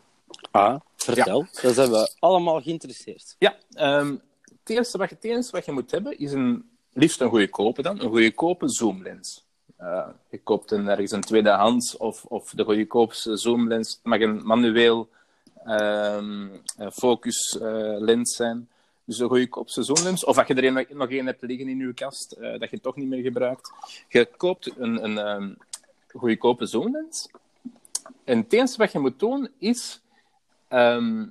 Ah, 0.51 0.79
vertel. 0.95 1.45
Dan 1.61 1.73
zijn 1.73 1.89
we 1.89 2.13
allemaal 2.19 2.61
geïnteresseerd. 2.61 3.35
Ja, 3.39 3.55
ehm, 3.71 4.15
het, 4.41 4.69
eerste 4.69 4.97
wat 4.97 5.09
je, 5.09 5.15
het 5.15 5.23
eerste 5.23 5.51
wat 5.51 5.65
je 5.65 5.71
moet 5.71 5.91
hebben 5.91 6.17
is 6.19 6.31
een, 6.31 6.69
liefst 6.99 7.21
een 7.21 7.29
goedkope 7.29 7.81
dan, 7.81 8.01
een 8.01 8.09
goedkope 8.09 8.69
zoomlens. 8.69 9.45
eh, 9.77 10.07
je 10.29 10.39
koopt 10.43 10.71
een, 10.71 10.87
ergens 10.87 11.11
een 11.11 11.21
tweedehands 11.21 11.97
of, 11.97 12.25
of 12.25 12.49
de 12.49 12.63
goedkoopste 12.63 13.37
zoomlens. 13.37 13.89
Het 13.89 14.03
mag 14.03 14.19
een 14.19 14.45
manueel 14.45 15.09
ehm 15.65 16.47
focuslens 16.91 18.35
zijn. 18.35 18.69
Dus 19.03 19.19
een 19.19 19.27
goedkoopste 19.27 19.83
zoomlens. 19.83 20.25
Of 20.25 20.37
als 20.37 20.47
je 20.47 20.53
er 20.53 20.71
nog, 20.71 20.89
nog 20.89 21.09
één 21.09 21.25
hebt 21.25 21.41
liggen 21.41 21.67
in 21.67 21.77
je 21.77 21.93
kast, 21.93 22.31
eh, 22.31 22.59
dat 22.59 22.69
je 22.69 22.79
toch 22.79 22.95
niet 22.95 23.07
meer 23.07 23.21
gebruikt. 23.21 23.71
Je 24.09 24.29
koopt 24.37 24.71
een, 24.77 25.03
een 25.03 25.17
ehm, 25.17 25.53
goedkope 26.07 26.65
zoomlens. 26.65 27.29
En 28.23 28.37
het 28.37 28.53
enige 28.53 28.77
wat 28.77 28.91
je 28.91 28.99
moet 28.99 29.19
doen 29.19 29.49
is 29.57 30.01
ehm, 30.67 31.25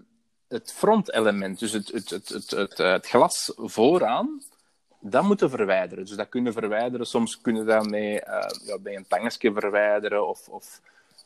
het 0.48 0.72
frontelement, 0.72 1.58
dus 1.58 1.72
het, 1.72 1.88
het, 1.92 2.10
het, 2.10 2.50
het, 2.50 2.78
het 2.78 3.06
glas 3.06 3.52
vooraan, 3.56 4.42
dat 5.00 5.22
moeten 5.22 5.50
verwijderen. 5.50 6.04
Dus 6.04 6.16
dat 6.16 6.28
kunnen 6.28 6.52
verwijderen. 6.52 7.06
Soms 7.06 7.40
kunnen 7.40 7.66
dat 7.66 7.90
met, 7.90 8.24
eh, 8.24 8.66
ja, 8.66 8.78
bij 8.78 8.96
een 8.96 9.06
tangensje 9.06 9.52
verwijderen. 9.52 10.28
Of, 10.28 10.48
of 10.48 10.80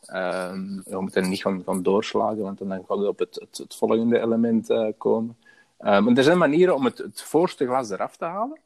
ehm, 0.05 0.73
je 0.85 0.97
moet 0.97 1.15
er 1.15 1.27
niet 1.27 1.41
gaan 1.41 1.83
doorslagen, 1.83 2.41
want 2.41 2.57
dan 2.57 2.85
gaat 2.87 2.97
het 2.97 3.07
op 3.07 3.19
het, 3.19 3.75
volgende 3.75 4.19
element 4.19 4.69
eh, 4.69 4.87
komen. 4.97 5.37
Um, 5.79 6.17
er 6.17 6.23
zijn 6.23 6.37
manieren 6.37 6.75
om 6.75 6.85
het, 6.85 6.97
het 6.97 7.21
voorste 7.21 7.65
glas 7.65 7.89
eraf 7.89 8.17
te 8.17 8.25
halen. 8.25 8.59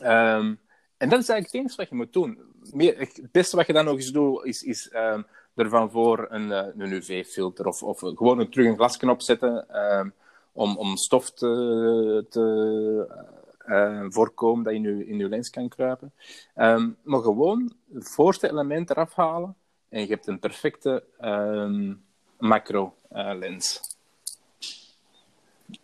Ehm, 0.00 0.54
en 0.96 1.08
dat 1.08 1.20
is 1.20 1.28
eigenlijk 1.28 1.44
het 1.44 1.54
enige 1.54 1.76
wat 1.76 1.88
je 1.88 1.94
moet 1.94 2.12
doen. 2.12 2.38
Meer, 2.72 2.98
het 2.98 3.22
beste 3.32 3.56
wat 3.56 3.66
je 3.66 3.72
dan 3.72 3.84
nog 3.84 3.94
eens 3.94 4.12
doet, 4.12 4.44
is, 4.44 4.62
is 4.62 4.90
um, 4.94 5.26
ervan 5.54 5.90
voor 5.90 6.26
een, 6.30 6.52
eh, 6.52 6.66
een 6.76 6.92
UV-filter 6.92 7.66
of, 7.66 7.82
of 7.82 7.98
gewoon 7.98 8.38
een, 8.38 8.50
terug 8.50 8.66
een 8.66 8.76
glasknop 8.76 9.22
zetten 9.22 9.66
om, 10.52 10.76
om 10.76 10.96
stof 10.96 11.30
te, 11.30 12.26
te 12.30 13.32
uh, 13.66 14.04
voorkomen 14.08 14.64
dat 14.64 14.72
je 14.72 14.78
in 14.78 14.96
je, 14.96 15.06
in 15.06 15.18
je 15.18 15.28
lens 15.28 15.50
kan 15.50 15.68
kruipen. 15.68 16.12
maar 17.02 17.20
gewoon 17.20 17.72
het 17.92 18.08
voorste 18.08 18.50
element 18.50 18.90
eraf 18.90 19.14
halen 19.14 19.56
en 19.88 20.00
je 20.00 20.06
hebt 20.06 20.26
een 20.26 20.38
perfecte 20.38 21.04
macro-lens. 22.38 23.80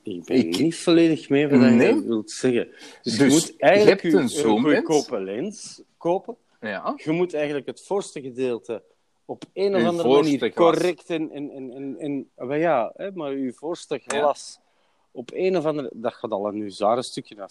Ik 0.02 0.24
ben 0.24 0.48
niet 0.48 0.76
volledig 0.76 1.28
mee 1.28 1.48
wat 1.48 1.58
Nee? 1.60 1.94
je 1.94 2.02
wilt 2.02 2.30
zeggen. 2.30 2.68
Dus, 3.02 3.16
Dus 3.16 3.16
je 3.16 3.24
moet 3.24 3.54
eigenlijk 3.58 4.02
je 4.02 4.10
hebt 4.16 4.32
een 4.34 4.60
goedkope 4.60 5.20
lens 5.20 5.82
kopen. 5.96 6.36
Ja. 6.60 6.92
Je 6.96 7.10
moet 7.10 7.34
eigenlijk 7.34 7.66
het 7.66 7.82
voorste 7.82 8.20
gedeelte 8.20 8.82
op 9.24 9.44
een 9.52 9.74
of 9.74 9.80
Uw 9.80 9.86
andere 9.86 10.08
manier 10.08 10.38
glas. 10.38 10.54
correct 10.54 11.10
en, 11.10 11.30
en, 11.30 11.50
en, 11.50 11.96
en, 12.36 12.58
ja, 12.58 12.92
hè, 12.96 13.12
maar 13.12 13.36
je 13.36 13.52
voorste 13.52 14.00
glas 14.06 14.60
op 15.18 15.30
een 15.34 15.56
of 15.56 15.64
andere, 15.64 15.90
dat 15.94 16.14
gaat 16.14 16.30
al 16.30 16.48
een 16.48 16.70
zware 16.70 17.02
stukje 17.02 17.36
Maar- 17.36 17.48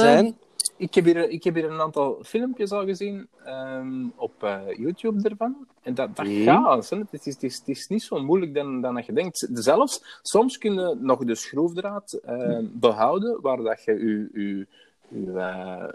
zijn. 0.00 0.36
Ik 0.78 0.94
heb, 0.94 1.04
hier, 1.04 1.28
ik 1.30 1.44
heb 1.44 1.54
hier 1.54 1.70
een 1.70 1.80
aantal 1.80 2.18
filmpjes 2.22 2.70
al 2.72 2.84
gezien 2.84 3.28
ehm, 3.44 4.04
op 4.16 4.42
eh, 4.42 4.60
YouTube 4.76 5.28
ervan. 5.28 5.66
En 5.82 5.94
dat, 5.94 6.16
dat 6.16 6.26
Mhm. 6.26 6.44
gaat. 6.44 6.90
Hè. 6.90 6.96
Het, 7.10 7.26
is, 7.26 7.34
het, 7.34 7.42
is, 7.42 7.56
het 7.58 7.68
is 7.68 7.88
niet 7.88 8.02
zo 8.02 8.22
moeilijk 8.22 8.54
dan, 8.54 8.80
dan 8.80 8.94
dat 8.94 9.06
je 9.06 9.12
denkt. 9.12 9.48
Zelfs, 9.52 10.20
soms 10.22 10.58
kun 10.58 10.74
je 10.74 10.96
nog 11.00 11.24
de 11.24 11.34
schroefdraad 11.34 12.12
ehm, 12.12 12.64
behouden 12.72 13.40
waar 13.40 13.56
dat 13.56 13.82
je 13.84 13.92
je, 13.92 14.28
je, 14.32 14.66
je, 15.08 15.94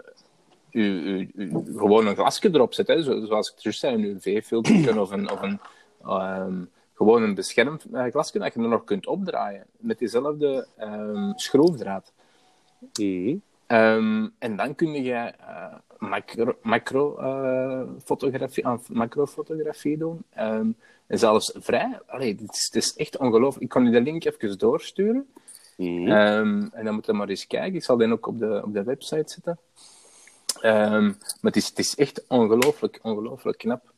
je, 0.70 0.80
je- 0.80 1.28
je- 1.34 1.72
gewoon 1.76 2.06
een 2.06 2.16
glasje 2.16 2.48
erop 2.52 2.74
zet. 2.74 2.86
Hè. 2.86 3.02
Zoals 3.02 3.52
ik 3.52 3.58
juist 3.58 3.80
zei, 3.80 3.94
een 3.94 4.04
UV-filter 4.04 5.00
of 5.00 5.10
een, 5.10 5.30
of 5.30 5.42
een 5.42 5.60
ehm, 6.04 6.64
gewoon 7.04 7.22
een 7.22 7.34
beschermd 7.34 7.84
eh, 7.92 8.04
glasje 8.04 8.38
dat 8.38 8.54
je 8.54 8.60
er 8.60 8.68
nog 8.68 8.84
kunt 8.84 9.06
opdraaien. 9.06 9.66
Met 9.78 9.98
diezelfde 9.98 10.66
ehm, 10.76 11.32
schroefdraad. 11.34 12.12
Mhm. 12.94 13.36
Ehm, 13.66 14.28
en 14.38 14.56
dan 14.56 14.74
kun 14.74 15.02
je 15.02 15.12
eh, 15.12 15.74
macro, 15.98 16.56
macro, 16.62 17.16
eh, 17.16 17.82
fotografie, 18.04 18.66
ah, 18.66 18.78
macrofotografie 18.88 19.98
doen. 19.98 20.24
Ehm, 20.30 20.70
en 21.06 21.18
zelfs 21.18 21.52
vrij. 21.54 22.00
Allee, 22.06 22.36
het, 22.40 22.54
is, 22.54 22.64
het 22.64 22.76
is 22.76 22.96
echt 22.96 23.16
ongelooflijk. 23.16 23.64
Ik 23.64 23.68
kan 23.68 23.84
je 23.84 23.90
de 23.90 24.00
link 24.00 24.24
even 24.24 24.58
doorsturen. 24.58 25.26
Mhm. 25.76 26.68
En 26.72 26.84
dan 26.84 26.94
moet 26.94 27.06
je 27.06 27.12
maar 27.12 27.28
eens 27.28 27.46
kijken. 27.46 27.74
Ik 27.74 27.84
zal 27.84 27.96
die 27.96 28.12
ook 28.12 28.26
op 28.26 28.38
de, 28.38 28.62
op 28.64 28.72
de 28.72 28.82
website 28.82 29.32
zetten. 29.32 29.58
Maar 31.40 31.50
het 31.50 31.56
is, 31.56 31.68
het 31.68 31.78
is 31.78 31.94
echt 31.94 32.24
ongelooflijk, 32.28 32.98
ongelooflijk 33.02 33.58
knap. 33.58 33.92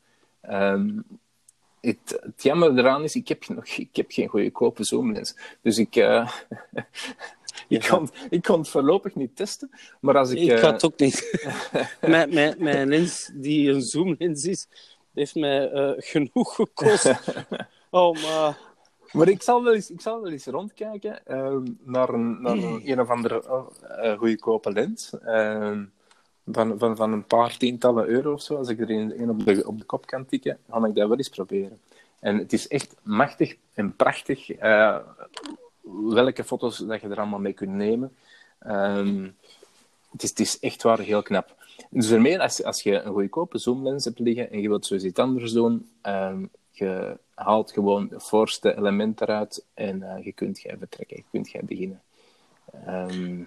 Ehm, 1.85 1.95
het, 2.03 2.19
het 2.21 2.43
jammer 2.43 2.77
eraan 2.77 3.03
is, 3.03 3.15
ik 3.15 3.27
heb, 3.27 3.47
nog, 3.47 3.65
ik 3.65 3.95
heb 3.95 4.11
geen 4.11 4.27
goedkope 4.27 4.83
zoomlens. 4.83 5.35
Dus 5.61 5.77
ik, 5.77 5.95
eh, 5.95 6.31
ik, 7.67 7.87
kon, 7.89 8.09
ik 8.29 8.41
kon 8.43 8.59
het 8.59 8.69
voorlopig 8.69 9.15
niet 9.15 9.35
testen. 9.35 9.69
Maar 9.99 10.17
als 10.17 10.31
ik... 10.31 10.37
Ik 10.37 10.49
eh, 10.49 10.57
ga 10.57 10.71
het 10.71 10.85
ook 10.85 10.99
niet. 10.99 11.47
mijn, 12.01 12.33
mijn, 12.33 12.55
mijn 12.59 12.87
lens, 12.87 13.31
die 13.33 13.71
een 13.71 13.81
zoomlens 13.81 14.45
is, 14.45 14.67
heeft 15.13 15.35
mij 15.35 15.71
eh, 15.71 15.91
genoeg 15.97 16.55
gekost. 16.55 17.13
Oh, 17.89 18.13
maar... 18.13 18.57
Maar 19.15 19.27
ik 19.27 19.41
zal 19.41 19.63
wel 19.63 19.73
eens, 19.73 19.89
ik 19.89 20.01
zal 20.01 20.21
wel 20.21 20.31
eens 20.31 20.45
rondkijken 20.45 21.25
ehm, 21.25 21.63
naar, 21.83 22.09
een, 22.09 22.41
naar 22.41 22.57
een, 22.57 22.81
een 22.91 23.01
of 23.01 23.09
andere 23.09 23.43
eh, 23.43 24.11
eh, 24.11 24.19
goedkope 24.19 24.71
lens. 24.71 25.13
Van, 26.51 27.11
een 27.11 27.25
paar 27.25 27.57
tientallen 27.57 28.07
euro 28.07 28.33
of 28.33 28.41
zo. 28.41 28.55
Als 28.55 28.69
ik 28.69 28.79
er 28.79 28.89
een, 28.89 29.29
op, 29.29 29.45
de, 29.45 29.67
op 29.67 29.79
de 29.79 29.85
kop 29.85 30.05
kan 30.05 30.25
tikken, 30.25 30.57
ga 30.69 30.85
ik 30.85 30.95
dat 30.95 31.07
wel 31.07 31.17
eens 31.17 31.29
proberen. 31.29 31.79
En 32.19 32.37
het 32.37 32.53
is 32.53 32.67
echt 32.67 32.95
machtig 33.01 33.55
en 33.73 33.95
prachtig 33.95 34.51
eh, 34.51 34.97
welke 36.03 36.43
foto's 36.43 36.77
dat 36.77 37.01
je 37.01 37.07
er 37.07 37.17
allemaal 37.17 37.39
mee 37.39 37.53
kunt 37.53 37.71
nemen. 37.71 38.15
Ehm, 38.59 39.29
het, 40.11 40.23
is, 40.23 40.29
het 40.29 40.39
is 40.39 40.59
echt 40.59 40.83
waar 40.83 40.99
heel 40.99 41.21
knap. 41.21 41.55
Dus 41.89 42.11
ermee, 42.11 42.39
als, 42.39 42.63
als 42.63 42.81
je 42.81 43.01
een 43.01 43.13
goedkope 43.13 43.57
zoomlens 43.57 44.05
hebt 44.05 44.19
liggen 44.19 44.51
en 44.51 44.61
je 44.61 44.67
wilt 44.67 44.85
zoiets 44.85 45.05
iets 45.05 45.19
anders 45.19 45.51
doen, 45.51 45.89
ehm, 46.01 46.45
je 46.71 47.17
haalt 47.33 47.71
gewoon 47.71 48.07
het 48.11 48.23
voorste 48.23 48.77
element 48.77 49.21
eruit 49.21 49.65
en 49.73 50.03
eh, 50.03 50.25
je 50.25 50.31
kunt 50.31 50.61
jij 50.61 50.77
vertrekken, 50.77 51.17
je 51.17 51.23
kunt 51.31 51.51
jij 51.51 51.61
beginnen. 51.63 52.01
Ehm, 52.85 53.43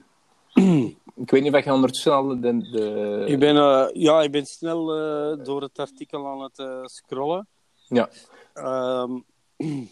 ik 1.22 1.30
weet 1.30 1.42
niet 1.42 1.54
of 1.54 1.64
je 1.64 1.72
ondertussen 1.72 2.12
al 2.12 2.40
de... 2.40 2.70
de... 2.70 3.24
Ik 3.26 3.38
ben, 3.38 3.56
eh, 3.56 3.86
ja, 3.92 4.22
ik 4.22 4.30
ben 4.30 4.46
snel 4.46 4.94
eh, 4.94 5.44
door 5.44 5.62
het 5.62 5.78
artikel 5.78 6.26
aan 6.26 6.40
het 6.42 6.58
eh, 6.58 6.84
scrollen. 6.84 7.46
Ja. 7.88 8.08
Ehm, 8.54 9.18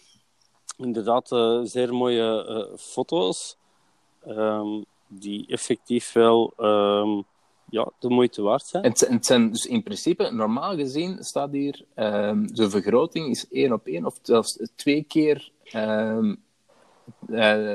inderdaad, 0.87 1.29
zeer 1.69 1.95
mooie 1.95 2.71
foto's. 2.79 3.57
ehm, 4.27 4.83
die 5.09 5.47
effectief 5.49 6.13
wel 6.13 6.53
ehm, 6.57 7.23
ja, 7.71 7.91
de 7.99 8.09
moeite 8.09 8.43
waard 8.43 8.67
zijn. 8.67 8.83
En 8.83 8.89
het, 8.91 8.99
zijn- 8.99 9.13
het 9.13 9.27
zijn 9.27 9.51
dus 9.51 9.67
in 9.67 9.83
principe, 9.83 10.31
normaal 10.31 10.75
gezien 10.77 11.25
staat 11.25 11.53
hier, 11.53 11.85
de 12.53 12.71
vergroting 12.71 13.31
is 13.31 13.49
één 13.51 13.73
op 13.73 13.87
één, 13.87 14.07
of 14.07 14.19
zelfs 14.23 14.59
twee 14.75 15.03
keer, 15.03 15.51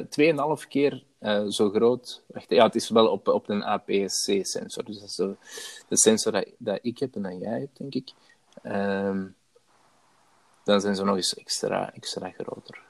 tweeënhalf 0.10 0.68
keer 0.68 1.04
eh, 1.22 1.46
zo 1.48 1.70
groot. 1.70 2.22
Wacht, 2.26 2.50
ja, 2.50 2.66
het 2.66 2.76
is 2.76 2.90
wel 2.90 3.08
op, 3.08 3.28
op 3.28 3.50
een 3.50 3.64
APS-C-sensor. 3.64 4.84
Dus 4.86 5.00
dat 5.00 5.10
is 5.10 5.16
zo, 5.16 5.36
de 5.88 5.98
sensor 5.98 6.32
dat, 6.32 6.46
dat 6.58 6.80
ik 6.82 7.00
heb 7.00 7.16
en 7.16 7.22
dat 7.22 7.40
jij 7.40 7.60
hebt, 7.60 7.78
denk 7.78 7.94
ik. 7.94 8.10
Ehm, 8.62 9.26
dan 10.64 10.82
zijn 10.82 10.96
ze 10.96 11.04
nog 11.04 11.16
eens 11.16 11.36
extra, 11.36 11.94
extra 11.94 12.30
groter. 12.30 12.82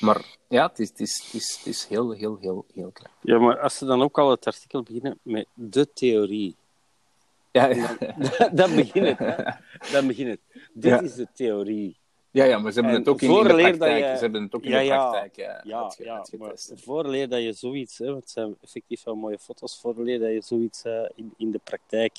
Maar 0.00 0.24
ja, 0.48 0.66
het 0.66 0.78
is, 0.78 0.88
het 0.88 1.00
is, 1.00 1.22
het 1.24 1.34
is, 1.34 1.56
het 1.58 1.66
is 1.66 1.86
heel, 1.86 2.10
heel, 2.10 2.38
heel, 2.40 2.64
heel 2.74 2.90
knap. 2.90 3.12
Ja, 3.20 3.38
maar 3.38 3.58
als 3.58 3.76
ze 3.76 3.84
dan 3.84 4.02
ook 4.02 4.18
al 4.18 4.30
het 4.30 4.46
artikel 4.46 4.82
beginnen 4.82 5.18
met 5.22 5.46
de 5.54 5.92
theorie. 5.92 6.56
Ja, 7.52 7.66
ja, 7.66 7.96
dan 8.52 8.74
begint 8.74 9.06
het, 9.06 9.18
hè. 9.18 9.44
Dan 9.92 10.06
begint 10.06 10.28
het. 10.28 10.40
Dit 10.72 10.90
Ja. 10.90 11.00
is 11.00 11.14
de 11.14 11.28
theorie. 11.32 11.96
Ja, 12.36 12.44
ja, 12.44 12.58
maar 12.58 12.72
ze 12.72 12.80
hebben 12.80 12.92
En 12.96 13.00
het 13.00 13.08
ook 13.08 13.20
in, 13.22 13.30
in 13.30 13.42
de 13.42 13.54
praktijk. 13.54 14.04
je- 14.04 14.14
Ze 14.16 14.22
hebben 14.22 14.42
het 14.42 14.54
ook 14.54 14.62
in 14.62 14.70
Ja, 14.70 14.78
de 14.78 14.84
ja. 14.84 14.96
praktijk 15.10 15.36
eh, 15.36 15.44
Ja, 15.44 15.92
ja 15.98 16.06
maar 16.08 16.16
uitgetest. 16.48 16.72
vooraleer 16.84 17.28
dat 17.28 17.42
je 17.42 17.52
zoiets, 17.52 17.98
hè, 17.98 18.06
want 18.06 18.20
het 18.20 18.30
zijn 18.30 18.56
effectief 18.62 19.04
wel 19.04 19.14
mooie 19.14 19.38
foto's, 19.38 19.80
vooraleer 19.80 20.18
dat 20.18 20.30
je 20.30 20.40
zoiets 20.40 20.82
eh, 20.82 21.02
in, 21.14 21.34
in 21.36 21.50
de 21.50 21.60
praktijk, 21.64 22.16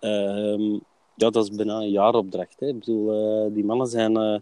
ehm, 0.00 0.72
ja, 1.14 1.30
dat 1.30 1.36
is 1.36 1.50
bijna 1.50 1.74
een 1.76 1.90
jaaropdracht. 1.90 2.60
Hè. 2.60 2.66
Ik 2.66 2.78
bedoel, 2.78 3.12
eh, 3.46 3.54
die 3.54 3.64
mannen 3.64 3.86
zijn 3.86 4.16
eh, 4.16 4.38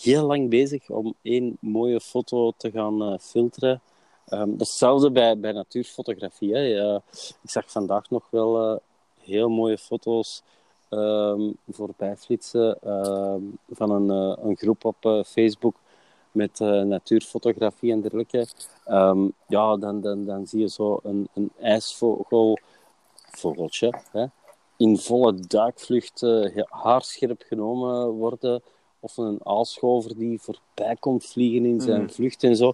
heel 0.00 0.26
lang 0.26 0.48
bezig 0.50 0.88
om 0.90 1.14
één 1.22 1.56
mooie 1.60 2.00
foto 2.00 2.52
te 2.56 2.70
gaan 2.70 3.02
eh, 3.02 3.18
filteren. 3.18 3.80
Dat 4.24 4.48
is 4.60 4.68
hetzelfde 4.68 5.10
bij, 5.10 5.38
bij 5.38 5.52
natuurfotografie. 5.52 6.54
Hè. 6.54 6.94
Ik 7.42 7.50
zag 7.50 7.70
vandaag 7.70 8.10
nog 8.10 8.26
wel 8.30 8.70
eh, 8.70 8.76
heel 9.24 9.48
mooie 9.48 9.78
foto's 9.78 10.42
ehm, 10.90 11.50
voorbij 11.68 12.16
flitsen 12.16 12.78
ehm, 12.82 13.40
van 13.70 13.90
een, 13.90 14.10
eh, 14.10 14.44
een 14.44 14.56
groep 14.56 14.84
op 14.84 14.96
eh, 15.00 15.22
Facebook 15.24 15.76
met 16.32 16.60
eh, 16.60 16.82
natuurfotografie 16.82 17.92
en 17.92 18.00
dergelijke. 18.00 18.46
Ehm, 18.84 19.28
ja, 19.48 19.76
dan, 19.76 20.00
dan, 20.00 20.24
dan 20.24 20.46
zie 20.46 20.60
je 20.60 20.68
zo 20.68 21.00
een, 21.02 21.28
een 21.34 21.50
ijsvogel, 21.60 22.58
vogeltje, 23.14 23.94
hè, 24.12 24.24
in 24.76 24.98
volle 24.98 25.34
duikvlucht 25.34 26.20
he- 26.20 26.64
haarscherp 26.68 27.42
genomen 27.46 28.08
worden. 28.08 28.62
Of 29.00 29.16
een 29.16 29.38
aalscholver 29.42 30.16
die 30.16 30.40
voorbij 30.40 30.96
komt 30.96 31.24
vliegen 31.26 31.64
in 31.64 31.80
zijn 31.80 32.02
Mhm. 32.02 32.10
vlucht 32.10 32.42
en 32.42 32.56
zo. 32.56 32.72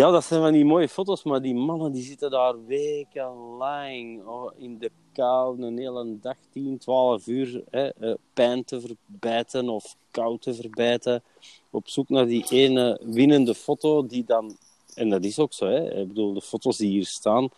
Ja, 0.00 0.10
dat 0.10 0.24
zijn 0.24 0.40
van 0.40 0.52
die 0.52 0.64
mooie 0.64 0.88
foto's, 0.88 1.22
maar 1.22 1.42
die 1.42 1.54
mannen 1.54 1.92
die 1.92 2.02
zitten 2.02 2.30
daar 2.30 2.66
wekenlang 2.66 4.26
oh, 4.26 4.50
in 4.56 4.78
de 4.78 4.90
kou, 5.12 5.62
een 5.62 5.78
hele 5.78 6.18
dag, 6.20 6.36
10, 6.50 6.78
12 6.78 7.26
uur, 7.26 7.64
hè, 7.70 7.88
eh, 7.88 8.14
pijn 8.32 8.64
te 8.64 8.80
verbijten 8.80 9.68
of 9.68 9.96
kou 10.10 10.38
te 10.38 10.54
verbijten, 10.54 11.22
op 11.70 11.88
zoek 11.88 12.08
naar 12.08 12.26
die 12.26 12.44
ene 12.48 13.00
winnende 13.04 13.54
foto 13.54 14.06
die 14.06 14.24
dan... 14.24 14.56
En 14.94 15.08
dat 15.08 15.24
is 15.24 15.38
ook 15.38 15.52
zo, 15.52 15.66
hè. 15.66 16.00
Ik 16.00 16.08
bedoel, 16.08 16.32
de 16.32 16.42
foto's 16.42 16.76
die 16.76 16.90
hier 16.90 17.06
staan, 17.06 17.48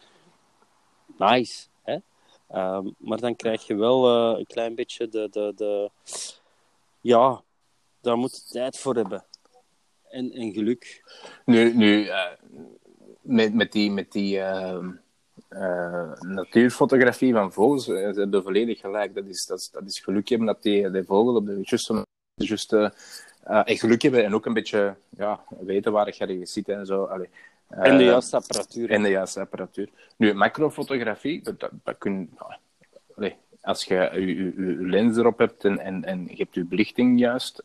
nice, 1.18 1.66
hè. 1.82 1.96
Ehm, 2.48 2.90
maar 2.98 3.18
dan 3.18 3.36
krijg 3.36 3.66
je 3.66 3.74
wel 3.74 4.08
eh, 4.08 4.38
een 4.38 4.46
klein 4.46 4.74
beetje 4.74 5.08
de, 5.08 5.28
de, 5.30 5.52
de... 5.56 5.90
Ja, 7.00 7.42
daar 8.00 8.16
moet 8.16 8.42
je 8.46 8.52
tijd 8.52 8.78
voor 8.78 8.94
hebben. 8.94 9.24
En, 10.12 10.32
en 10.32 10.52
geluk. 10.52 11.02
Nu, 11.44 11.74
nu 11.74 12.06
eh, 12.06 12.30
met, 13.20 13.54
met 13.54 13.72
die, 13.72 13.90
met 13.90 14.12
die 14.12 14.40
ehm, 14.40 14.90
eh, 15.48 16.12
natuurfotografie 16.20 17.32
van 17.32 17.52
vogels, 17.52 17.88
eh, 17.88 17.94
ze 17.94 18.20
hebben 18.20 18.42
volledig 18.42 18.80
gelijk. 18.80 19.14
Dat 19.14 19.26
is, 19.26 19.46
dat, 19.46 19.58
is, 19.58 19.70
dat 19.70 19.82
is 19.86 20.00
geluk 20.00 20.28
hebben 20.28 20.46
dat 20.46 20.62
die, 20.62 20.90
die 20.90 21.02
vogel 21.02 21.34
op 21.34 21.46
de 21.46 21.60
juiste, 21.62 22.04
juiste 22.34 22.94
echt 23.64 23.80
geluk 23.80 24.02
hebben 24.02 24.24
en 24.24 24.34
ook 24.34 24.46
een 24.46 24.52
beetje 24.52 24.96
ja, 25.10 25.44
weten 25.60 25.92
waar 25.92 26.06
je 26.06 26.26
ergens 26.26 26.52
zit 26.52 26.68
en 26.68 26.86
zo. 26.86 27.04
Allee. 27.04 27.28
En 27.68 27.96
de 27.96 28.04
juiste 28.04 28.36
apparatuur. 28.36 28.90
En 28.90 29.02
de 29.02 29.08
juiste 29.08 29.40
apparatuur. 29.40 29.88
Nu, 30.16 30.34
macrofotografie, 30.34 31.42
dat, 31.42 31.70
dat 31.82 31.98
kun 31.98 32.38
allee, 33.14 33.36
als 33.62 33.84
je 33.84 33.94
je, 33.94 34.52
lens 34.78 35.16
erop 35.16 35.38
hebt 35.38 35.64
en, 35.64 35.78
en, 35.78 36.04
en 36.04 36.26
je 36.26 36.36
hebt 36.36 36.54
je 36.54 36.64
belichting 36.64 37.18
juist. 37.18 37.62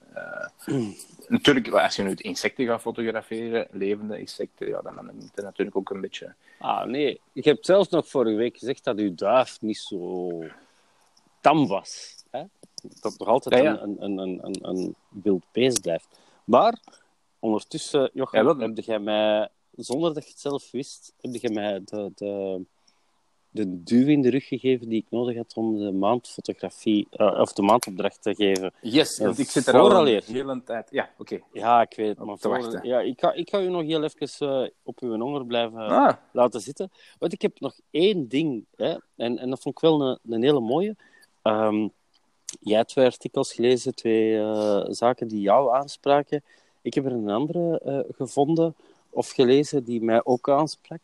Uh, 0.66 0.88
Natuurlijk, 1.28 1.70
als 1.70 1.96
je 1.96 2.04
nu 2.04 2.14
insecten 2.16 2.66
gaat 2.66 2.82
fotograferen, 2.82 3.68
levende 3.72 4.20
insecten, 4.20 4.68
ja, 4.68 4.82
dan, 4.82 5.10
moet 5.14 5.32
je 5.36 5.42
natuurlijk 5.42 5.78
ook 5.78 5.90
een 5.90 6.02
beetje. 6.02 6.34
Ah, 6.60 6.86
nee. 6.86 7.22
Je 7.34 7.42
hebt 7.42 7.66
zelfs 7.66 7.90
nog 7.90 8.08
vorige 8.08 8.36
week 8.36 8.58
gezegd 8.58 8.84
dat 8.84 8.98
uw 8.98 9.16
duif 9.16 9.62
niet 9.62 9.78
zo 9.78 10.32
tam 11.42 11.68
was. 11.68 12.16
Hè? 12.30 12.44
Dat 13.02 13.18
nog 13.18 13.28
altijd 13.28 13.66
Een, 13.66 14.04
een, 14.04 14.18
een, 14.18 14.40
een, 14.46 14.58
een 14.62 14.96
wild 15.10 15.44
beest 15.52 15.82
blijft. 15.82 16.20
Maar 16.44 16.80
ondertussen, 17.40 18.10
Jochem, 18.14 18.48
ja, 18.48 18.68
heb 18.68 18.78
jij 18.78 19.00
mij, 19.00 19.50
zonder 19.76 20.14
dat 20.14 20.24
je 20.24 20.30
het 20.30 20.40
zelf 20.40 20.72
wist, 20.72 21.14
heb 21.22 21.34
je 21.34 21.50
mij 21.50 21.82
de, 21.86 22.12
de 22.16 22.66
de 23.58 23.84
duw 23.84 24.08
in 24.08 24.22
de 24.22 24.30
rug 24.30 24.48
gegeven 24.48 24.90
die 24.90 25.02
ik 25.02 25.06
nodig 25.10 25.36
had 25.36 25.54
om 25.56 25.78
de 25.78 25.92
maandfotografie, 25.92 27.08
uh, 27.12 27.40
of 27.40 27.54
de 27.54 27.62
maandopdracht 27.62 28.22
te 28.22 28.36
geven. 28.36 28.74
Yes, 28.82 29.20
uh, 29.20 29.38
ik 29.38 29.50
zit 29.50 29.68
er 29.68 29.78
al 29.78 30.08
een 30.08 30.22
hele 30.26 30.64
tijd. 30.64 30.88
Ja, 30.92 31.10
oké. 31.18 31.40
Ja, 31.52 31.82
ik 31.82 31.94
weet 31.96 32.08
het. 32.08 32.20
Maar 32.20 32.38
te 32.38 32.50
wachten. 32.50 32.88
Ja, 32.88 33.00
ik, 33.00 33.20
ga, 33.20 33.34
ik 33.34 33.50
ga 33.50 33.62
u 33.62 33.70
nog 33.70 33.82
heel 33.82 34.04
even 34.04 34.64
uh, 34.64 34.70
op 34.84 35.00
uw 35.00 35.20
honger 35.20 35.46
blijven 35.46 35.78
ah. 35.78 36.14
laten 36.32 36.62
zitten. 36.62 36.92
Want 37.20 37.34
ik 37.34 37.42
heb 37.42 37.60
nog 37.60 37.80
één 37.92 38.28
ding, 38.28 38.66
hè, 38.76 38.96
en, 39.16 39.38
en 39.38 39.50
dat 39.50 39.62
vond 39.62 39.76
ik 39.76 39.82
wel 39.82 40.02
een, 40.02 40.20
een 40.30 40.44
hele 40.44 40.60
mooie. 40.60 40.96
Um, 41.44 41.92
jij 42.60 42.78
hebt 42.78 42.90
twee 42.90 43.06
artikels 43.06 43.54
gelezen, 43.54 43.96
twee 43.96 44.42
zaken 44.94 45.28
die 45.28 45.42
jou 45.42 45.76
aanspraken. 45.76 46.44
Ik 46.82 46.94
heb 46.94 47.06
er 47.06 47.12
een 47.12 47.30
andere 47.30 48.06
gevonden 48.16 48.76
of 49.10 49.30
gelezen 49.30 49.84
die 49.84 50.02
mij 50.02 50.22
ook 50.24 50.50
aansprak. 50.50 51.02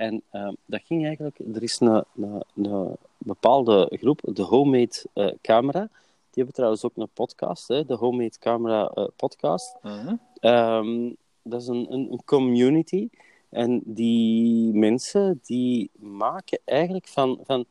En 0.00 0.22
uh, 0.32 0.48
dat 0.64 0.80
ging 0.84 1.06
eigenlijk... 1.06 1.38
Er 1.54 1.62
is 1.62 1.80
een, 1.80 2.04
een, 2.16 2.42
een 2.54 2.96
bepaalde 3.18 3.96
groep, 4.00 4.20
de 4.24 4.42
Homemade 4.42 5.04
uh, 5.14 5.30
Camera. 5.42 5.80
Die 5.80 6.34
hebben 6.34 6.54
trouwens 6.54 6.84
ook 6.84 6.96
een 6.96 7.08
podcast, 7.08 7.68
hè, 7.68 7.84
de 7.84 7.94
Homemade 7.94 8.38
Camera 8.38 8.92
uh, 8.94 9.06
podcast. 9.16 9.76
-huh. 9.80 10.12
um, 10.40 11.16
dat 11.42 11.60
is 11.60 11.66
een, 11.66 11.92
een, 11.92 12.12
een, 12.12 12.24
community. 12.24 13.08
En 13.48 13.80
die 13.84 14.72
mensen, 14.74 15.40
die 15.42 15.90
maken 15.98 16.58
eigenlijk 16.64 17.08
van, 17.08 17.38
van 17.44 17.64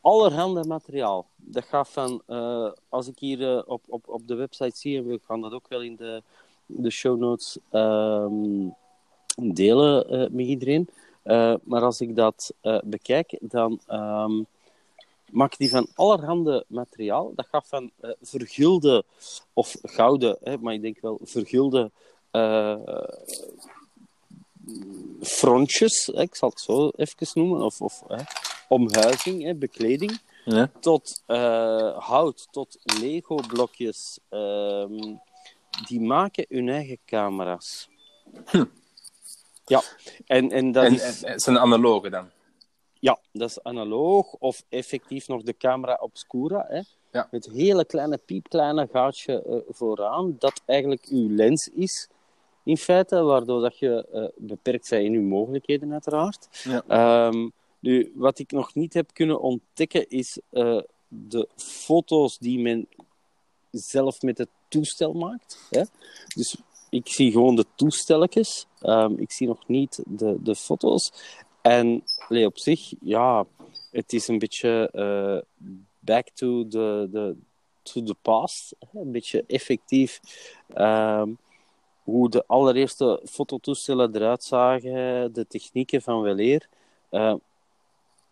allerhande 0.00 0.64
materiaal. 0.64 1.26
Dat 1.36 1.64
gaat 1.64 1.88
van, 1.88 2.22
uh, 2.26 2.70
als 2.88 3.08
ik 3.08 3.18
hier 3.18 3.66
op, 3.66 3.82
op, 3.86 4.08
op 4.08 4.28
de 4.28 4.34
website 4.34 4.76
zie, 4.76 4.98
en 4.98 5.06
we 5.06 5.20
gaan 5.26 5.40
dat 5.40 5.52
ook 5.52 5.68
wel 5.68 5.82
in 5.82 5.96
de, 5.96 6.22
de 6.66 6.90
show 6.90 7.18
notes 7.18 7.58
um, 7.72 8.74
delen 9.36 10.28
met 10.32 10.46
iedereen 10.46 10.88
uh, 11.28 11.54
maar 11.62 11.82
als 11.82 12.00
ik 12.00 12.16
dat 12.16 12.54
uh, 12.62 12.78
bekijk, 12.84 13.38
dan 13.40 13.80
um, 13.90 14.46
maak 15.30 15.56
die 15.56 15.70
van 15.70 15.86
allerhande 15.94 16.64
materiaal. 16.66 17.32
Dat 17.34 17.46
gaat 17.50 17.68
van 17.68 17.90
uh, 18.00 18.10
vergulde 18.22 19.04
of 19.52 19.76
gouden, 19.82 20.38
hè, 20.42 20.58
maar 20.58 20.74
ik 20.74 20.82
denk 20.82 21.00
wel 21.00 21.20
vergulde 21.22 21.90
frontjes, 25.20 26.06
hè, 26.06 26.20
ik 26.20 26.34
zal 26.34 26.48
het 26.48 26.60
zo 26.60 26.90
even 26.96 27.26
noemen, 27.34 27.62
of, 27.62 27.80
of 27.80 28.02
omhuizing, 28.68 29.42
hè, 29.42 29.54
bekleding, 29.54 30.20
ja. 30.44 30.70
tot 30.80 31.22
hout, 31.98 32.48
tot 32.50 32.78
Lego-blokjes. 33.00 34.18
Ehm, 34.28 35.16
die 35.86 36.00
maken 36.00 36.46
hun 36.48 36.68
eigen 36.68 36.98
camera's. 37.04 37.88
Hm. 38.44 38.64
Ja, 39.68 39.82
en, 40.26 40.50
en 40.50 40.72
dat 40.72 40.84
en, 40.84 40.94
is... 40.94 41.22
En, 41.22 41.40
zijn 41.40 41.58
analoge 41.58 42.10
dan? 42.10 42.30
Ja, 43.00 43.18
dat 43.32 43.50
is 43.50 43.62
analoog 43.62 44.32
of 44.32 44.62
effectief 44.68 45.28
nog 45.28 45.42
de 45.42 45.56
camera 45.56 45.98
obscura. 46.00 46.64
Hè? 46.68 46.80
Ja. 47.12 47.28
Met 47.30 47.50
hele 47.52 47.84
kleine, 47.84 48.18
piepkleine 48.18 48.88
gaatje 48.92 49.44
uh, 49.46 49.56
vooraan, 49.68 50.36
dat 50.38 50.62
eigenlijk 50.66 51.06
uw 51.10 51.34
lens 51.34 51.68
is, 51.68 52.08
in 52.64 52.76
feite, 52.76 53.22
waardoor 53.22 53.60
dat 53.60 53.78
je 53.78 54.06
uh, 54.12 54.46
beperkt 54.48 54.90
bent 54.90 55.04
in 55.04 55.12
uw 55.12 55.22
mogelijkheden, 55.22 55.92
uiteraard. 55.92 56.48
Ja. 56.86 57.26
Um, 57.26 57.52
nu, 57.78 58.12
wat 58.14 58.38
ik 58.38 58.50
nog 58.50 58.74
niet 58.74 58.94
heb 58.94 59.12
kunnen 59.12 59.40
ontdekken, 59.40 60.08
is 60.08 60.40
uh, 60.50 60.80
de 61.08 61.48
foto's 61.56 62.38
die 62.38 62.58
men 62.58 62.88
zelf 63.70 64.22
met 64.22 64.38
het 64.38 64.48
toestel 64.68 65.12
maakt. 65.12 65.66
Hè? 65.70 65.82
Dus 66.34 66.56
ik 66.90 67.08
zie 67.08 67.32
gewoon 67.32 67.56
de 67.56 67.64
toestelletjes. 67.74 68.66
Um, 68.82 69.18
ik 69.18 69.32
zie 69.32 69.46
nog 69.46 69.68
niet 69.68 70.02
de, 70.06 70.36
de 70.42 70.54
foto's. 70.54 71.12
En 71.62 72.04
op 72.28 72.58
zich, 72.58 72.92
ja, 73.00 73.46
het 73.90 74.12
is 74.12 74.28
een 74.28 74.38
beetje 74.38 74.90
uh, 74.94 75.66
back 75.98 76.28
to 76.28 76.68
the, 76.68 77.08
the, 77.12 77.36
to 77.82 78.02
the 78.02 78.14
past. 78.22 78.76
Een 78.92 79.12
beetje 79.12 79.44
effectief. 79.46 80.20
Um, 80.76 81.38
hoe 82.04 82.30
de 82.30 82.44
allereerste 82.46 83.20
fototoestellen 83.24 84.16
eruit 84.16 84.44
zagen, 84.44 85.32
de 85.32 85.46
technieken 85.48 86.02
van 86.02 86.20
weleer. 86.20 86.68
Uh, 87.10 87.20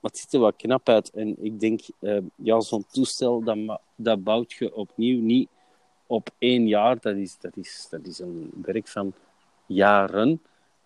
maar 0.00 0.10
het 0.10 0.18
ziet 0.18 0.32
er 0.32 0.40
wel 0.40 0.52
knap 0.52 0.88
uit. 0.88 1.10
En 1.10 1.44
ik 1.44 1.60
denk, 1.60 1.80
uh, 2.00 2.18
ja, 2.34 2.60
zo'n 2.60 2.86
toestel, 2.90 3.42
dat, 3.42 3.80
dat 3.96 4.24
bouwt 4.24 4.52
je 4.52 4.74
opnieuw 4.74 5.20
niet 5.20 5.48
op 6.06 6.30
één 6.38 6.68
jaar, 6.68 7.00
dat 7.00 7.16
is, 7.16 7.36
dat 7.40 7.56
is, 7.56 7.86
dat 7.90 8.06
is 8.06 8.18
een 8.18 8.50
werk 8.62 8.88
van 8.88 9.12
jaren. 9.66 10.42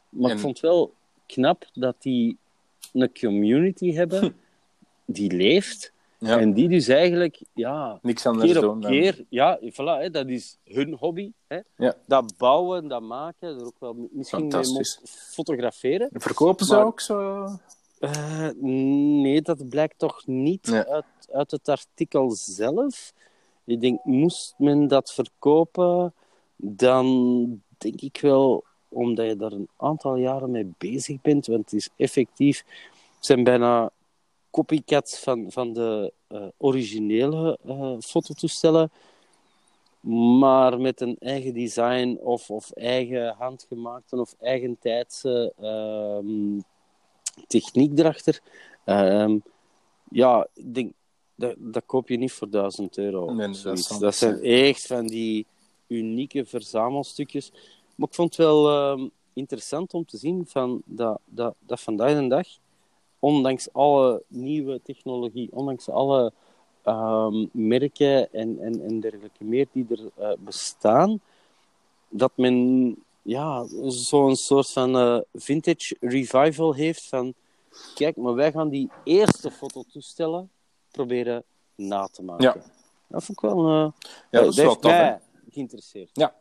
Maar 0.09 0.31
ik 0.31 0.39
vond 0.39 0.61
wel 0.61 0.95
knap 1.27 1.65
dat 1.73 1.97
die 1.99 2.37
een 2.93 3.13
community 3.21 3.93
hebben 3.93 4.37
die 5.05 5.33
leeft. 5.33 5.93
En 6.21 6.53
die 6.53 6.69
dus 6.69 6.89
eigenlijk, 6.89 7.41
ja, 7.53 7.99
Niks 8.03 8.27
anders 8.27 8.53
keer 8.53 8.69
op 8.69 8.81
keer, 8.81 9.25
ja, 9.29 9.59
voilà, 9.63 10.01
hè, 10.01 10.11
dat 10.11 10.29
is 10.29 10.57
hun 10.65 10.95
hobby. 10.95 11.33
Hè. 11.47 11.59
Ja. 11.77 11.95
Dat 12.07 12.37
bouwen, 12.37 12.89
dat 12.89 13.03
maken, 13.03 13.49
er 13.59 13.65
ook 13.65 13.79
wel 13.79 14.09
misschien 14.13 14.47
mee 14.47 14.97
fotograferen. 15.05 16.09
Verkopen 16.13 16.67
ze 16.67 16.77
ook 16.77 17.01
zo? 17.01 17.47
Uh, 18.01 18.49
nee, 18.61 19.43
dat 19.43 19.69
blijkt 19.69 19.99
toch 19.99 20.27
niet 20.27 20.73
uit, 20.73 21.05
uit 21.33 21.51
het 21.51 21.69
artikel 21.69 22.31
zelf. 22.31 23.13
Ik 23.71 23.81
denk, 23.81 24.05
moest 24.05 24.55
men 24.59 24.89
dat 24.89 25.13
verkopen, 25.13 26.15
dan 26.57 27.07
denk 27.79 28.01
ik 28.01 28.19
wel, 28.21 28.65
omdat 28.89 29.27
je 29.27 29.37
daar 29.37 29.53
een 29.53 29.69
aantal 29.77 30.17
jaren 30.17 30.51
mee 30.51 30.73
bezig 30.79 31.21
bent, 31.21 31.47
want 31.47 31.71
het 31.71 31.73
is 31.73 31.89
effectief, 31.97 32.65
het 33.17 33.27
zijn 33.27 33.45
bijna 33.45 33.91
copycats 34.51 35.19
van, 35.19 35.51
van 35.51 35.73
de 35.73 36.13
uh, 36.29 36.47
originele 36.57 37.59
uh, 37.67 37.97
fototoestellen, 38.01 38.91
maar 40.39 40.81
met 40.81 41.01
een 41.01 41.17
eigen 41.19 41.55
design 41.55 42.19
of, 42.23 42.51
of 42.51 42.71
eigen 42.71 43.35
handgemaakte 43.39 44.21
of 44.21 44.35
eigen 44.41 44.77
tijdse 44.81 45.53
uh, 45.61 46.61
techniek 47.47 47.99
erachter. 47.99 48.41
Ehm, 48.85 49.39
ja, 50.11 50.47
ik 50.55 50.75
denk, 50.75 50.93
dat, 51.41 51.55
dat 51.59 51.83
koop 51.87 52.09
je 52.09 52.17
niet 52.17 52.33
voor 52.33 52.51
1000 52.51 52.99
euro. 52.99 53.37
dat, 53.63 53.97
dat 54.01 54.15
zijn 54.15 54.43
echt 54.43 54.87
van 54.87 55.07
die 55.07 55.47
unieke 55.87 56.45
verzamelstukjes. 56.45 57.53
Maar 57.95 58.09
ik 58.09 58.15
vond 58.15 58.37
het 58.37 58.47
wel 58.47 58.71
uh, 58.99 59.07
interessant 59.33 59.95
om 59.95 60.05
te 60.05 60.17
zien 60.17 60.47
van 60.47 60.83
dat, 60.85 61.21
dat, 61.25 61.55
dat 61.59 61.81
vandaag 61.81 62.21
de 62.21 62.27
dag, 62.27 62.47
ondanks 63.19 63.73
alle 63.73 64.23
nieuwe 64.29 64.81
technologie, 64.83 65.49
ondanks 65.53 65.89
alle 65.89 66.33
uh, 66.85 67.45
merken 67.53 68.33
en, 68.33 68.59
en, 68.59 68.83
en 68.83 69.01
dergelijke 69.01 69.45
meer 69.45 69.67
die 69.73 69.87
er 69.89 70.11
uh, 70.19 70.33
bestaan, 70.39 71.21
dat 72.09 72.33
men 72.35 72.97
ja, 73.23 73.67
zo'n 73.89 74.37
soort 74.37 74.71
van 74.71 74.97
eh, 74.97 75.19
vintage 75.33 75.97
revival 76.01 76.75
heeft 76.75 77.09
van 77.09 77.35
kijk, 77.95 78.17
maar 78.17 78.35
wij 78.35 78.53
gaan 78.53 78.69
die 78.69 78.91
eerste 79.05 79.51
fototoestellen 79.51 80.51
proberen 80.91 81.45
na 81.75 82.07
te 82.07 82.23
maken. 82.23 82.45
Ja. 82.45 82.55
Dat 83.07 83.25
vond 83.25 83.43
ik 83.43 83.51
wel... 83.51 83.69
eh 83.69 83.93
Ja, 84.31 84.41
dat 84.41 84.49
is 84.49 84.57
wel 84.57 84.79
tof, 84.79 84.93
mij 84.93 85.21
geïnteresseerd. 85.51 86.11
Ja. 86.13 86.37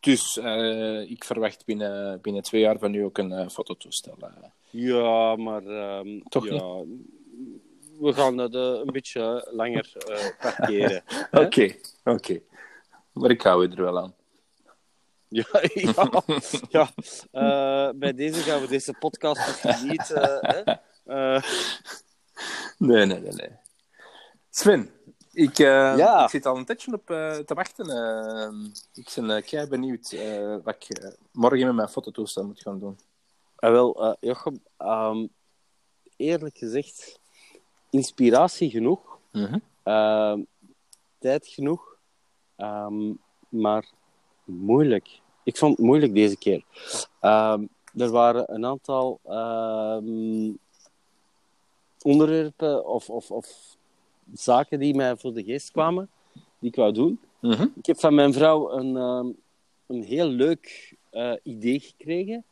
Dus 0.00 0.38
eh, 0.38 1.10
ik 1.10 1.24
verwacht 1.24 1.64
binnen, 1.64 2.20
binnen 2.20 2.42
twee 2.42 2.60
jaar 2.60 2.78
van 2.78 2.94
u 2.94 3.00
ook 3.04 3.18
een 3.18 3.32
eh, 3.32 3.48
fototoestel. 3.48 4.18
Ja, 4.70 5.36
maar 5.36 5.66
ehm, 5.66 6.20
Toch 6.28 6.48
ja, 6.48 6.82
we 8.00 8.12
gaan 8.12 8.36
dat 8.36 8.54
een 8.54 8.92
beetje 8.92 9.48
langer 9.50 9.92
parkeren. 10.40 11.02
Oké, 11.30 11.74
oké. 12.04 12.40
Maar 13.12 13.30
ik 13.30 13.42
hou 13.42 13.70
er 13.70 13.82
wel 13.82 13.98
aan. 13.98 14.14
Ja, 15.28 15.46
ja, 16.68 16.92
ja. 17.32 17.92
Bij 17.94 18.14
deze 18.14 18.40
gaan 18.40 18.60
we 18.60 18.66
deze 18.68 18.94
podcast 18.98 19.64
niet. 19.84 20.08
Nee, 22.78 23.06
nee, 23.06 23.20
nee. 23.20 23.32
nee. 23.32 23.48
Sven, 24.50 24.90
ik, 25.32 25.58
eh, 25.58 25.96
Ja. 25.96 26.22
ik 26.24 26.30
zit 26.30 26.46
al 26.46 26.56
een 26.56 26.64
tijdje 26.64 26.92
op 26.92 27.10
eh, 27.10 27.36
te 27.36 27.54
wachten. 27.54 27.86
eh. 27.88 28.70
ik 28.92 29.12
ben 29.14 29.44
kei 29.44 29.66
benieuwd 29.68 30.16
wat 30.64 30.74
ik 30.88 31.16
morgen 31.32 31.66
met 31.66 31.74
mijn 31.74 31.88
fototoestel 31.88 32.46
moet 32.46 32.60
gaan 32.60 32.78
doen. 32.78 32.98
ah, 33.56 33.70
wel, 33.70 34.16
Jochem, 34.20 34.62
ehm, 34.76 35.26
eerlijk 36.16 36.56
gezegd, 36.58 37.20
inspiratie 37.90 38.70
genoeg, 38.70 39.18
ehm, 39.82 40.42
tijd 41.18 41.46
genoeg, 41.46 41.96
ehm, 42.56 43.12
maar 43.48 43.90
moeilijk. 44.44 45.20
Ik 45.44 45.56
vond 45.56 45.76
het 45.76 45.86
moeilijk 45.86 46.14
deze 46.14 46.36
keer. 46.38 46.64
Er 47.96 48.10
waren 48.10 48.54
een 48.54 48.66
aantal 48.66 49.20
onderwerpen 52.04 52.86
of, 52.86 53.10
of, 53.10 53.30
of 53.30 53.76
zaken 54.32 54.78
die 54.78 54.94
mij 54.94 55.16
voor 55.16 55.34
de 55.34 55.44
geest 55.44 55.70
kwamen, 55.70 56.10
die 56.58 56.70
ik 56.70 56.76
wou 56.76 56.92
doen. 56.92 57.20
Mhm. 57.40 57.66
Ik 57.74 57.86
heb 57.86 57.98
van 57.98 58.14
mijn 58.14 58.32
vrouw 58.32 58.70
een, 58.70 58.96
ehm, 58.96 59.26
een 59.86 60.02
heel 60.02 60.26
leuk 60.26 60.94
eh, 61.10 61.32
idee 61.42 61.80
gekregen, 61.80 62.44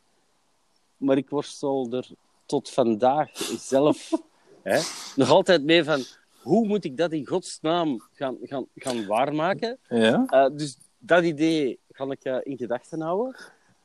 maar 0.96 1.16
ik 1.16 1.28
worstel 1.30 1.88
er 1.90 2.08
tot 2.46 2.70
vandaag 2.70 3.30
zelf 3.58 4.10
hè, 4.62 4.80
nog 5.16 5.30
altijd 5.30 5.64
mee 5.64 5.84
van 5.84 6.04
hoe 6.42 6.66
moet 6.66 6.84
ik 6.84 6.96
dat 6.96 7.12
in 7.12 7.26
godsnaam 7.26 8.02
gaan, 8.12 8.36
gaan, 8.42 8.66
gaan 8.74 9.06
waarmaken. 9.06 9.78
Ja? 9.88 10.26
Eh, 10.26 10.46
dus 10.52 10.76
dat 10.98 11.24
idee 11.24 11.78
ga 11.90 12.04
ik 12.04 12.24
eh, 12.24 12.38
in 12.42 12.56
gedachten 12.56 13.00
houden. 13.00 13.36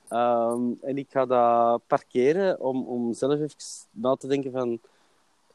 Ehm, 0.08 0.72
en 0.82 0.98
ik 0.98 1.08
ga 1.10 1.26
dat 1.26 1.82
parkeren 1.88 2.60
om, 2.60 2.88
om 2.88 3.14
zelf 3.14 3.34
even 3.34 3.56
na 3.92 4.16
te 4.16 4.28
denken 4.28 4.52
van 4.52 4.80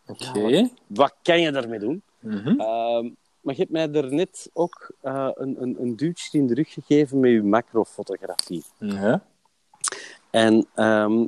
Oké. 0.06 0.68
wat 0.86 1.14
kan 1.22 1.40
je 1.40 1.50
daarmee 1.52 1.78
doen. 1.78 2.02
Mhm. 2.18 2.48
Ehm, 2.60 3.10
maar 3.40 3.54
je 3.54 3.60
hebt 3.60 3.70
mij 3.70 3.90
er 3.92 4.14
net 4.14 4.50
ook 4.52 4.90
eh, 5.00 5.28
een, 5.34 5.62
een, 5.62 5.76
een 5.80 5.96
duwtje 5.96 6.38
in 6.38 6.46
de 6.46 6.54
rug 6.54 6.72
gegeven 6.72 7.20
met 7.20 7.30
je 7.30 7.42
macrofotografie. 7.42 8.64
Ja. 8.78 9.22
En 10.30 10.66
ehm, 10.74 11.18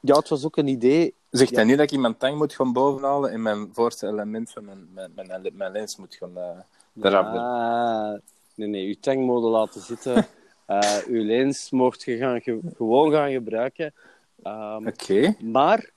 ja, 0.00 0.16
het 0.16 0.28
was 0.28 0.44
ook 0.44 0.56
een 0.56 0.66
idee. 0.68 1.14
Zegt 1.30 1.50
Ja. 1.50 1.56
hij 1.56 1.64
nu 1.64 1.76
dat 1.76 1.92
ik 1.92 1.98
mijn 1.98 2.16
tang 2.16 2.36
moet 2.38 2.54
gaan 2.54 2.72
bovenhalen 2.72 3.30
en 3.30 3.42
mijn 3.42 3.68
voorste 3.72 4.06
element 4.06 4.50
van 4.50 4.64
mijn, 4.64 4.88
mijn, 4.94 5.12
mijn, 5.26 5.50
mijn 5.54 5.72
lens 5.72 5.96
moet 5.96 6.14
gaan 6.14 6.36
eh 6.36 6.58
eraf 7.02 7.26
doen? 7.32 7.40
Ah, 7.40 8.18
nee, 8.54 8.68
nee, 8.68 8.88
je 8.88 9.00
tankmode 9.00 9.46
laten 9.46 9.80
zitten. 9.80 10.26
Eh 10.68 10.96
uw 11.06 11.24
lens 11.24 11.70
mocht 11.70 12.02
je 12.02 12.16
gaan 12.16 12.40
ge- 12.40 12.60
gewoon 12.76 13.12
gaan 13.12 13.30
gebruiken. 13.32 13.94
Ehm, 14.42 14.86
Oké. 14.86 15.34
Maar, 15.40 15.90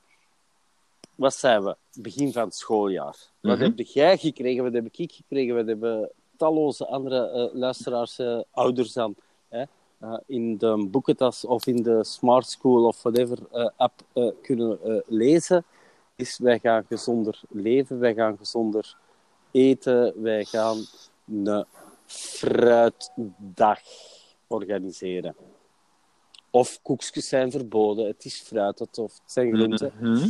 wat 1.21 1.35
zijn 1.35 1.63
we? 1.63 1.75
Begin 1.93 2.31
van 2.31 2.43
het 2.43 2.55
schooljaar. 2.55 3.15
Wat 3.41 3.57
Mhm. 3.57 3.63
heb 3.63 3.79
jij 3.79 4.17
gekregen? 4.17 4.63
Wat 4.63 4.73
heb 4.73 4.85
ik 4.91 5.11
gekregen? 5.11 5.55
Wat 5.55 5.67
hebben 5.67 6.11
talloze 6.37 6.87
andere 6.87 7.29
eh, 7.29 7.53
luisteraars, 7.55 8.19
eh, 8.19 8.39
ouders 8.51 8.93
dan, 8.93 9.15
hè, 9.49 9.63
eh, 9.99 10.17
in 10.25 10.57
de 10.57 10.87
boekentas 10.91 11.45
of 11.45 11.67
in 11.67 11.83
de 11.83 12.03
Smart 12.03 12.47
School 12.47 12.85
of 12.85 13.01
whatever 13.01 13.37
app 13.77 14.01
kunnen 14.41 15.03
lezen? 15.07 15.65
Is 16.15 16.37
wij 16.37 16.59
gaan 16.59 16.85
gezonder 16.89 17.41
leven, 17.49 17.99
wij 17.99 18.13
gaan 18.13 18.37
gezonder 18.37 18.97
eten, 19.51 20.21
wij 20.21 20.45
gaan 20.45 20.77
een 21.27 21.65
fruitdag 22.05 23.79
organiseren. 24.47 25.35
Of 26.51 26.79
koekjes 26.81 27.27
zijn 27.27 27.51
verboden, 27.51 28.05
het 28.07 28.25
is 28.25 28.41
fruit 28.41 28.79
het- 28.79 28.97
of 28.97 29.13
het 29.13 29.31
zijn 29.31 29.53
groenten. 29.55 29.93
Mhm. 29.99 30.29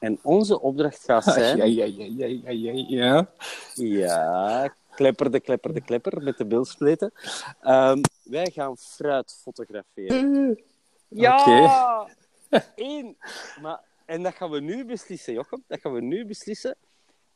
En 0.00 0.18
onze 0.22 0.60
opdracht 0.60 1.04
gaat 1.04 1.24
zijn... 1.24 1.56
Ja, 1.56 1.64
ja, 1.64 1.84
ja, 1.84 2.26
ja, 2.26 2.26
ja, 2.26 2.72
ja, 2.72 2.84
ja. 2.88 3.30
Ja, 3.74 4.74
klepper 4.94 5.30
de 5.30 5.40
klepper 5.40 5.72
de 5.74 5.80
klepper 5.80 6.22
met 6.22 6.38
de 6.38 6.44
bilspleten. 6.46 7.12
Ehm, 7.60 8.00
wij 8.22 8.50
gaan 8.50 8.76
fruit 8.76 9.38
fotograferen. 9.42 10.60
Ja! 11.08 12.08
Eén. 12.76 13.16
Maar, 13.60 13.80
en 14.06 14.22
dat 14.22 14.34
gaan 14.34 14.50
we 14.50 14.60
nu 14.60 14.84
beslissen, 14.84 15.32
Jochem. 15.32 15.64
Dat 15.66 15.80
gaan 15.80 15.92
we 15.92 16.00
nu 16.00 16.24
beslissen. 16.26 16.76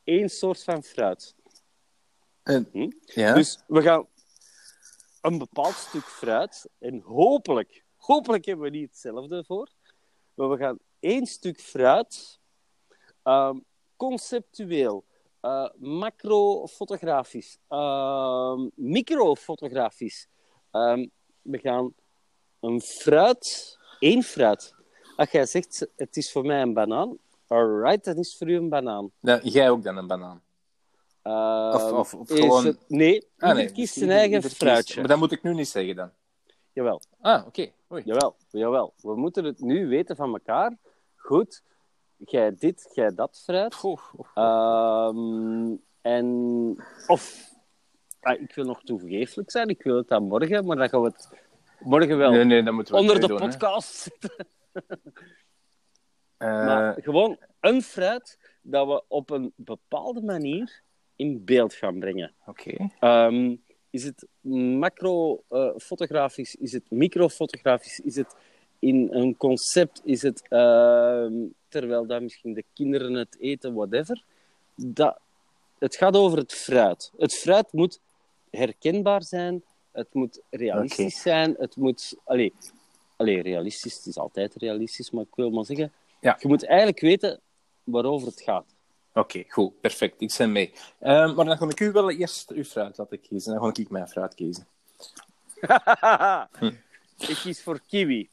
Eén 0.04 0.28
soort 0.28 0.64
van 0.64 0.82
fruit. 0.82 1.34
En- 2.42 2.68
Hm? 2.72 2.90
ja. 3.04 3.34
Dus 3.34 3.58
we 3.66 3.82
gaan 3.82 4.06
een 5.20 5.38
bepaald 5.38 5.74
stuk 5.74 6.02
fruit. 6.04 6.68
En 6.78 7.00
hopelijk, 7.00 7.84
hopelijk 7.96 8.44
hebben 8.44 8.64
we 8.70 8.76
niet 8.76 8.88
hetzelfde 8.90 9.44
voor. 9.46 9.68
Maar 10.34 10.50
we 10.50 10.56
gaan 10.56 10.78
één 11.00 11.26
stuk 11.26 11.60
fruit 11.60 12.38
ehm, 13.24 13.58
conceptueel, 13.96 15.04
eh, 15.40 15.68
macrofotografisch, 15.76 17.58
ehm, 17.68 18.68
microfotografisch. 18.74 20.28
ehm, 20.70 21.06
we 21.42 21.58
gaan 21.58 21.94
een 22.60 22.80
fruit, 22.80 23.78
één 23.98 24.22
fruit. 24.22 24.74
Als 25.16 25.30
jij 25.30 25.46
zegt, 25.46 25.86
het 25.96 26.16
is 26.16 26.32
voor 26.32 26.44
mij 26.46 26.62
een 26.62 26.72
banaan, 26.74 27.18
alright, 27.46 28.04
dan 28.04 28.16
is 28.16 28.36
voor 28.36 28.48
u 28.48 28.56
een 28.56 28.68
banaan. 28.68 29.10
Dan, 29.20 29.40
jij 29.42 29.70
ook 29.70 29.82
dan 29.82 29.96
een 29.96 30.06
banaan? 30.06 30.42
Of- 31.74 31.92
of- 31.92 32.14
of 32.14 32.30
is 32.30 32.38
gewoon- 32.40 32.64
het- 32.66 32.78
nee, 32.88 33.28
Ah, 33.38 33.48
ieder 33.48 33.54
nee. 33.64 33.72
kiest 33.72 33.96
Ieder- 33.96 34.08
zijn 34.08 34.10
eigen 34.10 34.34
ieder 34.34 34.48
kiest. 34.48 34.62
fruitje. 34.62 34.98
Maar 35.00 35.08
dat 35.08 35.18
moet 35.18 35.32
ik 35.32 35.42
nu 35.42 35.54
niet 35.54 35.68
zeggen 35.68 35.96
dan. 35.96 36.10
Jawel. 36.72 37.00
Ah, 37.20 37.46
oké. 37.46 37.70
Jawel, 38.04 38.36
jawel. 38.50 38.92
We 39.02 39.16
moeten 39.16 39.44
het 39.44 39.60
nu 39.60 39.86
weten 39.88 40.16
van 40.16 40.32
elkaar. 40.32 40.78
Goed, 41.16 41.62
jij 42.16 42.54
dit, 42.58 42.90
jij 42.94 43.14
dat 43.14 43.42
fruit. 43.44 43.76
Ehm, 44.34 45.74
en, 46.00 46.26
of, 47.06 47.52
ah, 48.20 48.40
ik 48.40 48.54
wil 48.54 48.64
nog 48.64 48.82
toegeeflijk 48.82 49.50
zijn, 49.50 49.68
ik 49.68 49.82
wil 49.82 49.96
het 49.96 50.08
dan 50.08 50.22
morgen, 50.22 50.66
maar 50.66 50.76
dan 50.76 50.88
gaan 50.88 51.00
we 51.00 51.06
het 51.06 51.28
morgen 51.78 52.18
wel 52.18 52.30
Nee, 52.30 52.44
nee, 52.44 52.62
dat 52.62 52.74
moeten 52.74 52.94
we 52.94 53.00
onder 53.00 53.20
de 53.20 53.26
doen, 53.26 53.38
podcast 53.38 53.94
zetten. 53.94 54.46
Eh, 56.36 56.66
Maar 56.66 56.96
gewoon 57.02 57.38
een 57.60 57.82
fruit 57.82 58.38
dat 58.62 58.86
we 58.86 59.04
op 59.08 59.30
een 59.30 59.52
bepaalde 59.56 60.20
manier 60.20 60.82
in 61.16 61.44
beeld 61.44 61.74
gaan 61.74 61.98
brengen. 61.98 62.34
Oké. 62.46 62.90
Ehm, 63.00 63.56
is 63.90 64.04
het 64.04 64.26
macro-fotografisch? 64.78 66.54
is 66.54 66.72
het 66.72 66.90
microfotografisch? 66.90 68.00
Is 68.00 68.16
het 68.16 68.36
in 68.78 69.08
een 69.10 69.36
concept? 69.36 70.00
Is 70.04 70.22
het 70.22 70.48
ehm, 70.48 71.32
terwijl 71.80 72.06
dat 72.06 72.22
misschien 72.22 72.54
de 72.54 72.64
kinderen 72.72 73.12
het 73.12 73.36
eten, 73.40 73.74
whatever? 73.74 74.24
Dat, 74.74 75.18
het 75.78 75.96
gaat 75.96 76.16
over 76.16 76.38
het 76.38 76.52
fruit. 76.52 77.12
Het 77.18 77.34
fruit 77.34 77.72
moet 77.72 78.00
herkenbaar 78.50 79.22
zijn. 79.22 79.62
Het 79.92 80.14
moet 80.14 80.40
realistisch 80.50 81.22
zijn. 81.22 81.54
Het 81.58 81.76
moet... 81.76 82.14
Allee, 82.24 82.52
allee, 83.16 83.42
realistisch. 83.42 83.96
Het 83.96 84.06
is 84.06 84.18
altijd 84.18 84.54
realistisch, 84.54 85.10
maar 85.10 85.22
ik 85.22 85.34
wil 85.34 85.50
maar 85.50 85.64
zeggen... 85.64 85.92
Ja. 86.20 86.36
Je 86.40 86.48
moet 86.48 86.66
eigenlijk 86.66 87.00
weten 87.00 87.40
waarover 87.84 88.28
het 88.28 88.40
gaat. 88.40 88.66
Oké, 89.14 89.44
goed. 89.48 89.80
Perfect. 89.80 90.20
Ik 90.20 90.34
ben 90.38 90.52
mee. 90.52 90.72
Eh, 90.98 91.34
maar 91.34 91.44
dan 91.44 91.56
ga 91.56 91.68
ik 91.68 91.80
u 91.80 91.92
wel 91.92 92.10
eerst 92.10 92.50
uw 92.50 92.64
fruit 92.64 92.98
laten 92.98 93.20
kiezen. 93.20 93.54
Dan 93.54 93.62
ga 93.62 93.82
ik 93.82 93.90
mijn 93.90 94.08
fruit 94.08 94.34
kiezen. 94.34 94.66
Ik 97.28 97.36
kies 97.36 97.62
voor 97.62 97.80
kiwi. 97.88 98.28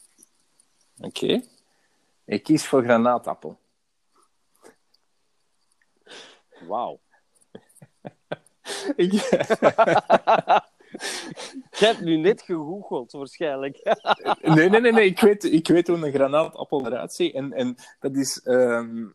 Oké. 1.00 1.42
Ik 2.24 2.42
kies 2.42 2.66
voor 2.66 2.82
granaatappel. 2.82 3.58
Wauw. 6.68 7.00
Ik- 8.96 9.12
Je 11.78 11.86
hebt 11.86 12.00
nu 12.00 12.16
net 12.16 12.42
gegoogeld, 12.42 13.12
waarschijnlijk. 13.12 13.96
nee, 14.54 14.68
nee, 14.68 14.80
nee, 14.80 14.92
nee. 14.92 15.06
Ik 15.06 15.20
weet, 15.20 15.44
ik 15.44 15.68
weet 15.68 15.86
hoe 15.86 15.96
een 16.06 16.12
granaatappel 16.12 16.86
eruit 16.86 17.12
ziet. 17.12 17.34
En, 17.34 17.52
en 17.52 17.74
dat 18.00 18.16
is 18.16 18.42
ehm, 18.42 19.06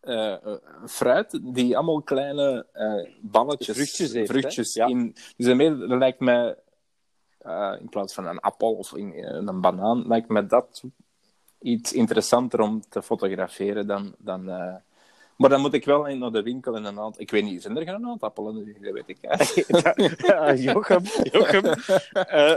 eh, 0.00 0.32
eh, 0.32 0.56
fruit 0.86 1.54
die 1.54 1.76
allemaal 1.76 2.02
kleine 2.02 2.66
eh, 2.72 3.14
balletjes, 3.20 3.76
Vruchtjes 3.76 4.12
heeft, 4.12 4.30
vruchtjes 4.30 4.74
hè? 4.74 4.86
In. 4.86 5.16
Dus 5.36 5.46
dat 5.78 5.98
lijkt 5.98 6.20
mij 6.20 6.56
in 7.78 7.88
plaats 7.88 8.14
van 8.14 8.26
een 8.26 8.40
appel 8.40 8.74
of 8.74 8.94
in, 8.94 9.24
een 9.24 9.60
banaan, 9.60 10.06
lijkt 10.06 10.28
me 10.28 10.46
dat 10.46 10.82
iets 11.60 11.92
interessanter 11.92 12.60
om 12.60 12.82
te 12.88 13.02
fotograferen 13.02 13.86
dan... 13.86 14.14
dan 14.18 14.50
eh, 14.50 14.74
Maar 15.36 15.50
dan 15.50 15.60
moet 15.60 15.74
ik 15.74 15.84
wel 15.84 16.02
naar 16.16 16.30
de 16.30 16.42
winkel 16.42 16.76
en 16.76 16.84
een 16.84 16.98
aantal... 17.00 17.20
Ik 17.22 17.30
weet 17.30 17.44
niet, 17.44 17.62
zijn 17.62 17.76
er 17.76 17.82
granaatappelen? 17.86 18.76
Dat 18.80 18.92
weet 18.92 19.08
ik. 19.08 19.18
Hè? 19.20 19.44
Ja, 20.26 20.54
Jochem, 20.54 21.02
Jochem 21.32 21.64
eh, 22.12 22.54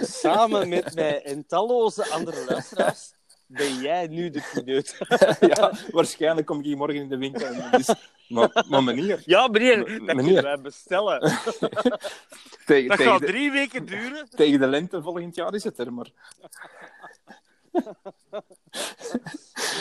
samen 0.00 0.68
met 0.68 0.94
mij 0.94 1.22
en 1.22 1.46
talloze 1.46 2.08
andere 2.10 2.44
luisteraars 2.48 3.12
ben 3.46 3.80
jij 3.80 4.06
nu 4.06 4.30
de 4.30 4.50
pineut. 4.54 4.96
ja, 5.54 5.72
waarschijnlijk 5.90 6.46
kom 6.46 6.58
ik 6.58 6.64
hier 6.64 6.76
morgen 6.76 7.00
in 7.00 7.08
de 7.08 7.16
winkel 7.16 7.46
is... 7.78 7.94
Maar, 8.28 8.64
maar 8.68 8.84
meneer, 8.84 9.22
Ja, 9.24 9.48
meneer, 9.48 9.76
dat 9.78 9.86
Meneer. 10.00 10.24
kunnen 10.24 10.42
wij 10.42 10.60
bestellen. 10.60 11.20
tegen, 11.20 12.88
Dat 12.88 12.96
tegen, 12.96 12.98
gaat 12.98 13.20
de, 13.20 13.26
drie 13.26 13.50
weken 13.50 13.84
duren. 13.86 14.28
tegen 14.30 14.60
de 14.60 14.66
lente 14.66 15.02
volgend 15.02 15.34
jaar 15.34 15.54
is 15.54 15.64
het 15.64 15.78
er, 15.78 15.92
maar... 15.92 16.10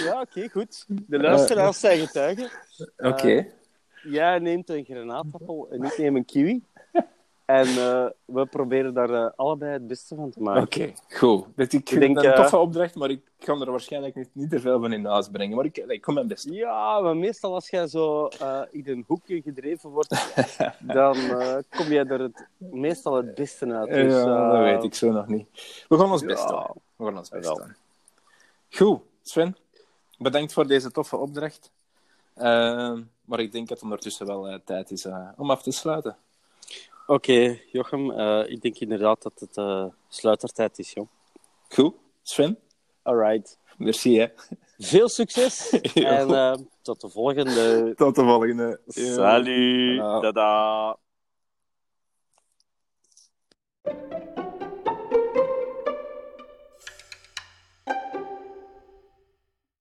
Ja, 0.03 0.21
oké, 0.21 0.49
goed. 0.49 0.85
De 0.87 1.19
luisteraars 1.19 1.79
zijn 1.79 1.99
getuigen. 1.99 2.49
Oké. 2.97 3.47
Jij 4.03 4.39
neemt 4.39 4.69
een 4.69 4.85
granaatappel 4.85 5.67
en 5.71 5.83
ik 5.83 5.97
neem 5.97 6.15
een 6.15 6.25
kiwi. 6.25 6.63
En 7.45 7.67
eh, 7.67 8.05
we 8.25 8.45
proberen 8.45 8.93
daar 8.93 9.09
eh, 9.09 9.31
allebei 9.35 9.71
het 9.71 9.87
beste 9.87 10.15
van 10.15 10.29
te 10.29 10.41
maken. 10.41 10.61
Oké, 10.63 10.93
goed. 11.09 11.45
Dat, 11.55 11.73
ik 11.73 11.87
vind 11.89 12.01
denk, 12.01 12.15
het 12.15 12.25
een 12.25 12.31
eh, 12.31 12.37
toffe 12.37 12.57
opdracht, 12.57 12.95
maar 12.95 13.09
ik 13.09 13.21
kan 13.43 13.61
er 13.61 13.71
waarschijnlijk 13.71 14.15
niet, 14.15 14.29
niet 14.31 14.49
te 14.49 14.59
veel 14.59 14.79
van 14.79 14.93
in 14.93 15.05
huis 15.05 15.29
brengen. 15.29 15.55
Maar 15.55 15.65
ik, 15.65 15.77
ik 15.77 16.01
kom 16.01 16.13
mijn 16.13 16.27
best. 16.27 16.49
Ja, 16.49 16.99
maar 16.99 17.17
meestal 17.17 17.53
als 17.53 17.69
jij 17.69 17.87
zo 17.87 18.27
eh, 18.27 18.61
in 18.71 18.87
een 18.87 19.03
hoekje 19.07 19.41
gedreven 19.41 19.89
wordt, 19.89 20.35
dan 20.79 21.15
eh, 21.15 21.57
kom 21.69 21.87
jij 21.87 22.05
er 22.05 22.19
het, 22.19 22.47
meestal 22.57 23.15
het 23.15 23.35
beste 23.35 23.73
uit. 23.73 23.89
Dus, 23.89 24.13
ja, 24.13 24.49
dat 24.49 24.53
eh, 24.53 24.61
weet 24.61 24.83
ik 24.83 24.95
zo 24.95 25.11
nog 25.11 25.27
niet. 25.27 25.47
We 25.87 25.97
gaan 25.97 26.11
ons 26.11 26.21
ja. 26.21 26.27
best 26.27 26.47
doen. 26.47 26.67
We 26.95 27.05
gaan 27.05 27.17
ons 27.17 27.29
best 27.29 27.55
doen. 27.55 27.75
Goed, 28.75 29.01
Sven. 29.21 29.57
Bedankt 30.17 30.53
voor 30.53 30.67
deze 30.67 30.91
toffe 30.91 31.17
opdracht. 31.17 31.71
Ehm, 32.35 33.01
maar 33.25 33.39
ik 33.39 33.51
denk 33.51 33.67
dat 33.67 33.81
ondertussen 33.81 34.25
wel 34.25 34.47
eh, 34.47 34.59
tijd 34.65 34.91
is 34.91 35.05
eh, 35.05 35.29
om 35.37 35.51
af 35.51 35.61
te 35.61 35.71
sluiten. 35.71 36.17
Oké, 37.07 37.59
Jochem. 37.71 38.11
Eh, 38.11 38.49
ik 38.49 38.61
denk 38.61 38.77
inderdaad 38.77 39.21
dat 39.21 39.39
het 39.39 39.91
sluitertijd 40.07 40.79
is, 40.79 40.91
joh. 40.91 41.07
Goed, 41.69 41.95
Sven. 42.21 42.59
Alright. 43.01 43.59
Merci, 43.77 44.19
hè. 44.19 44.27
Veel 44.77 45.09
succes. 45.09 45.69
en 45.93 46.69
tot 46.81 47.01
de 47.01 47.09
volgende. 47.09 47.93
Tot 47.95 48.15
de 48.15 48.23
volgende. 48.23 48.79
Salut. 48.87 49.97
Dada. 49.97 50.97